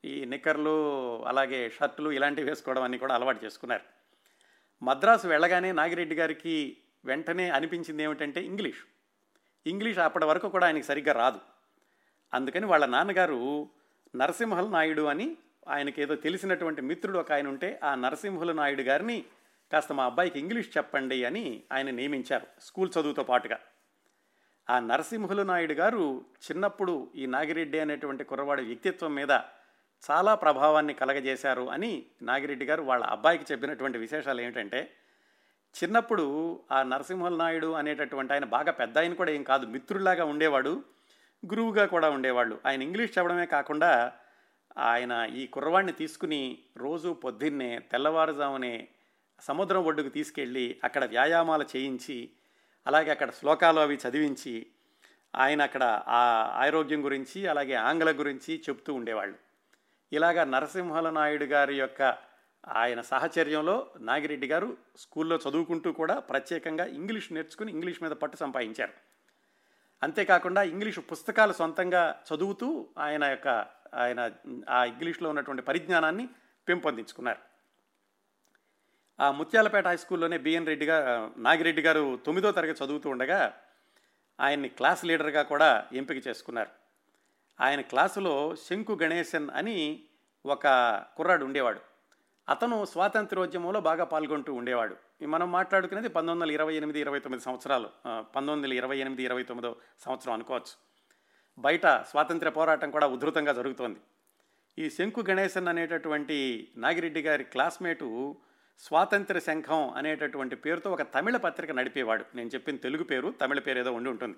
ఈ 0.04 0.24
నిక్కర్లు 0.24 0.74
అలాగే 1.26 1.70
షర్టులు 1.70 2.12
ఇలాంటివి 2.12 2.48
వేసుకోవడం 2.48 2.82
అన్నీ 2.82 2.98
కూడా 2.98 3.14
అలవాటు 3.14 3.44
చేసుకున్నారు. 3.44 3.82
మద్రాసు 4.82 5.26
వెళ్ళగానే 5.28 5.72
నాగిరెడ్డి 5.72 6.14
గారికి 6.14 6.76
వెంటనే 7.04 7.50
అనిపించింది 7.50 8.02
ఏమిటంటే 8.02 8.40
ఇంగ్లీష్. 8.40 8.82
ఇంగ్లీష్ 9.66 9.98
అప్పటి 9.98 10.24
వరకు 10.24 10.48
కూడా 10.48 10.66
ఆయనకి 10.66 10.84
సరిగ్గా 10.84 11.12
రాదు. 11.12 11.40
అందుకని 12.34 12.66
వాళ్ళ 12.66 12.86
నాన్నగారు 12.86 13.68
నరసింహల 14.16 14.68
నాయుడు 14.68 15.02
అని 15.02 15.36
ఆయనకి 15.68 16.02
ఏదో 16.02 16.14
తెలిసినటువంటి 16.14 16.82
మిత్రుడు 16.82 17.18
ఒక 17.18 17.32
ఆయన 17.32 17.46
ఉంటే 17.48 17.80
ఆ 17.84 17.94
నరసింహుల 17.94 18.52
నాయుడు 18.52 18.82
గారిని 18.82 19.24
కాస్త 19.72 19.92
మా 19.92 20.04
అబ్బాయికి 20.04 20.38
ఇంగ్లీష్ 20.38 20.76
చెప్పండి 20.76 21.24
అని 21.24 21.62
ఆయన 21.72 21.90
నియమించారు 21.90 22.46
స్కూల్ 22.60 22.90
చదువుతో 23.00 23.22
పాటుగా. 23.22 23.58
ఆ 24.70 24.78
నరసింహులు 24.78 25.42
నాయుడు 25.42 25.72
గారు 25.72 26.24
చిన్నప్పుడు 26.42 27.10
ఈ 27.14 27.26
నాగిరెడ్డి 27.26 27.80
అనేటువంటి 27.80 28.24
కుర్రవాడి 28.24 28.62
వ్యక్తిత్వం 28.62 29.14
మీద 29.14 29.30
చాలా 30.10 30.34
ప్రభావాన్ని 30.34 30.94
కలగజేశారు 30.94 31.70
అని 31.70 32.06
నాగిరెడ్డి 32.22 32.64
గారు 32.64 32.82
వాళ్ళ 32.82 33.04
అబ్బాయికి 33.04 33.44
చెప్పినటువంటి 33.52 33.98
విశేషాలు 33.98 34.40
ఏమిటంటే 34.40 34.94
చిన్నప్పుడు 35.72 36.60
ఆ 36.72 36.82
నరసింహుల 36.82 37.36
నాయుడు 37.36 37.72
అనేటటువంటి 37.72 38.32
ఆయన 38.32 38.44
బాగా 38.44 38.72
పెద్ద 38.72 38.98
ఆయన 38.98 39.14
కూడా 39.14 39.30
ఏం 39.30 39.42
కాదు 39.42 39.66
మిత్రుల్లాగా 39.66 40.24
ఉండేవాడు 40.24 40.82
గురువుగా 41.46 41.86
కూడా 41.86 42.10
ఉండేవాళ్ళు. 42.10 42.60
ఆయన 42.66 42.82
ఇంగ్లీష్ 42.82 43.18
చెప్పడమే 43.18 43.46
కాకుండా 43.46 44.12
ఆయన 44.78 45.28
ఈ 45.34 45.46
కుర్రవాడిని 45.46 45.92
తీసుకుని 45.92 46.58
రోజు 46.76 47.12
పొద్దున్నే 47.12 47.78
తెల్లవారుజామునే 47.78 48.88
సముద్రం 49.40 49.84
ఒడ్డుకు 49.84 50.08
తీసుకెళ్ళి 50.08 50.80
అక్కడ 50.84 51.04
వ్యాయామాలు 51.04 51.64
చేయించి 51.76 52.30
అలాగే 52.86 53.10
అక్కడ 53.10 53.30
శ్లోకాలు 53.30 53.80
అవి 53.80 53.98
చదివించి 54.08 54.66
ఆయన 55.36 55.62
అక్కడ 55.62 56.02
ఆ 56.08 56.50
ఆరోగ్యం 56.54 57.04
గురించి 57.04 57.46
అలాగే 57.46 57.74
ఆంగ్ల 57.74 58.10
గురించి 58.10 58.62
చెప్తూ 58.68 58.94
ఉండేవాళ్ళు. 58.94 59.36
ఇలాగా 60.12 60.44
నరసింహల 60.44 61.10
నాయుడు 61.10 61.44
గారి 61.44 61.78
యొక్క 61.78 62.31
ఆయన 62.66 63.00
సాహచర్యంలో 63.00 63.90
నాగిరెడ్డి 64.00 64.46
గారు 64.46 64.76
స్కూల్లో 64.96 65.36
చదువుకుంటూ 65.36 65.92
కూడా 65.92 66.18
ప్రత్యేకంగా 66.18 66.84
ఇంగ్లీష్ 66.84 67.32
నేర్చుకుని 67.32 67.72
ఇంగ్లీష్ 67.72 68.02
మీద 68.02 68.10
పట్టు 68.10 68.36
సంపాదించారు. 68.36 68.92
అంతేకాకుండా 70.02 70.62
ఇంగ్లీష్ 70.62 70.98
పుస్తకాలు 70.98 71.52
సొంతంగా 71.52 72.22
చదువుతూ 72.34 72.88
ఆయన 72.98 73.24
యొక్క 73.24 73.48
ఆయన 73.94 74.30
ఆ 74.68 74.84
ఇంగ్లీష్లో 74.84 75.28
ఉన్నటువంటి 75.28 75.62
పరిజ్ఞానాన్ని 75.62 76.28
పెంపొందించుకున్నారు. 76.68 77.38
ఆ 79.20 79.30
ముత్యాలపేట 79.30 79.86
హై 79.86 79.96
స్కూల్లోనే 79.96 80.38
బిఎన్ 80.38 80.66
రెడ్డి 80.66 80.86
గారు 80.86 81.40
నాగిరెడ్డి 81.40 81.82
గారు 81.82 82.18
తొమ్మిదో 82.26 82.50
తరగతి 82.50 82.84
చదువుతూ 82.84 83.10
ఉండగా 83.10 83.54
ఆయన్ని 84.40 84.68
క్లాస్ 84.68 85.04
లీడర్గా 85.04 85.42
కూడా 85.42 85.86
ఎంపిక 85.92 86.28
చేసుకున్నారు. 86.28 86.70
ఆయన 87.60 87.80
క్లాసులో 87.80 88.56
శంకు 88.68 88.98
గణేశన్ 89.02 89.50
అని 89.50 90.04
ఒక 90.46 90.66
కుర్రాడు 91.16 91.44
ఉండేవాడు. 91.44 91.91
అతను 92.48 92.84
స్వాతంత్రోద్యమంలో 92.84 93.80
బాగా 93.80 94.04
పాల్గొంటూ 94.04 94.54
ఉండేవాడు. 94.54 94.96
మనం 95.26 95.52
మాట్లాడుకునేది 95.52 96.08
పంతొమ్మిది 96.08 96.38
వందల 96.38 96.50
ఇరవై 96.54 96.74
ఎనిమిది 96.74 97.00
ఇరవై 97.00 97.18
తొమ్మిది 97.18 97.44
సంవత్సరాలు. 97.44 97.88
పంతొమ్మిది 98.06 98.52
వందల 98.52 98.72
ఇరవై 98.72 98.98
ఎనిమిది 98.98 99.22
ఇరవై 99.22 99.42
తొమ్మిదో 99.42 99.76
సంవత్సరం 100.00 100.32
అనుకోవచ్చు. 100.32 100.74
బయట 101.58 101.86
స్వాతంత్ర్య 101.86 102.50
పోరాటం 102.50 102.90
కూడా 102.90 103.06
ఉధృతంగా 103.06 103.52
జరుగుతోంది. 103.52 104.00
ఈ 104.78 104.90
శంకు 104.90 105.24
గణేశన్ 105.30 105.68
అనేటటువంటి 105.68 106.68
నాగిరెడ్డి 106.76 107.22
గారి 107.22 107.44
క్లాస్మేటు 107.44 108.36
స్వాతంత్ర 108.78 109.38
శంఖం 109.38 109.90
అనేటటువంటి 109.90 110.56
పేరుతో 110.56 110.92
ఒక 110.92 111.02
తమిళ 111.02 111.36
పత్రిక 111.36 111.70
నడిపేవాడు. 111.70 112.24
నేను 112.34 112.48
చెప్పిన 112.48 112.76
తెలుగు 112.76 113.04
పేరు 113.04 113.34
తమిళ 113.40 113.58
పేరు 113.58 113.78
ఏదో 113.78 113.92
ఉండి 113.92 114.10
ఉంటుంది. 114.10 114.36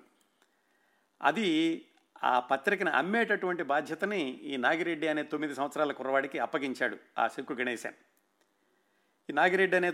అది 1.21 1.85
ఆ 2.25 2.39
పత్రికను 2.39 2.91
అమ్మేటటువంటి 2.91 3.63
బాధ్యతని 3.63 4.21
ఈ 4.51 4.57
నాగిరెడ్డి 4.57 5.07
అనే 5.07 5.23
తొమ్మిది 5.23 5.55
సంవత్సరాల 5.55 5.91
కుర్రవాడికి 5.91 6.39
అప్పగించాడు 6.39 6.97
ఆ 7.17 7.27
శంకు 7.27 7.53
గణేశన్. 7.53 7.93
ఈ 9.29 9.33
నాగిరెడ్డి 9.33 9.77
అనే 9.77 9.93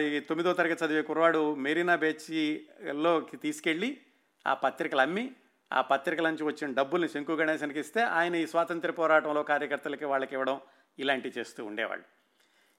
ఈ 0.00 0.20
తొమ్మిదో 0.20 0.52
తరగతి 0.52 0.84
చదివే 0.84 1.02
కుర్రవాడు 1.02 1.54
మెరీనా 1.54 1.96
బీచ్లోకి 1.96 3.36
తీసుకెళ్ళి 3.36 4.00
ఆ 4.46 4.54
పత్రికలు 4.54 5.00
అమ్మి 5.00 5.32
ఆ 5.72 5.80
పత్రికల 5.80 6.28
నుంచి 6.28 6.44
వచ్చిన 6.44 6.72
డబ్బుల్ని 6.72 7.08
శంకు 7.08 7.32
గణేశన్కి 7.32 7.80
ఇస్తే 7.80 8.00
ఆయన 8.02 8.34
ఈ 8.34 8.46
స్వాతంత్ర 8.46 8.90
పోరాటంలో 8.90 9.42
కార్యకర్తలకి 9.42 10.04
వాళ్ళకి 10.04 10.34
ఇవ్వడం 10.34 10.60
ఇలాంటివి 10.98 11.34
చేస్తూ 11.38 11.64
ఉండేవాళ్ళు. 11.64 12.04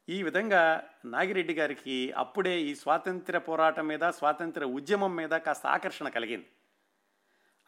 ఈ 0.10 0.24
విధంగా 0.24 0.84
నాగిరెడ్డి 1.06 1.54
గారికి 1.54 2.14
అప్పుడే 2.18 2.62
ఈ 2.62 2.76
స్వాతంత్ర 2.76 3.38
పోరాటం 3.38 3.88
మీద 3.88 4.04
స్వాతంత్ర 4.10 4.66
ఉద్యమం 4.66 5.16
మీద 5.16 5.30
కాస్త 5.30 5.68
ఆకర్షణ 5.68 6.10
కలిగింది. 6.10 6.48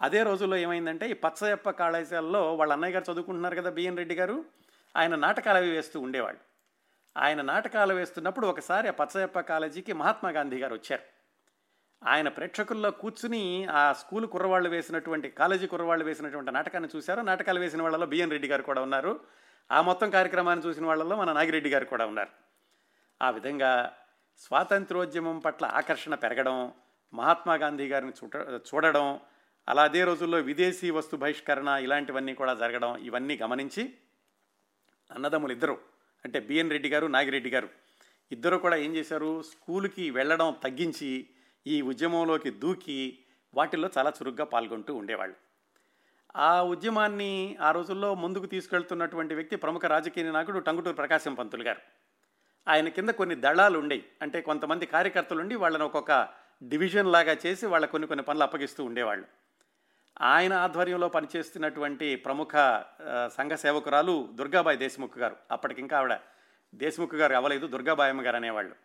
అదే 0.03 0.23
రోజుల్లో 0.23 0.57
ఏమైందంటే 0.57 1.09
ఈ 1.09 1.13
పచ్చయప్ప 1.13 1.69
కళాశాలలో 1.69 2.55
వాళ్ళ 2.55 2.73
అన్నయ్య 2.73 2.93
గారు 2.93 3.11
చదువుకుంటున్నారు 3.11 3.55
కదా 3.55 3.69
బిఎన్ 3.69 3.97
రెడ్డి 3.97 4.15
గారు 4.15 4.45
ఆయన 4.95 5.15
నాటకాలు 5.15 5.57
అవి 5.57 5.69
వేస్తూ 5.69 5.99
ఉండేవాళ్ళు. 5.99 6.39
ఆయన 7.17 7.41
నాటకాలు 7.41 7.93
వేస్తున్నప్పుడు 7.93 8.47
ఒకసారి 8.47 8.87
ఆ 8.87 8.91
పచ్చయప్ప 8.91 9.39
కాలేజీకి 9.39 9.93
మహాత్మా 9.93 10.29
గాంధీ 10.29 10.59
గారు 10.59 10.73
వచ్చారు. 10.73 11.03
ఆయన 12.07 12.27
ప్రేక్షకుల్లో 12.27 12.91
కూర్చుని 12.91 13.65
ఆ 13.65 13.93
స్కూల్ 13.93 14.27
కుర్రవాళ్ళు 14.27 14.69
వేసినటువంటి 14.69 15.29
కాలేజీ 15.29 15.67
కుర్రవాళ్ళు 15.67 16.05
వేసినటువంటి 16.05 16.51
నాటకాన్ని 16.51 16.89
చూశారు. 16.95 17.21
నాటకాలు 17.21 17.59
వేసిన 17.59 17.81
వాళ్ళలో 17.81 18.05
బిఎన్ 18.05 18.31
రెడ్డి 18.31 18.47
గారు 18.47 18.61
కూడా 18.61 18.81
ఉన్నారు. 18.81 19.19
ఆ 19.71 19.81
మొత్తం 19.81 20.09
కార్యక్రమాన్ని 20.09 20.65
చూసిన 20.65 20.85
వాళ్ళలో 20.85 21.15
మన 21.15 21.33
నాగిరెడ్డి 21.33 21.69
గారు 21.69 21.85
కూడా 21.85 22.05
ఉన్నారు. 22.05 22.29
ఆ 23.21 23.29
విధంగా 23.29 23.93
స్వాతంత్రోద్యమం 24.37 25.39
పట్ల 25.39 25.65
ఆకర్షణ 25.65 26.15
పెరగడం 26.15 26.71
మహాత్మా 27.13 27.53
గాంధీ 27.55 27.87
గారిని 27.87 28.11
చూడ 28.11 28.59
చూడడం 28.73 29.19
అలా 29.67 29.83
అదే 29.83 30.03
రోజుల్లో 30.03 30.37
విదేశీ 30.37 30.89
వస్తు 30.89 31.15
బహిష్కరణ 31.15 31.67
ఇలాంటివన్నీ 31.67 32.33
కూడా 32.33 32.53
జరగడం 32.53 32.97
ఇవన్నీ 32.97 33.37
గమనించి 33.37 33.93
అన్నదమ్ములు 35.11 35.51
ఇద్దరు 35.51 35.77
అంటే 36.25 36.39
బిఎన్ 36.39 36.71
రెడ్డి 36.71 36.89
గారు 36.89 37.07
నాగిరెడ్డి 37.07 37.49
గారు 37.49 37.69
ఇద్దరు 38.31 38.57
కూడా 38.57 38.75
ఏం 38.75 38.95
చేశారు? 38.95 39.41
స్కూల్కి 39.41 40.09
వెళ్ళడం 40.09 40.55
తగ్గించి 40.63 41.27
ఈ 41.67 41.81
ఉద్యమంలోకి 41.81 42.51
దూకి 42.51 43.19
వాటిల్లో 43.53 43.89
చాలా 43.97 44.09
చురుగ్గా 44.09 44.45
పాల్గొంటూ 44.45 44.95
ఉండేవాళ్ళు. 44.95 45.35
ఆ 46.35 46.61
ఉద్యమాన్ని 46.61 47.57
ఆ 47.61 47.71
రోజుల్లో 47.71 48.15
ముందుకు 48.15 48.45
తీసుకెళ్తున్నటువంటి 48.45 49.33
వ్యక్తి 49.33 49.55
ప్రముఖ 49.55 49.85
రాజకీయ 49.85 50.31
నాయకుడు 50.31 50.59
టంగుటూరు 50.59 50.95
ప్రకాశం 50.95 51.33
పంతులు 51.33 51.63
గారు. 51.63 51.81
ఆయన 52.67 52.87
కింద 52.87 53.09
కొన్ని 53.09 53.35
దళాలు 53.35 53.79
ఉండేవి 53.79 54.03
అంటే 54.21 54.41
కొంతమంది 54.41 54.85
కార్యకర్తలు 54.85 55.41
ఉండి 55.41 55.55
వాళ్ళని 55.55 55.83
ఒక్కొక్క 55.83 56.29
డివిజన్ 56.63 57.11
లాగా 57.11 57.37
చేసి 57.45 57.65
వాళ్ళ 57.65 57.85
కొన్ని 57.85 58.07
కొన్ని 58.07 58.23
పనులు 58.23 58.43
అప్పగిస్తూ 58.43 58.83
ఉండేవాళ్ళు. 58.83 59.42
ఆయన 60.23 60.53
ఆధ్వర్యంలో 60.53 61.07
పనిచేస్తున్నటువంటి 61.09 62.15
ప్రముఖ 62.15 62.51
సంఘ 63.37 63.53
సేవకురాలు 63.53 64.29
దుర్గాబాయి 64.33 64.77
దేశముఖ్ 64.77 65.17
గారు. 65.17 65.35
అప్పటికింకా 65.51 65.97
ఆవిడ 65.97 66.19
దేశముఖ్ 66.75 67.15
గారు 67.15 67.33
అవ్వలేదు 67.33 67.67
దుర్గాబాయమ్మ 67.67 68.25
గారు 68.25 68.35
అనేవాళ్ళు. 68.35 68.75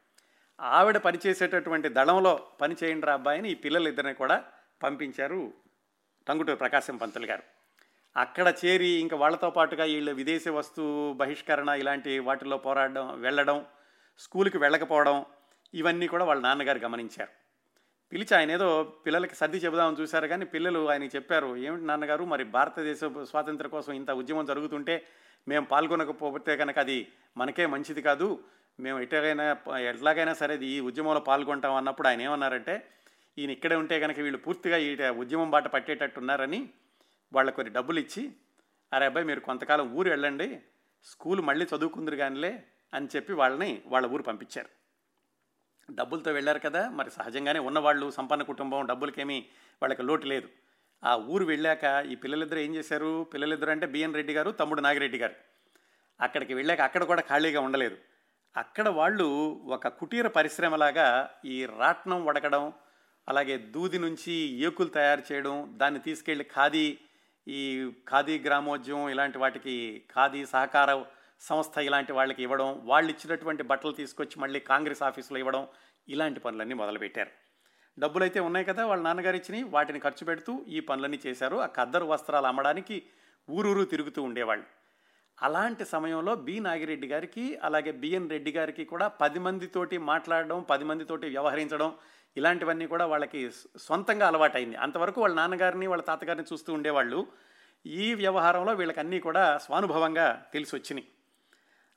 ఆవిడ 0.60 0.96
పనిచేసేటటువంటి 0.96 1.88
దళంలో 1.88 2.46
పనిచేయండి 2.60 3.06
రా 3.06 3.14
అబ్బాయిని 3.14 3.50
ఈ 3.50 3.54
పిల్లలిద్దరిని 3.54 4.14
కూడా 4.14 4.44
పంపించారు 4.82 5.52
టంగుటూరు 6.28 6.56
ప్రకాశం 6.56 6.96
పంతులు 6.96 7.26
గారు. 7.26 7.42
అక్కడ 8.16 8.54
చేరి 8.64 8.88
ఇంకా 8.88 9.16
వాళ్ళతో 9.16 9.50
పాటుగా 9.50 9.84
వీళ్ళు 9.84 10.12
విదేశీ 10.12 10.50
వస్తు 10.50 11.12
బహిష్కరణ 11.12 11.68
ఇలాంటి 11.68 12.18
వాటిల్లో 12.18 12.58
పోరాడడం 12.58 13.20
వెళ్ళడం 13.20 13.66
స్కూల్కి 14.18 14.58
వెళ్ళకపోవడం 14.58 15.24
ఇవన్నీ 15.74 16.06
కూడా 16.06 16.24
వాళ్ళ 16.24 16.42
నాన్నగారు 16.42 16.78
గమనించారు. 16.78 17.47
పిలిచి 18.12 18.32
ఆయన 18.36 18.50
ఏదో 18.50 18.68
పిల్లలకి 19.04 19.34
సర్ది 19.34 19.58
చెబుదామని 19.58 20.00
చూశారు 20.00 20.26
కానీ 20.26 20.44
పిల్లలు 20.44 20.80
ఆయనకి 20.90 21.16
చెప్పారు 21.16 21.56
ఏమిటి 21.56 21.84
నాన్నగారు 21.84 22.24
మరి 22.24 22.44
భారతదేశ 22.44 23.00
స్వాతంత్రం 23.30 23.70
కోసం 23.70 23.92
ఇంత 23.92 24.10
ఉద్యమం 24.10 24.46
జరుగుతుంటే 24.46 24.94
మేము 25.48 25.64
పాల్గొనకపోతే 25.66 26.56
కనుక 26.56 26.78
అది 26.78 26.96
మనకే 27.36 27.66
మంచిది 27.66 28.02
కాదు. 28.02 28.28
మేము 28.80 29.00
ఎట్లాగైనా 29.00 29.44
ఎట్లాగైనా 29.90 30.34
సరే 30.34 30.54
ఈ 30.56 30.80
ఉద్యమంలో 30.80 31.20
పాల్గొంటాం 31.20 31.74
అన్నప్పుడు 31.74 32.08
ఆయన 32.08 32.20
ఏమన్నారంటే 32.20 32.74
ఈయన 33.38 33.50
ఇక్కడే 33.50 33.76
ఉంటే 33.76 34.00
కనుక 34.00 34.18
వీళ్ళు 34.18 34.38
పూర్తిగా 34.38 34.76
ఈ 34.76 34.90
ఉద్యమం 35.22 35.50
బాట 35.50 35.66
పట్టేటట్టు 35.66 36.20
ఉన్నారని 36.20 36.60
వాళ్ళ 37.32 37.50
కొన్ని 37.50 37.72
డబ్బులు 37.72 37.98
ఇచ్చి 37.98 38.22
అరే 38.92 39.06
అబ్బాయి 39.06 39.26
మీరు 39.26 39.40
కొంతకాలం 39.40 39.86
ఊరు 39.94 40.08
వెళ్ళండి 40.08 40.48
స్కూల్ 41.04 41.40
మళ్ళీ 41.40 41.64
చదువుకుందరు 41.64 42.16
కానిలే 42.16 42.52
అని 42.94 43.08
చెప్పి 43.16 43.32
వాళ్ళని 43.32 43.82
వాళ్ళ 43.86 44.06
ఊరు 44.06 44.22
పంపించారు. 44.22 44.70
డబ్బులతో 45.90 46.32
వెళ్ళారు 46.32 46.58
కదా 46.58 46.90
మరి 46.90 47.10
సహజంగానే 47.10 47.58
ఉన్నవాళ్ళు 47.58 48.10
సంపన్న 48.10 48.42
కుటుంబం 48.42 48.86
డబ్బులకేమీ 48.86 49.46
వాళ్ళకి 49.82 50.02
లోటు 50.02 50.26
లేదు. 50.26 50.48
ఆ 51.04 51.16
ఊరు 51.16 51.44
వెళ్ళాక 51.44 52.06
ఈ 52.10 52.14
పిల్లలిద్దరు 52.14 52.58
ఏం 52.58 52.74
చేశారు? 52.74 53.24
పిల్లలిద్దరు 53.34 53.70
అంటే 53.70 53.86
బిఎన్ 53.86 54.14
రెడ్డి 54.14 54.32
గారు 54.34 54.50
తమ్ముడు 54.50 54.80
నాగిరెడ్డి 54.80 55.18
గారు. 55.18 55.34
అక్కడికి 56.20 56.54
వెళ్ళాక 56.54 56.80
అక్కడ 56.80 57.04
కూడా 57.04 57.22
ఖాళీగా 57.22 57.60
ఉండలేదు. 57.60 57.96
అక్కడ 58.56 58.88
వాళ్ళు 58.88 59.26
ఒక 59.64 59.88
కుటీర 59.88 60.26
పరిశ్రమలాగా 60.26 61.30
ఈ 61.44 61.66
రాట్నం 61.78 62.24
వడకడం 62.26 62.72
అలాగే 63.28 63.58
దూది 63.58 63.98
నుంచి 63.98 64.32
ఏకులు 64.32 64.88
తయారు 64.88 65.22
చేయడం 65.32 65.74
దాన్ని 65.76 66.00
తీసుకెళ్ళి 66.00 66.44
ఖాదీ 66.44 66.98
ఈ 67.48 67.92
ఖాదీ 68.08 68.38
గ్రామోద్యమం 68.38 69.08
ఇలాంటి 69.08 69.38
వాటికి 69.38 70.04
ఖాదీ 70.14 70.46
సహకార 70.46 71.04
సంస్థ 71.40 71.78
ఇలాంటి 71.78 72.12
వాళ్ళకి 72.12 72.42
ఇవ్వడం 72.42 72.80
వాళ్ళు 72.84 73.10
ఇచ్చినటువంటి 73.10 73.62
బట్టలు 73.62 73.92
తీసుకొచ్చి 73.92 74.40
మళ్ళీ 74.40 74.60
కాంగ్రెస్ 74.60 75.02
ఆఫీసులో 75.02 75.38
ఇవ్వడం 75.38 75.66
ఇలాంటి 76.08 76.40
పనులన్నీ 76.40 76.74
మొదలుపెట్టారు. 76.74 77.30
డబ్బులైతే 77.98 78.40
ఉన్నాయి 78.40 78.64
కదా 78.64 78.86
వాళ్ళ 78.86 79.02
నాన్నగారు 79.02 79.36
ఇచ్చినాయి 79.36 79.64
వాటిని 79.64 80.00
ఖర్చు 80.00 80.24
పెడుతూ 80.26 80.52
ఈ 80.68 80.80
పనులన్నీ 80.80 81.20
చేశారు. 81.26 81.56
ఆ 81.56 81.66
కద్దరు 81.66 82.04
వస్త్రాలు 82.04 82.46
అమ్మడానికి 82.46 83.02
ఊరూరు 83.50 83.84
తిరుగుతూ 83.84 84.22
ఉండేవాళ్ళు. 84.22 84.66
అలాంటి 85.38 85.84
సమయంలో 85.84 86.34
బి 86.46 86.60
నాగిరెడ్డి 86.60 87.08
గారికి 87.08 87.58
అలాగే 87.62 87.92
బిఎన్ 87.92 88.30
రెడ్డి 88.30 88.52
గారికి 88.52 88.84
కూడా 88.84 89.08
పది 89.08 89.38
మందితోటి 89.38 89.98
మాట్లాడడం 89.98 90.62
పది 90.62 90.84
మందితోటి 90.84 91.26
వ్యవహరించడం 91.26 91.92
ఇలాంటివన్నీ 92.36 92.86
కూడా 92.86 93.06
వాళ్ళకి 93.06 93.50
సొంతంగా 93.76 94.26
అలవాటైంది. 94.26 94.76
అంతవరకు 94.76 95.20
వాళ్ళ 95.20 95.36
నాన్నగారిని 95.36 95.86
వాళ్ళ 95.86 96.02
తాతగారిని 96.02 96.46
చూస్తూ 96.52 96.72
ఉండేవాళ్ళు. 96.72 97.26
ఈ 97.86 98.14
వ్యవహారంలో 98.14 98.72
వీళ్ళకన్నీ 98.72 99.20
కూడా 99.20 99.58
స్వానుభవంగా 99.58 100.26
తెలిసి 100.52 100.76
వచ్చినాయి 100.76 101.06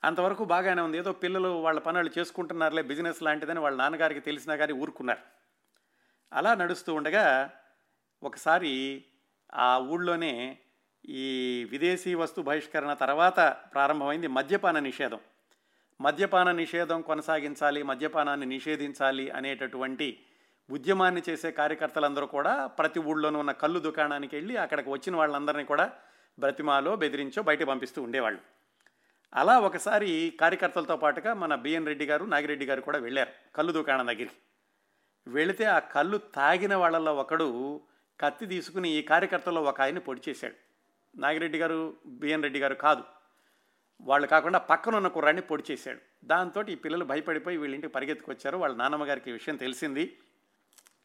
అంతవరకు 0.04 0.44
బాగానే 0.44 0.82
ఉంది. 0.82 0.98
ఏదో 0.98 1.12
పిల్లలు 1.12 1.48
వాళ్ళ 1.48 1.80
పనులు 1.80 2.10
చేసుకుంటున్నారులే 2.18 2.82
బిజినెస్ 2.82 3.22
లాంటిదని 3.22 3.60
వాళ్ళ 3.60 3.76
నాన్నగారికి 3.78 4.20
తెలిసినా 4.20 4.56
కానీ 4.56 4.72
ఊరుకున్నారు. 4.72 5.20
అలా 6.32 6.54
నడుస్తూ 6.54 6.94
ఉండగా 6.94 7.50
ఒకసారి 8.22 9.04
ఆ 9.54 9.78
ఊళ్ళోనే 9.78 10.58
ఈ 11.04 11.66
విదేశీ 11.70 12.14
వస్తు 12.14 12.40
బహిష్కరణ 12.40 12.92
తర్వాత 12.92 13.56
ప్రారంభమైంది 13.74 14.26
మద్యపాన 14.26 14.78
నిషేధం. 14.78 15.20
మద్యపాన 16.00 16.52
నిషేధం 16.52 17.02
కొనసాగించాలి 17.02 17.82
మద్యపానాన్ని 17.82 18.46
నిషేధించాలి 18.46 19.30
అనేటటువంటి 19.30 20.24
ఉద్యమాన్ని 20.70 21.22
చేసే 21.28 21.50
కార్యకర్తలందరూ 21.50 22.26
కూడా 22.26 22.66
ప్రతి 22.66 23.00
ఊళ్ళోనూ 23.00 23.38
ఉన్న 23.38 23.52
కళ్ళు 23.52 23.80
దుకాణానికి 23.80 24.36
వెళ్ళి 24.36 24.56
అక్కడికి 24.56 24.90
వచ్చిన 24.90 25.16
వాళ్ళందరినీ 25.16 25.64
కూడా 25.64 25.92
బ్రతిమాలో 26.38 26.96
బెదిరించో 26.96 27.42
బయట 27.42 27.62
పంపిస్తూ 27.62 28.02
ఉండేవాళ్ళు. 28.02 28.61
అలా 29.34 29.58
ఒకసారి 29.58 30.36
కార్యకర్తలతో 30.40 30.96
పాటుగా 30.96 31.34
మన 31.34 31.54
బిఎన్ 31.54 31.86
రెడ్డి 31.86 32.06
గారు 32.06 32.24
నాగిరెడ్డి 32.24 32.66
గారు 32.66 32.80
కూడా 32.80 32.98
వెళ్ళారు 32.98 33.30
కళ్ళు 33.56 33.72
దుకాణం 33.72 34.06
దగ్గరికి. 34.06 34.36
వెళితే 35.26 35.64
ఆ 35.64 35.78
కళ్ళు 35.78 36.18
తాగిన 36.18 36.74
వాళ్ళల్లో 36.74 37.14
ఒకడు 37.14 37.80
కత్తి 38.20 38.46
తీసుకుని 38.46 38.88
ఈ 38.90 39.02
కార్యకర్తల్లో 39.02 39.62
ఒక 39.62 39.80
ఆయన్ని 39.80 40.00
పొడి 40.00 40.20
చేశాడు. 40.28 40.54
నాగిరెడ్డి 41.16 41.58
గారు 41.58 41.96
బిఎన్ 42.06 42.42
రెడ్డి 42.42 42.60
గారు 42.60 42.74
కాదు. 42.74 43.02
వాళ్ళు 44.00 44.26
కాకుండా 44.26 44.58
పక్కన 44.58 44.96
ఉన్న 44.96 45.08
కుర్రాన్ని 45.08 45.42
పొడి 45.42 45.64
చేశాడు. 45.70 46.00
దాంతో 46.24 46.64
ఈ 46.68 46.74
పిల్లలు 46.74 47.04
భయపడిపోయి 47.04 47.56
వీళ్ళ 47.56 47.74
ఇంటికి 47.74 47.92
పరిగెత్తుకొచ్చారు. 47.92 48.56
వాళ్ళ 48.56 48.76
నాన్నమ్మగారికి 48.76 49.30
ఈ 49.30 49.32
విషయం 49.32 49.56
తెలిసింది. 49.56 50.18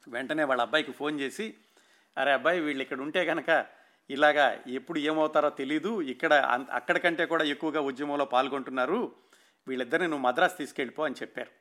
వెంటనే 0.07 0.43
వాళ్ళ 0.43 0.61
అబ్బాయికి 0.61 0.91
ఫోన్ 0.91 1.19
చేసి 1.19 1.57
అరే 2.17 2.31
అబ్బాయి 2.31 2.59
వీళ్ళు 2.59 2.81
ఇక్కడ 2.81 2.99
ఉంటే 3.01 3.25
కనుక 3.25 3.65
ఇలాగా 4.09 4.59
ఎప్పుడు 4.67 4.99
ఏమవుతారో 4.99 5.49
తెలీదు. 5.49 6.01
ఇక్కడ 6.01 6.33
అక్కడికంటే 6.71 7.25
కూడా 7.25 7.43
ఎక్కువగా 7.43 7.81
ఉద్యమంలో 7.81 8.25
పాల్గొంటున్నారు. 8.25 9.15
వీళ్ళిద్దరిని 9.67 10.07
నువ్వు 10.07 10.25
మద్రాసు 10.27 10.57
తీసుకెళ్ళిపో 10.57 11.03
అని 11.03 11.15
చెప్పారు. 11.21 11.51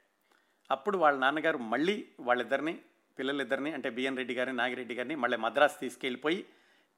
అప్పుడు 0.71 0.99
వాళ్ళ 0.99 1.19
నాన్నగారు 1.19 1.59
మళ్ళీ 1.59 2.09
వాళ్ళిద్దరిని 2.21 2.79
పిల్లలిద్దరిని 3.19 3.73
అంటే 3.73 3.91
బిఎన్ 3.91 4.17
రెడ్డి 4.17 4.35
గారిని 4.35 4.57
నాగిరెడ్డి 4.57 4.95
గారిని 4.95 5.15
మళ్ళీ 5.15 5.37
మద్రాసు 5.37 5.79
తీసుకెళ్ళిపోయి 5.81 6.47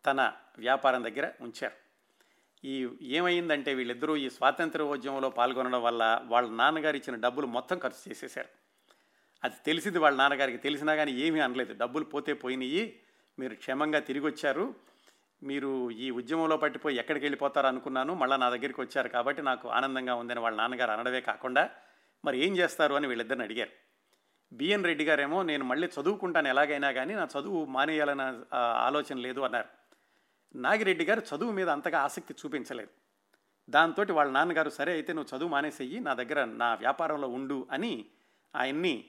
తన 0.06 0.32
వ్యాపారం 0.58 1.04
దగ్గర 1.04 1.32
ఉంచారు. 1.40 1.88
ఈ 2.64 2.88
ఏమైందంటే 3.02 3.74
వీళ్ళిద్దరూ 3.74 4.16
ఈ 4.16 4.30
స్వాతంత్ర 4.30 4.82
ఉద్యమంలో 4.82 5.30
పాల్గొనడం 5.30 5.82
వల్ల 5.82 6.20
వాళ్ళ 6.24 6.50
నాన్నగారు 6.50 6.96
ఇచ్చిన 6.96 7.20
డబ్బులు 7.20 7.46
మొత్తం 7.46 7.78
ఖర్చు 7.78 8.10
చేసేశారు. 8.10 8.48
అది 9.44 9.54
తెలిసింది 9.66 9.98
వాళ్ళ 9.98 10.18
నాన్నగారికి. 10.18 10.58
తెలిసినా 10.58 10.94
కానీ 10.94 11.12
ఏమీ 11.12 11.40
అనలేదు. 11.40 11.74
డబ్బులు 11.78 12.04
పోతే 12.04 12.32
పోయినాయి. 12.32 13.00
మీరు 13.38 13.54
క్షేమంగా 13.54 13.98
తిరిగి 13.98 14.26
వచ్చారు 14.26 14.74
మీరు 15.42 15.90
ఈ 15.90 16.10
ఉద్యమంలో 16.10 16.56
పట్టిపోయి 16.56 16.96
ఎక్కడికి 16.96 17.24
వెళ్ళిపోతారు 17.24 17.66
అనుకున్నాను 17.66 18.14
మళ్ళీ 18.14 18.36
నా 18.36 18.50
దగ్గరికి 18.50 18.80
వచ్చారు 18.80 19.08
కాబట్టి 19.08 19.42
నాకు 19.42 19.68
ఆనందంగా 19.68 20.14
ఉందని 20.14 20.40
వాళ్ళ 20.40 20.56
నాన్నగారు 20.56 20.90
అనడమే 20.90 21.20
కాకుండా 21.20 21.70
మరి 22.24 22.46
ఏం 22.46 22.56
చేస్తారు 22.58 22.94
అని 22.94 23.06
వీళ్ళిద్దరిని 23.06 23.44
అడిగారు. 23.44 23.70
బిఎన్ 24.52 24.84
రెడ్డి 24.84 25.04
గారేమో 25.04 25.42
నేను 25.42 25.64
మళ్ళీ 25.64 25.88
చదువుకుంటాను 26.00 26.48
ఎలాగైనా 26.48 26.92
కానీ 26.92 27.14
నా 27.14 27.28
చదువు 27.38 27.64
మానేయాలన్న 27.64 28.44
ఆలోచన 28.56 29.18
లేదు 29.18 29.40
అన్నారు. 29.40 29.68
నాగిరెడ్డి 30.54 31.04
గారు 31.04 31.22
చదువు 31.34 31.52
మీద 31.52 31.68
అంతగా 31.68 32.00
ఆసక్తి 32.00 32.34
చూపించలేదు. 32.34 32.90
దాంతో 33.70 34.14
వాళ్ళ 34.14 34.32
నాన్నగారు 34.32 34.70
సరే 34.70 34.92
అయితే 34.92 35.12
నువ్వు 35.12 35.36
చదువు 35.36 35.48
మానేసేయి 35.48 36.00
నా 36.00 36.14
దగ్గర 36.14 36.44
నా 36.44 36.74
వ్యాపారంలో 36.74 37.28
ఉండు 37.28 37.66
అని 37.72 38.06
ఆయన్ని 38.56 39.04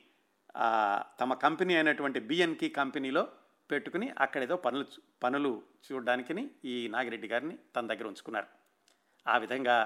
తమ 1.20 1.34
కంపెనీ 1.34 1.76
అయినటువంటి 1.76 2.20
బిఎన్కి 2.20 2.70
కంపెనీలో 2.70 3.28
పెట్టుకుని 3.72 4.14
అక్కడేదో 4.20 4.56
పనులు 4.56 4.86
పనులు 5.24 5.64
చూడడానికి 5.86 6.50
ఈ 6.66 6.76
నాగిరెడ్డి 6.88 7.28
గారిని 7.28 7.58
తన 7.76 7.88
దగ్గర 7.88 8.08
ఉంచుకున్నారు. 8.08 8.48
ఆ 9.28 9.38
విధంగా 9.38 9.78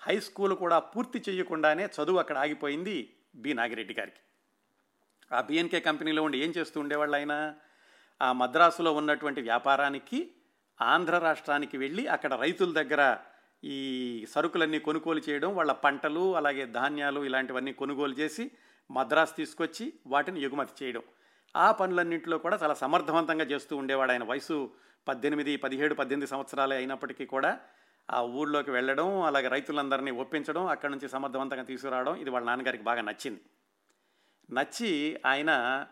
హై 0.00 0.16
స్కూల్ 0.20 0.54
కూడా 0.54 0.78
పూర్తి 0.78 1.18
చేయకుండానే 1.28 1.84
చదువు 1.96 2.18
అక్కడ 2.18 2.38
ఆగిపోయింది 2.38 3.14
బి 3.34 3.52
నాగిరెడ్డి 3.54 3.94
గారికి. 3.94 4.20
ఆ 5.32 5.40
బిఎన్కే 5.40 5.80
కంపెనీలో 5.80 6.22
ఉండి 6.22 6.38
ఏం 6.38 6.50
చేస్తూ 6.58 6.80
ఉండేవాళ్ళు 6.80 7.16
ఆయన 7.16 7.54
ఆ 8.22 8.32
మద్రాసులో 8.32 8.92
ఉన్నటువంటి 8.92 9.40
వ్యాపారానికి 9.40 10.34
ఆంధ్ర 10.80 11.18
రాష్ట్రానికి 11.18 11.76
వెళ్ళి 11.78 12.06
అక్కడ 12.06 12.34
రైతుల 12.34 12.72
దగ్గర 12.72 13.18
ఈ 13.64 13.76
సరుకులన్నీ 14.34 14.78
కొనుగోలు 14.78 15.20
చేయడం 15.28 15.56
వాళ్ళ 15.56 15.72
పంటలు 15.72 16.36
అలాగే 16.36 16.66
ధాన్యాలు 16.66 17.20
ఇలాంటివన్నీ 17.24 17.72
కొనుగోలు 17.72 18.14
చేసి 18.14 18.50
మద్రాసు 18.90 19.34
తీసుకొచ్చి 19.34 19.92
వాటిని 20.06 20.40
ఎగుమతి 20.40 20.84
చేయడం. 20.84 21.02
ఆ 21.56 21.72
పనులన్నింటిలో 21.72 22.38
కూడా 22.38 22.58
చాలా 22.62 22.74
సమర్థవంతంగా 22.74 23.44
చేస్తూ 23.44 23.76
ఉండేవాడు 23.76 24.12
ఆయన. 24.12 24.24
వయసు 24.24 24.70
పద్దెనిమిది 25.08 25.56
పదిహేడు 25.56 25.94
పద్దెనిమిది 25.94 26.30
సంవత్సరాలే 26.30 26.76
అయినప్పటికీ 26.76 27.26
కూడా 27.26 27.60
ఆ 28.10 28.22
ఊళ్ళోకి 28.22 28.70
వెళ్ళడం 28.70 29.22
అలాగే 29.22 29.48
రైతులందరినీ 29.48 30.10
ఒప్పించడం 30.10 30.66
అక్కడి 30.66 30.92
నుంచి 30.92 31.08
సమర్థవంతంగా 31.08 31.62
తీసుకురావడం 31.62 32.14
ఇది 32.16 32.30
వాళ్ళ 32.30 32.46
నాన్నగారికి 32.46 32.84
బాగా 32.84 33.00
నచ్చింది. 33.00 33.40
నచ్చి 34.50 35.20
ఆయన 35.26 35.86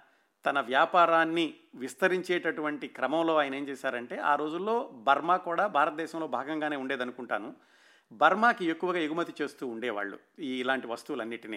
తన 0.47 0.61
వ్యాపారాన్ని 0.61 1.55
విస్తరించేటటువంటి 1.75 2.89
క్రమంలో 2.89 3.37
ఆయన 3.37 3.55
ఏం 3.55 3.69
చేశారంటే 3.69 4.19
ఆ 4.19 4.35
రోజుల్లో 4.35 4.89
బర్మా 4.93 5.37
కూడా 5.37 5.67
భారతదేశంలో 5.67 6.27
భాగంగానే 6.27 6.77
ఉండేదనుకుంటాను. 6.77 7.55
బర్మాకి 8.13 8.65
ఎక్కువగా 8.65 8.99
ఎగుమతి 8.99 9.33
చేస్తూ 9.43 9.67
ఉండేవాళ్ళు 9.67 10.19
ఈ 10.39 10.61
ఇలాంటి 10.61 10.87
వస్తువులన్నిటి 10.87 11.49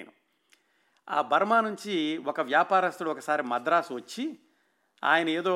ఆ 1.12 1.22
బర్మా 1.22 1.62
నుంచి 1.62 2.17
ఒక 2.17 2.41
వ్యాపారస్తుడు 2.41 3.10
ఒకసారి 3.10 3.43
మద్రాసు 3.43 3.93
వచ్చి 3.93 4.39
ఆయన 5.04 5.30
ఏదో 5.30 5.56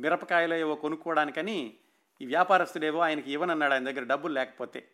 మిరపకాయలు 0.00 0.54
ఏవో 0.54 0.74
కొనుక్కోవడానికని 0.74 1.74
ఈ 2.22 2.26
వ్యాపారస్తుడేవో 2.26 3.00
ఆయనకి 3.00 3.32
ఇవ్వనన్నాడు 3.32 3.72
ఆయన 3.72 3.90
దగ్గర 3.90 4.04
డబ్బులు 4.04 4.32
లేకపోతే. 4.32 4.88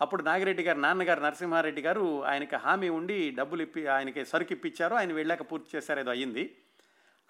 అప్పుడు 0.00 0.22
నాగిరెడ్డి 0.22 0.62
గారు 0.62 0.78
నాన్నగారు 0.78 1.20
నరసింహారెడ్డి 1.20 1.82
గారు 1.82 2.24
ఆయనకి 2.24 2.56
హామీ 2.56 2.88
ఉండి 2.88 3.30
డబ్బులు 3.30 3.62
ఇప్పి 3.62 3.86
ఆయనకి 3.86 4.24
సరుకు 4.24 4.52
ఇప్పించారు. 4.52 4.94
ఆయన 4.94 5.12
వెళ్ళాక 5.12 5.52
పూర్తి 5.52 5.76
చేశారు 5.76 6.00
ఏదో 6.00 6.10
అయ్యింది. 6.10 6.56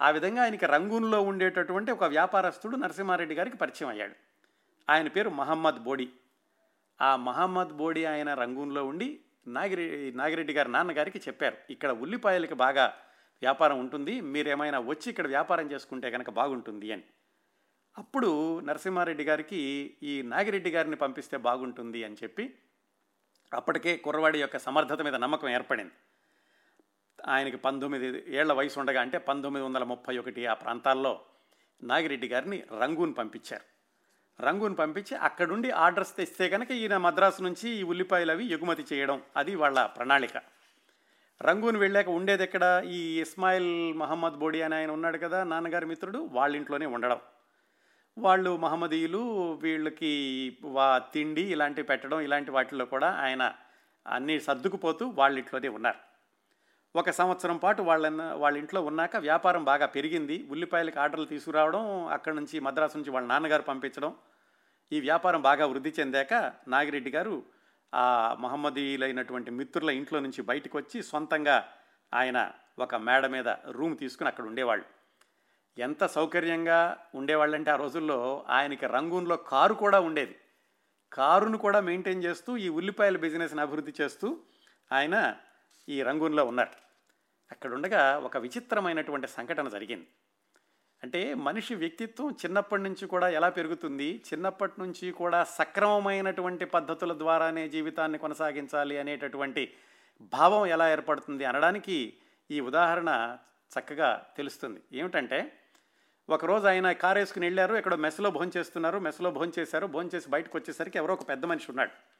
ఆ 0.01 0.09
విధంగా 0.09 0.43
ఆయనకి 0.43 0.65
రంగూన్లో 0.65 1.21
ఉండేటటువంటి 1.21 1.91
ఒక 1.91 2.03
వ్యాపారస్తుడు 2.03 2.75
నరసింహారెడ్డి 2.75 3.35
గారికి 3.35 3.57
పరిచయం 3.57 3.89
అయ్యాడు. 3.89 4.13
ఆయన 4.89 5.07
పేరు 5.07 5.29
మహమ్మద్ 5.29 5.83
బోడి. 5.83 6.09
ఆ 7.01 7.15
మహమ్మద్ 7.15 7.77
బోడి 7.77 8.05
ఆయన 8.05 8.33
రంగూన్లో 8.33 8.85
ఉండి 8.85 9.19
నాగిరెడ్డి 9.47 10.17
నాగిరెడ్డి 10.17 10.53
గారి 10.53 10.71
నాన్నగారికి 10.71 11.19
చెప్పారు. 11.19 11.57
ఇక్కడ 11.69 11.91
ఉల్లిపాయలకి 11.91 12.53
బాగా 12.53 12.85
వ్యాపారం 13.41 13.79
ఉంటుంది. 13.79 14.21
మీరేమైనా 14.21 14.79
వచ్చి 14.79 15.09
ఇక్కడ 15.09 15.27
వ్యాపారం 15.27 15.71
చేసుకుంటే 15.71 16.11
కనుక 16.11 16.29
బాగుంటుంది 16.29 16.91
అని. 16.91 17.03
అప్పుడు 17.97 18.59
నరసింహారెడ్డి 18.59 19.23
గారికి 19.23 19.97
ఈ 20.03 20.21
నాగిరెడ్డి 20.21 20.71
గారిని 20.71 20.95
పంపిస్తే 20.95 21.37
బాగుంటుంది 21.37 22.03
అని 22.03 22.15
చెప్పి 22.23 22.55
అప్పటికే 23.53 23.97
కుర్రవాడి 23.97 24.41
యొక్క 24.41 24.57
సమర్థత 24.57 25.01
మీద 25.01 25.15
నమ్మకం 25.15 25.49
ఏర్పడింది. 25.49 25.91
ఆయనకి 27.27 27.57
పంతొమ్మిది 27.57 28.35
ఏళ్ళ 28.35 28.53
వయసు 28.53 28.79
ఉండగా 28.79 29.01
అంటే 29.01 29.17
పంతొమ్మిది 29.17 29.65
వందల 29.65 29.83
ముప్పై 29.83 30.17
ఒకటి 30.17 30.45
ఆ 30.45 30.53
ప్రాంతాల్లో 30.53 31.21
నాగిరెడ్డి 31.83 32.27
గారిని 32.27 32.63
రంగూన్ 32.81 33.15
పంపించారు. 33.17 33.76
రంగును 34.41 34.75
పంపించి 34.75 35.17
అక్కడుండి 35.17 35.71
ఆర్డర్స్ 35.71 36.17
తెస్తే 36.17 36.49
కనుక 36.49 36.71
ఈయన 36.71 36.97
మద్రాసు 36.97 37.41
నుంచి 37.41 37.69
ఈ 37.69 37.83
ఉల్లిపాయలు 37.83 38.31
అవి 38.31 38.45
ఎగుమతి 38.45 38.85
చేయడం 38.93 39.21
అది 39.37 39.55
వాళ్ళ 39.55 39.85
ప్రణాళిక. 39.85 40.37
రంగూన్ 41.41 41.77
వెళ్ళాక 41.77 42.09
ఉండేది 42.09 42.43
ఎక్కడ? 42.43 42.83
ఈ 42.89 43.21
ఇస్మాయిల్ 43.21 43.93
మహమ్మద్ 43.93 44.33
బోడి 44.33 44.61
అని 44.61 44.75
ఆయన 44.75 44.91
ఉన్నాడు 44.91 45.17
కదా 45.17 45.43
నాన్నగారి 45.43 45.85
మిత్రుడు 45.85 46.29
వాళ్ళ 46.31 46.55
ఇంట్లోనే 46.55 46.85
ఉండడం. 46.85 47.19
వాళ్ళు 48.17 48.57
మహమ్మదీయులు 48.57 49.53
వీళ్ళకి 49.53 50.57
వా 50.63 51.01
తిండి 51.13 51.41
ఇలాంటివి 51.41 51.87
పెట్టడం 51.87 52.21
ఇలాంటి 52.21 52.51
వాటిల్లో 52.51 52.85
కూడా 52.85 53.11
ఆయన 53.11 53.53
అన్నీ 54.07 54.39
సర్దుకుపోతూ 54.39 55.07
వాళ్ళ 55.07 55.37
ఇంట్లోనే 55.37 55.67
ఉన్నారు. 55.67 56.06
ఒక 56.97 57.09
సంవత్సరం 57.09 57.57
పాటు 57.57 57.81
వాళ్ళ 57.81 58.07
వాళ్ళ 58.33 58.57
ఇంట్లో 58.57 58.81
ఉన్నాక 58.81 59.15
వ్యాపారం 59.17 59.63
బాగా 59.63 59.85
పెరిగింది. 59.85 60.47
ఉల్లిపాయలకు 60.51 60.99
ఆర్డర్లు 60.99 61.25
తీసుకురావడం 61.25 62.07
అక్కడ 62.07 62.33
నుంచి 62.33 62.59
మద్రాసు 62.59 62.97
నుంచి 62.97 63.11
వాళ్ళ 63.11 63.27
నాన్నగారు 63.27 63.61
పంపించడం 63.61 64.15
ఈ 64.91 64.99
వ్యాపారం 64.99 65.41
బాగా 65.41 65.65
వృద్ధి 65.65 65.93
చెందాక 65.99 66.53
నాగిరెడ్డి 66.67 67.11
గారు 67.11 67.43
ఆ 67.93 68.05
మహమ్మదీయులైనటువంటి 68.39 69.51
మిత్రుల 69.51 69.89
ఇంట్లో 69.89 70.19
నుంచి 70.19 70.41
బయటకు 70.41 70.77
వచ్చి 70.77 71.03
సొంతంగా 71.03 71.57
ఆయన 72.13 72.51
ఒక 72.79 72.95
మేడ 72.95 73.25
మీద 73.25 73.49
రూమ్ 73.49 73.97
తీసుకుని 73.97 74.27
అక్కడ 74.29 74.45
ఉండేవాళ్ళు. 74.45 74.85
ఎంత 75.77 76.03
సౌకర్యంగా 76.05 76.97
ఉండేవాళ్ళంటే 77.15 77.71
ఆ 77.71 77.75
రోజుల్లో 77.75 78.45
ఆయనకి 78.49 78.87
రంగూన్లో 78.87 79.37
కారు 79.37 79.73
కూడా 79.73 79.99
ఉండేది. 79.99 80.35
కారును 81.13 81.57
కూడా 81.57 81.79
మెయింటైన్ 81.79 82.23
చేస్తూ 82.23 82.57
ఈ 82.57 82.69
ఉల్లిపాయల 82.69 83.17
బిజినెస్ని 83.17 83.61
అభివృద్ధి 83.61 83.93
చేస్తూ 84.01 84.37
ఆయన 84.91 85.35
ఈ 85.89 86.01
రంగూన్లో 86.01 86.45
ఉన్నారు. 86.45 86.86
అక్కడుండగా 87.51 88.17
ఒక 88.17 88.37
విచిత్రమైనటువంటి 88.37 89.27
సంఘటన 89.27 89.69
జరిగింది. 89.69 90.07
అంటే 91.03 91.33
మనిషి 91.33 91.75
వ్యక్తిత్వం 91.75 92.31
చిన్నప్పటి 92.31 92.83
నుంచి 92.83 93.07
కూడా 93.07 93.29
ఎలా 93.29 93.49
పెరుగుతుంది? 93.49 94.23
చిన్నప్పటి 94.33 94.73
నుంచి 94.79 95.11
కూడా 95.11 95.43
సక్రమమైనటువంటి 95.43 96.65
పద్ధతుల 96.65 97.17
ద్వారానే 97.17 97.69
జీవితాన్ని 97.69 98.17
కొనసాగించాలి 98.17 98.97
అనేటటువంటి 98.97 99.73
భావం 100.21 100.65
ఎలా 100.65 100.91
ఏర్పడుతుంది 100.91 101.45
అనడానికి 101.45 102.13
ఈ 102.51 102.59
ఉదాహరణ 102.59 103.37
చక్కగా 103.79 104.25
తెలుస్తుంది. 104.37 104.81
ఏమిటంటే 104.93 105.53
ఒకరోజు 106.29 106.67
ఆయన 106.67 106.91
కారు 106.91 107.17
వేసుకుని 107.17 107.45
వెళ్ళారు 107.45 107.75
ఇక్కడ 107.75 107.95
మెస్లో 107.95 108.31
భోంచేస్తున్నారు 108.31 108.99
మెస్లో 108.99 109.31
భోజనం 109.31 109.91
భోంచేసి 109.91 110.29
బయటకు 110.29 110.57
వచ్చేసరికి 110.57 110.97
ఎవరో 110.97 111.13
ఒక 111.13 111.29
పెద్ద 111.29 111.45
మనిషి 111.45 111.65
ఉన్నాడు. 111.69 112.16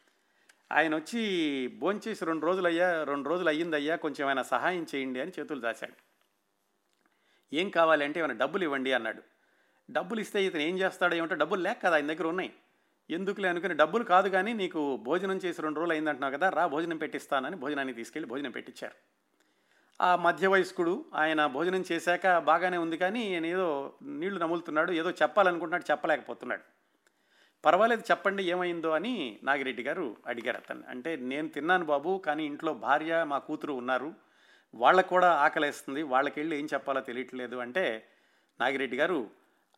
ఆయన 0.71 0.95
వచ్చి 0.95 1.21
భోంచేసి 1.67 2.25
రెండు 2.25 2.45
రోజులు 2.45 2.67
అయ్యా 2.67 3.03
రెండు 3.03 3.29
రోజులు 3.29 3.49
అయ్యిందయ్యా 3.49 3.95
కొంచెం 3.95 4.25
ఏమైనా 4.25 4.43
సహాయం 4.43 4.85
చేయండి 4.95 5.19
అని 5.21 5.31
చేతులు 5.39 5.61
దాచాడు. 5.61 5.93
ఏం 7.53 7.69
కావాలి 7.69 8.05
అంటే 8.05 8.19
ఏమైనా 8.19 8.33
డబ్బులు 8.33 8.63
ఇవ్వండి 8.63 8.91
అన్నాడు. 8.91 9.21
డబ్బులు 9.91 10.19
ఇస్తే 10.19 10.45
ఇతను 10.45 10.61
ఏం 10.61 10.79
చేస్తాడో 10.79 11.15
ఏమంటే 11.15 11.35
డబ్బులు 11.35 11.61
లేక 11.61 11.83
కదా 11.83 11.95
ఆయన 11.95 12.07
దగ్గర 12.07 12.27
ఉన్నాయి. 12.27 12.53
ఎందుకులే 13.09 13.49
అనుకుని 13.49 13.73
డబ్బులు 13.73 14.03
కాదు 14.03 14.29
కానీ 14.29 14.53
నీకు 14.53 14.97
భోజనం 14.97 15.37
చేసి 15.37 15.61
రెండు 15.61 15.79
రోజులు 15.79 15.93
అయిందంటున్నావు 15.93 16.33
కదా 16.33 16.49
రా 16.49 16.67
భోజనం 16.67 16.97
పెట్టిస్తానని 16.97 17.55
భోజనాన్ని 17.55 17.93
తీసుకెళ్ళి 17.93 18.29
భోజనం 18.29 18.51
పెట్టించారు 18.51 18.95
ఆ 20.01 20.15
మధ్య 20.15 20.47
వయస్కుడు 20.47 21.05
ఆయన 21.13 21.45
భోజనం 21.45 21.85
చేశాక 21.91 22.37
బాగానే 22.37 22.77
ఉంది 22.77 22.97
కానీ 22.97 23.29
నేనేదో 23.29 23.49
ఏదో 23.49 23.93
నీళ్ళు 24.01 24.39
నములుతున్నాడు 24.39 24.91
ఏదో 24.91 25.11
చెప్పాలనుకుంటున్నాడు 25.11 25.91
చెప్పలేకపోతున్నాడు. 25.91 26.76
పర్వాలేదు 27.67 28.03
చెప్పండి 28.11 28.43
ఏమైందో 28.43 28.89
అని 28.89 29.39
నాగిరెడ్డి 29.43 29.83
గారు 29.83 30.17
అడిగారు 30.27 30.57
అతన్ని. 30.57 30.83
అంటే 30.89 31.15
నేను 31.15 31.47
తిన్నాను 31.47 31.85
బాబు 31.85 32.21
కానీ 32.25 32.45
ఇంట్లో 32.45 32.73
భార్య 32.73 33.23
మా 33.23 33.37
కూతురు 33.37 33.73
ఉన్నారు. 33.73 34.13
వాళ్ళకు 34.75 35.09
కూడా 35.09 35.31
ఆకలేస్తుంది. 35.31 36.03
వాళ్ళకి 36.03 36.39
వెళ్ళి 36.39 36.59
ఏం 36.59 36.65
చెప్పాలో 36.73 37.01
తెలియట్లేదు 37.01 37.55
అంటే 37.55 38.07
నాగిరెడ్డి 38.61 38.97
గారు 38.97 39.29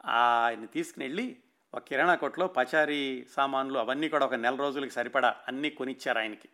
ఆయన 0.06 0.66
తీసుకుని 0.66 1.06
వెళ్ళి 1.06 1.38
ఒక 1.74 1.82
కిరాణా 1.82 2.16
కొట్లో 2.16 2.48
పచారీ 2.48 3.26
సామాన్లు 3.36 3.80
అవన్నీ 3.80 4.10
కూడా 4.10 4.26
ఒక 4.26 4.34
నెల 4.34 4.56
రోజులకి 4.56 4.92
సరిపడా 4.92 5.36
అన్నీ 5.48 5.70
కొనిచ్చారు 5.70 6.18
ఆయనకి. 6.18 6.50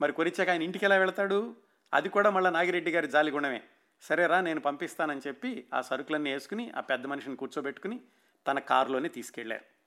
మరి 0.00 0.12
కొనిచ్చాక 0.12 0.48
ఆయన 0.48 0.62
ఇంటికి 0.62 0.84
ఎలా 0.84 0.96
వెళ్తాడు? 0.96 1.56
అది 1.94 2.08
కూడా 2.08 2.30
మళ్ళీ 2.30 2.50
నాగిరెడ్డి 2.50 2.90
గారి 2.90 3.08
జాలిగుణమే 3.08 3.62
సరేరా 4.00 4.40
నేను 4.40 4.60
పంపిస్తానని 4.60 5.20
చెప్పి 5.26 5.66
ఆ 5.74 5.80
సరుకులన్నీ 5.80 6.32
వేసుకుని 6.32 6.70
ఆ 6.70 6.80
పెద్ద 6.80 7.06
మనిషిని 7.06 7.36
కూర్చోబెట్టుకుని 7.36 8.00
తన 8.48 8.58
కారులోనే 8.58 9.08
తీసుకెళ్ళారు 9.08 9.79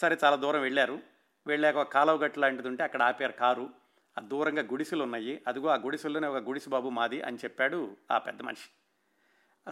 సరే 0.00 0.16
చాలా 0.24 0.36
దూరం 0.36 0.60
వెళ్ళారు. 0.60 1.00
వెళ్ళాక 1.46 1.76
ఒక 1.76 1.92
కాలువ 1.92 2.30
లాంటిది 2.38 2.68
ఉంటే 2.68 2.82
అక్కడ 2.84 3.02
ఆపారు 3.02 3.32
కారు. 3.32 3.70
ఆ 4.18 4.20
దూరంగా 4.20 4.62
గుడిసెలు 4.62 5.02
ఉన్నాయి 5.02 5.42
అదిగో 5.46 5.68
ఆ 5.68 5.74
గుడిసెల్లోనే 5.74 6.28
ఒక 6.28 6.36
గుడిసె 6.36 6.70
బాబు 6.70 6.88
మాది 6.88 7.22
అని 7.22 7.36
చెప్పాడు 7.36 7.96
ఆ 8.10 8.18
పెద్ద 8.18 8.42
మనిషి. 8.42 8.70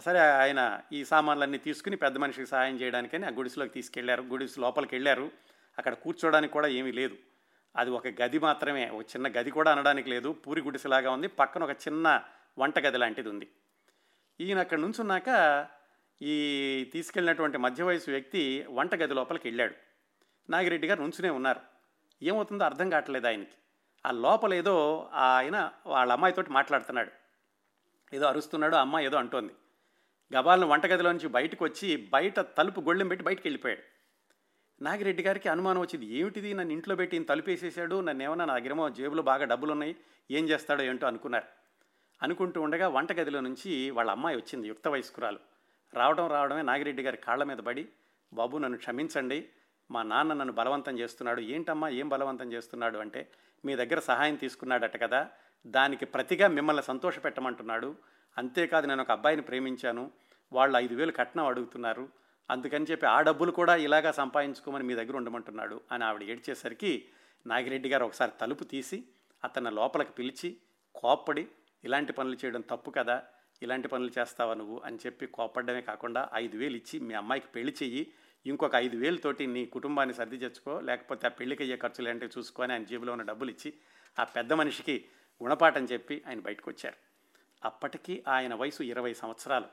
సరే 0.01 0.19
ఆయన 0.19 0.81
ఈ 0.93 1.05
సామాన్లన్నీ 1.05 1.57
తీసుకుని 1.57 1.95
పెద్ద 1.95 2.17
మనిషికి 2.17 2.47
సహాయం 2.47 2.75
చేయడానికని 2.75 3.25
ఆ 3.25 3.29
గుడిసెలోకి 3.29 3.73
తీసుకెళ్ళారు. 3.73 4.21
గుడిసె 4.21 4.61
లోపలికి 4.61 4.95
వెళ్ళారు. 4.95 5.31
అక్కడ 5.77 5.93
కూర్చోడానికి 5.93 6.53
కూడా 6.53 6.67
ఏమీ 6.67 6.91
లేదు. 6.91 7.17
అది 7.75 7.89
ఒక 7.89 8.07
గది 8.07 8.39
మాత్రమే. 8.39 8.89
ఒక 8.89 9.03
చిన్న 9.03 9.27
గది 9.27 9.51
కూడా 9.51 9.71
అనడానికి 9.71 10.09
లేదు. 10.09 10.31
పూరి 10.31 10.61
గుడిసెలాగా 10.61 11.11
ఉంది. 11.11 11.27
పక్కన 11.27 11.63
ఒక 11.63 11.71
చిన్న 11.71 12.23
వంట 12.57 12.79
గది 12.79 12.97
లాంటిది 12.97 13.29
ఉంది. 13.29 13.49
ఈయన 14.41 14.59
అక్కడ 14.59 14.79
నుంచున్నాక 14.79 15.29
ఈ 16.21 16.89
తీసుకెళ్ళినటువంటి 16.93 17.57
మధ్య 17.57 17.83
వయసు 17.83 18.11
వ్యక్తి 18.11 18.65
వంట 18.69 18.95
గది 18.95 19.13
లోపలికి 19.13 19.47
వెళ్ళాడు. 19.47 19.86
నాగిరెడ్డి 20.49 20.87
గారు 20.87 21.01
నుంచునే 21.01 21.29
ఉన్నారు. 21.29 21.59
ఏమవుతుందో 22.23 22.63
అర్థం 22.63 22.89
కావట్లేదు 22.89 23.27
ఆయనకి. 23.27 23.51
ఆ 24.05 24.11
లోపల 24.11 24.53
ఏదో 24.53 25.09
ఆయన 25.13 25.71
వాళ్ళ 25.87 26.13
అమ్మాయితోటి 26.13 26.51
మాట్లాడుతున్నాడు. 26.51 27.11
ఏదో 28.15 28.25
అరుస్తున్నాడు 28.25 28.75
ఆ 28.75 28.81
అమ్మాయి 28.81 29.05
ఏదో 29.05 29.17
అంటోంది. 29.17 29.53
గబాలను 30.35 30.67
వంటగదిలో 30.67 31.11
నుంచి 31.11 31.27
బయటకు 31.27 31.65
వచ్చి 31.65 32.09
బయట 32.13 32.39
తలుపు 32.39 32.81
గొళ్ళెం 32.81 33.07
పెట్టి 33.07 33.25
బయటకు 33.25 33.41
వెళ్ళిపోయాడు 33.45 33.81
నాగిరెడ్డి 34.83 35.23
గారికి 35.23 35.49
అనుమానం 35.49 35.81
వచ్చింది. 35.81 36.05
ఏమిటిది? 36.05 36.53
నన్ను 36.53 36.73
ఇంట్లో 36.73 36.95
పెట్టి 36.95 37.17
ఈయన 37.17 37.25
తలుపు 37.25 37.49
వేసేసాడు. 37.49 38.01
నన్ను 38.01 38.23
ఏమన్నా 38.23 38.45
నా 38.45 38.57
దగ్గరేమో 38.57 38.89
జేబులో 38.89 39.23
బాగా 39.23 39.45
డబ్బులు 39.45 39.71
ఉన్నాయి 39.71 39.95
ఏం 40.31 40.49
చేస్తాడో 40.49 40.83
ఏంటో 40.83 41.07
అనుకున్నారు. 41.07 41.45
అనుకుంటూ 42.23 42.61
ఉండగా 42.61 42.87
వంటగదిలో 42.87 43.39
నుంచి 43.39 43.89
వాళ్ళ 43.89 44.11
అమ్మాయి 44.11 44.37
వచ్చింది 44.37 44.67
యుక్త 44.67 44.87
వయస్కురాలు. 44.87 45.39
రావడం 45.93 46.27
రావడమే 46.27 46.61
నాగిరెడ్డి 46.61 47.03
గారి 47.03 47.17
కాళ్ళ 47.17 47.43
మీద 47.43 47.57
పడి 47.57 47.87
బాబు 48.33 48.57
నన్ను 48.57 48.77
క్షమించండి. 48.77 49.49
మా 49.91 50.03
నాన్న 50.03 50.33
నన్ను 50.33 50.53
బలవంతం 50.53 50.99
చేస్తున్నాడు. 50.99 51.41
ఏంటమ్మా 51.41 51.89
ఏం 51.89 52.09
బలవంతం 52.09 52.53
చేస్తున్నాడు 52.53 52.97
అంటే 52.97 53.29
మీ 53.65 53.75
దగ్గర 53.75 53.99
సహాయం 53.99 54.35
తీసుకున్నాడట 54.35 55.01
కదా 55.01 55.29
దానికి 55.67 56.05
ప్రతిగా 56.05 56.47
మిమ్మల్ని 56.47 56.83
సంతోష 56.83 57.23
పెట్టమంటున్నాడు. 57.23 57.95
అంతేకాదు 58.37 58.87
నేను 58.87 59.01
ఒక 59.01 59.11
అబ్బాయిని 59.11 59.41
ప్రేమించాను. 59.41 60.11
వాళ్ళు 60.53 60.77
ఐదు 60.77 60.95
వేలు 60.95 61.11
కట్నం 61.11 61.45
అడుగుతున్నారు. 61.45 62.09
అందుకని 62.49 62.85
చెప్పి 62.91 63.05
ఆ 63.05 63.21
డబ్బులు 63.21 63.51
కూడా 63.51 63.75
ఇలాగా 63.75 64.11
సంపాదించుకోమని 64.11 64.83
మీ 64.83 64.95
దగ్గర 64.95 65.15
ఉండమంటున్నాడు 65.15 65.81
అని 65.91 66.03
ఆవిడ 66.03 66.23
ఏడ్చేసరికి 66.23 67.05
నాగిరెడ్డి 67.47 67.89
గారు 67.89 68.05
ఒకసారి 68.05 68.31
తలుపు 68.41 68.63
తీసి 68.63 69.03
అతన్ని 69.43 69.71
లోపలికి 69.71 70.11
పిలిచి 70.11 70.57
కోప్పడి 70.95 71.47
ఇలాంటి 71.83 72.13
పనులు 72.13 72.37
చేయడం 72.45 72.61
తప్పు 72.61 72.91
కదా 72.91 73.23
ఇలాంటి 73.61 73.87
పనులు 73.87 74.11
చేస్తావా 74.19 74.53
నువ్వు? 74.53 74.81
అని 74.85 74.97
చెప్పి 75.05 75.27
కోపడమే 75.27 75.81
కాకుండా 75.81 76.29
ఐదు 76.33 76.57
వేలు 76.57 76.75
ఇచ్చి 76.75 76.99
మీ 76.99 77.13
అమ్మాయికి 77.13 77.47
పెళ్ళి 77.47 77.75
చెయ్యి 77.83 78.13
ఇంకొక 78.47 78.75
ఐదు 78.75 78.97
వేలతోటి 78.97 79.47
నీ 79.47 79.65
కుటుంబాన్ని 79.65 80.13
సర్ది 80.13 80.37
తెచ్చుకో 80.37 80.79
లేకపోతే 80.79 81.27
ఆ 81.27 81.29
పెళ్ళికి 81.29 81.63
అయ్యే 81.63 81.77
ఖర్చులు 81.77 82.09
ఏంటో 82.09 82.27
చూసుకొని 82.37 82.73
ఆయన 82.73 82.83
జేబులో 82.83 83.11
ఉన్న 83.11 83.23
డబ్బులు 83.23 83.49
ఇచ్చి 83.49 83.73
ఆ 84.19 84.23
పెద్ద 84.23 84.53
మనిషికి 84.53 84.95
గుణపాఠం 85.43 85.85
చెప్పి 85.85 86.23
ఆయన 86.27 86.39
బయటకు 86.39 86.69
వచ్చారు 86.69 86.97
అప్పటికి 87.65 88.23
ఆయన 88.27 88.53
వయసు 88.53 88.83
ఇరవై 88.83 89.13
సంవత్సరాలు. 89.13 89.67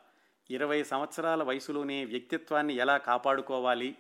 ఇరవై 0.51 0.83
సంవత్సరాల 0.83 1.43
వయసులోనే 1.43 2.05
వ్యక్తిత్వాన్ని 2.05 2.75
ఎలా 2.75 2.97
కాపాడుకోవాలి 2.99 3.97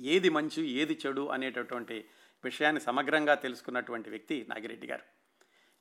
ఏది 0.00 0.30
మంచి 0.30 0.62
ఏది 0.70 0.98
చెడు 1.06 1.28
అనేటటువంటి 1.28 2.04
విషయాన్ని 2.44 2.80
సమగ్రంగా 2.80 3.34
తెలుసుకున్నటువంటి 3.34 4.10
వ్యక్తి 4.10 4.46
నాగిరెడ్డి 4.48 4.86
గారు. 4.86 5.02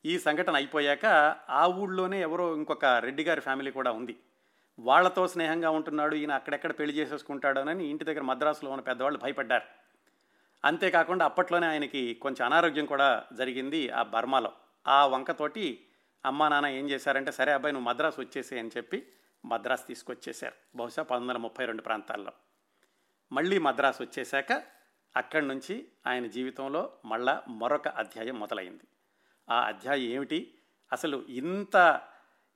ఈ 0.06 0.20
సంఘటన 0.20 0.56
అయిపోయాక 0.56 1.06
ఆ 1.50 1.68
ఊళ్ళోనే 1.68 2.22
ఎవరో 2.22 2.56
ఇంకొక 2.56 2.86
రెడ్డి 2.86 3.24
గారి 3.24 3.42
ఫ్యామిలీ 3.42 3.72
కూడా 3.72 3.92
ఉంది. 3.92 4.16
వాళ్ళతో 4.80 5.28
స్నేహంగా 5.28 5.70
ఉంటున్నాడు 5.70 6.16
ఈయన 6.16 6.32
అక్కడెక్కడ 6.32 6.72
పెళ్ళి 6.80 6.98
చేసేసుకుంటాడనని 6.98 7.88
ఇంటి 7.88 8.06
దగ్గర 8.06 8.22
మద్రాసులో 8.22 8.72
ఉన్న 8.72 8.82
పెద్దవాళ్ళు 8.82 9.20
భయపడ్డారు. 9.20 9.64
అంతేకాకుండా 10.66 11.26
అప్పట్లోనే 11.26 11.68
ఆయనకి 11.68 12.14
కొంచెం 12.14 12.46
అనారోగ్యం 12.46 12.86
కూడా 12.86 13.24
జరిగింది 13.34 13.90
ఆ 13.90 14.04
బర్మాలో. 14.04 14.52
ఆ 14.88 15.06
వంకతోటి 15.06 15.86
అమ్మా 16.26 16.50
నాన్న 16.50 16.68
ఏం 16.68 16.90
చేశారంటే 16.90 17.32
సరే 17.32 17.52
అబ్బాయి 17.52 17.74
నువ్వు 17.74 17.90
మద్రాసు 17.90 18.22
వచ్చేసి 18.22 18.60
అని 18.60 18.72
చెప్పి 18.78 19.08
మద్రాసు 19.46 19.84
తీసుకొచ్చేశారు 19.88 20.78
బహుశా 20.78 21.04
పంతొమ్మిది 21.04 21.32
వందల 21.32 21.44
ముప్పై 21.44 21.66
రెండు 21.66 21.82
ప్రాంతాల్లో. 21.82 22.32
మళ్ళీ 23.32 23.60
మద్రాసు 23.60 24.04
వచ్చేశాక 24.04 24.64
అక్కడి 25.18 25.48
నుంచి 25.48 25.88
ఆయన 26.08 26.28
జీవితంలో 26.28 26.92
మళ్ళా 27.06 27.44
మరొక 27.48 27.88
అధ్యాయం 27.88 28.40
మొదలైంది. 28.40 28.84
ఆ 29.50 29.62
అధ్యాయం 29.62 30.02
ఏమిటి? 30.02 30.54
అసలు 30.92 31.24
ఇంత 31.30 32.02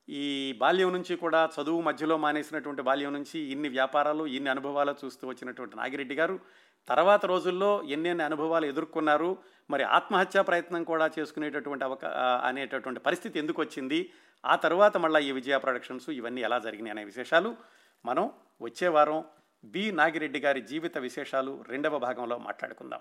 ఈ 0.09 0.53
బాల్యం 0.59 0.93
నుంచి 0.93 1.15
కూడా 1.15 1.49
చదువు 1.55 1.81
మధ్యలో 1.81 2.17
మానేసినటువంటి 2.17 2.81
బాల్యం 2.81 3.13
నుంచి 3.13 3.39
ఇన్ని 3.39 3.69
వ్యాపారాలు 3.69 4.25
ఇన్ని 4.27 4.49
అనుభవాలు 4.49 4.95
చూస్తూ 5.05 5.27
వచ్చినటువంటి 5.27 5.75
నాగిరెడ్డి 5.77 6.15
గారు 6.15 6.39
తర్వాత 6.87 7.25
రోజుల్లో 7.25 7.83
ఎన్నెన్ని 7.83 8.23
అనుభవాలు 8.23 8.65
ఎదుర్కొన్నారు 8.65 9.37
మరి 9.69 9.83
ఆత్మహత్యా 9.83 10.41
ప్రయత్నం 10.41 10.83
కూడా 10.83 11.05
చేసుకునేటటువంటి 11.19 11.85
అవకా 11.85 12.09
అనేటటువంటి 12.43 12.99
పరిస్థితి 12.99 13.39
ఎందుకు 13.39 13.61
వచ్చింది 13.61 14.09
ఆ 14.45 14.55
తర్వాత 14.55 14.97
మళ్ళీ 14.97 15.21
ఈ 15.27 15.31
విజయ 15.31 15.57
ప్రొడక్షన్స్ 15.57 16.09
ఇవన్నీ 16.09 16.41
ఎలా 16.41 16.59
జరిగినాయి 16.59 16.91
అనే 16.91 17.05
విశేషాలు 17.05 17.57
మనం 18.05 18.31
వచ్చే 18.61 18.87
వారం 18.87 19.23
బి 19.63 19.91
నాగిరెడ్డి 19.91 20.39
గారి 20.39 20.61
జీవిత 20.61 20.97
విశేషాలు 20.97 21.63
రెండవ 21.69 21.97
భాగంలో 21.97 22.37
మాట్లాడుకుందాం. 22.37 22.99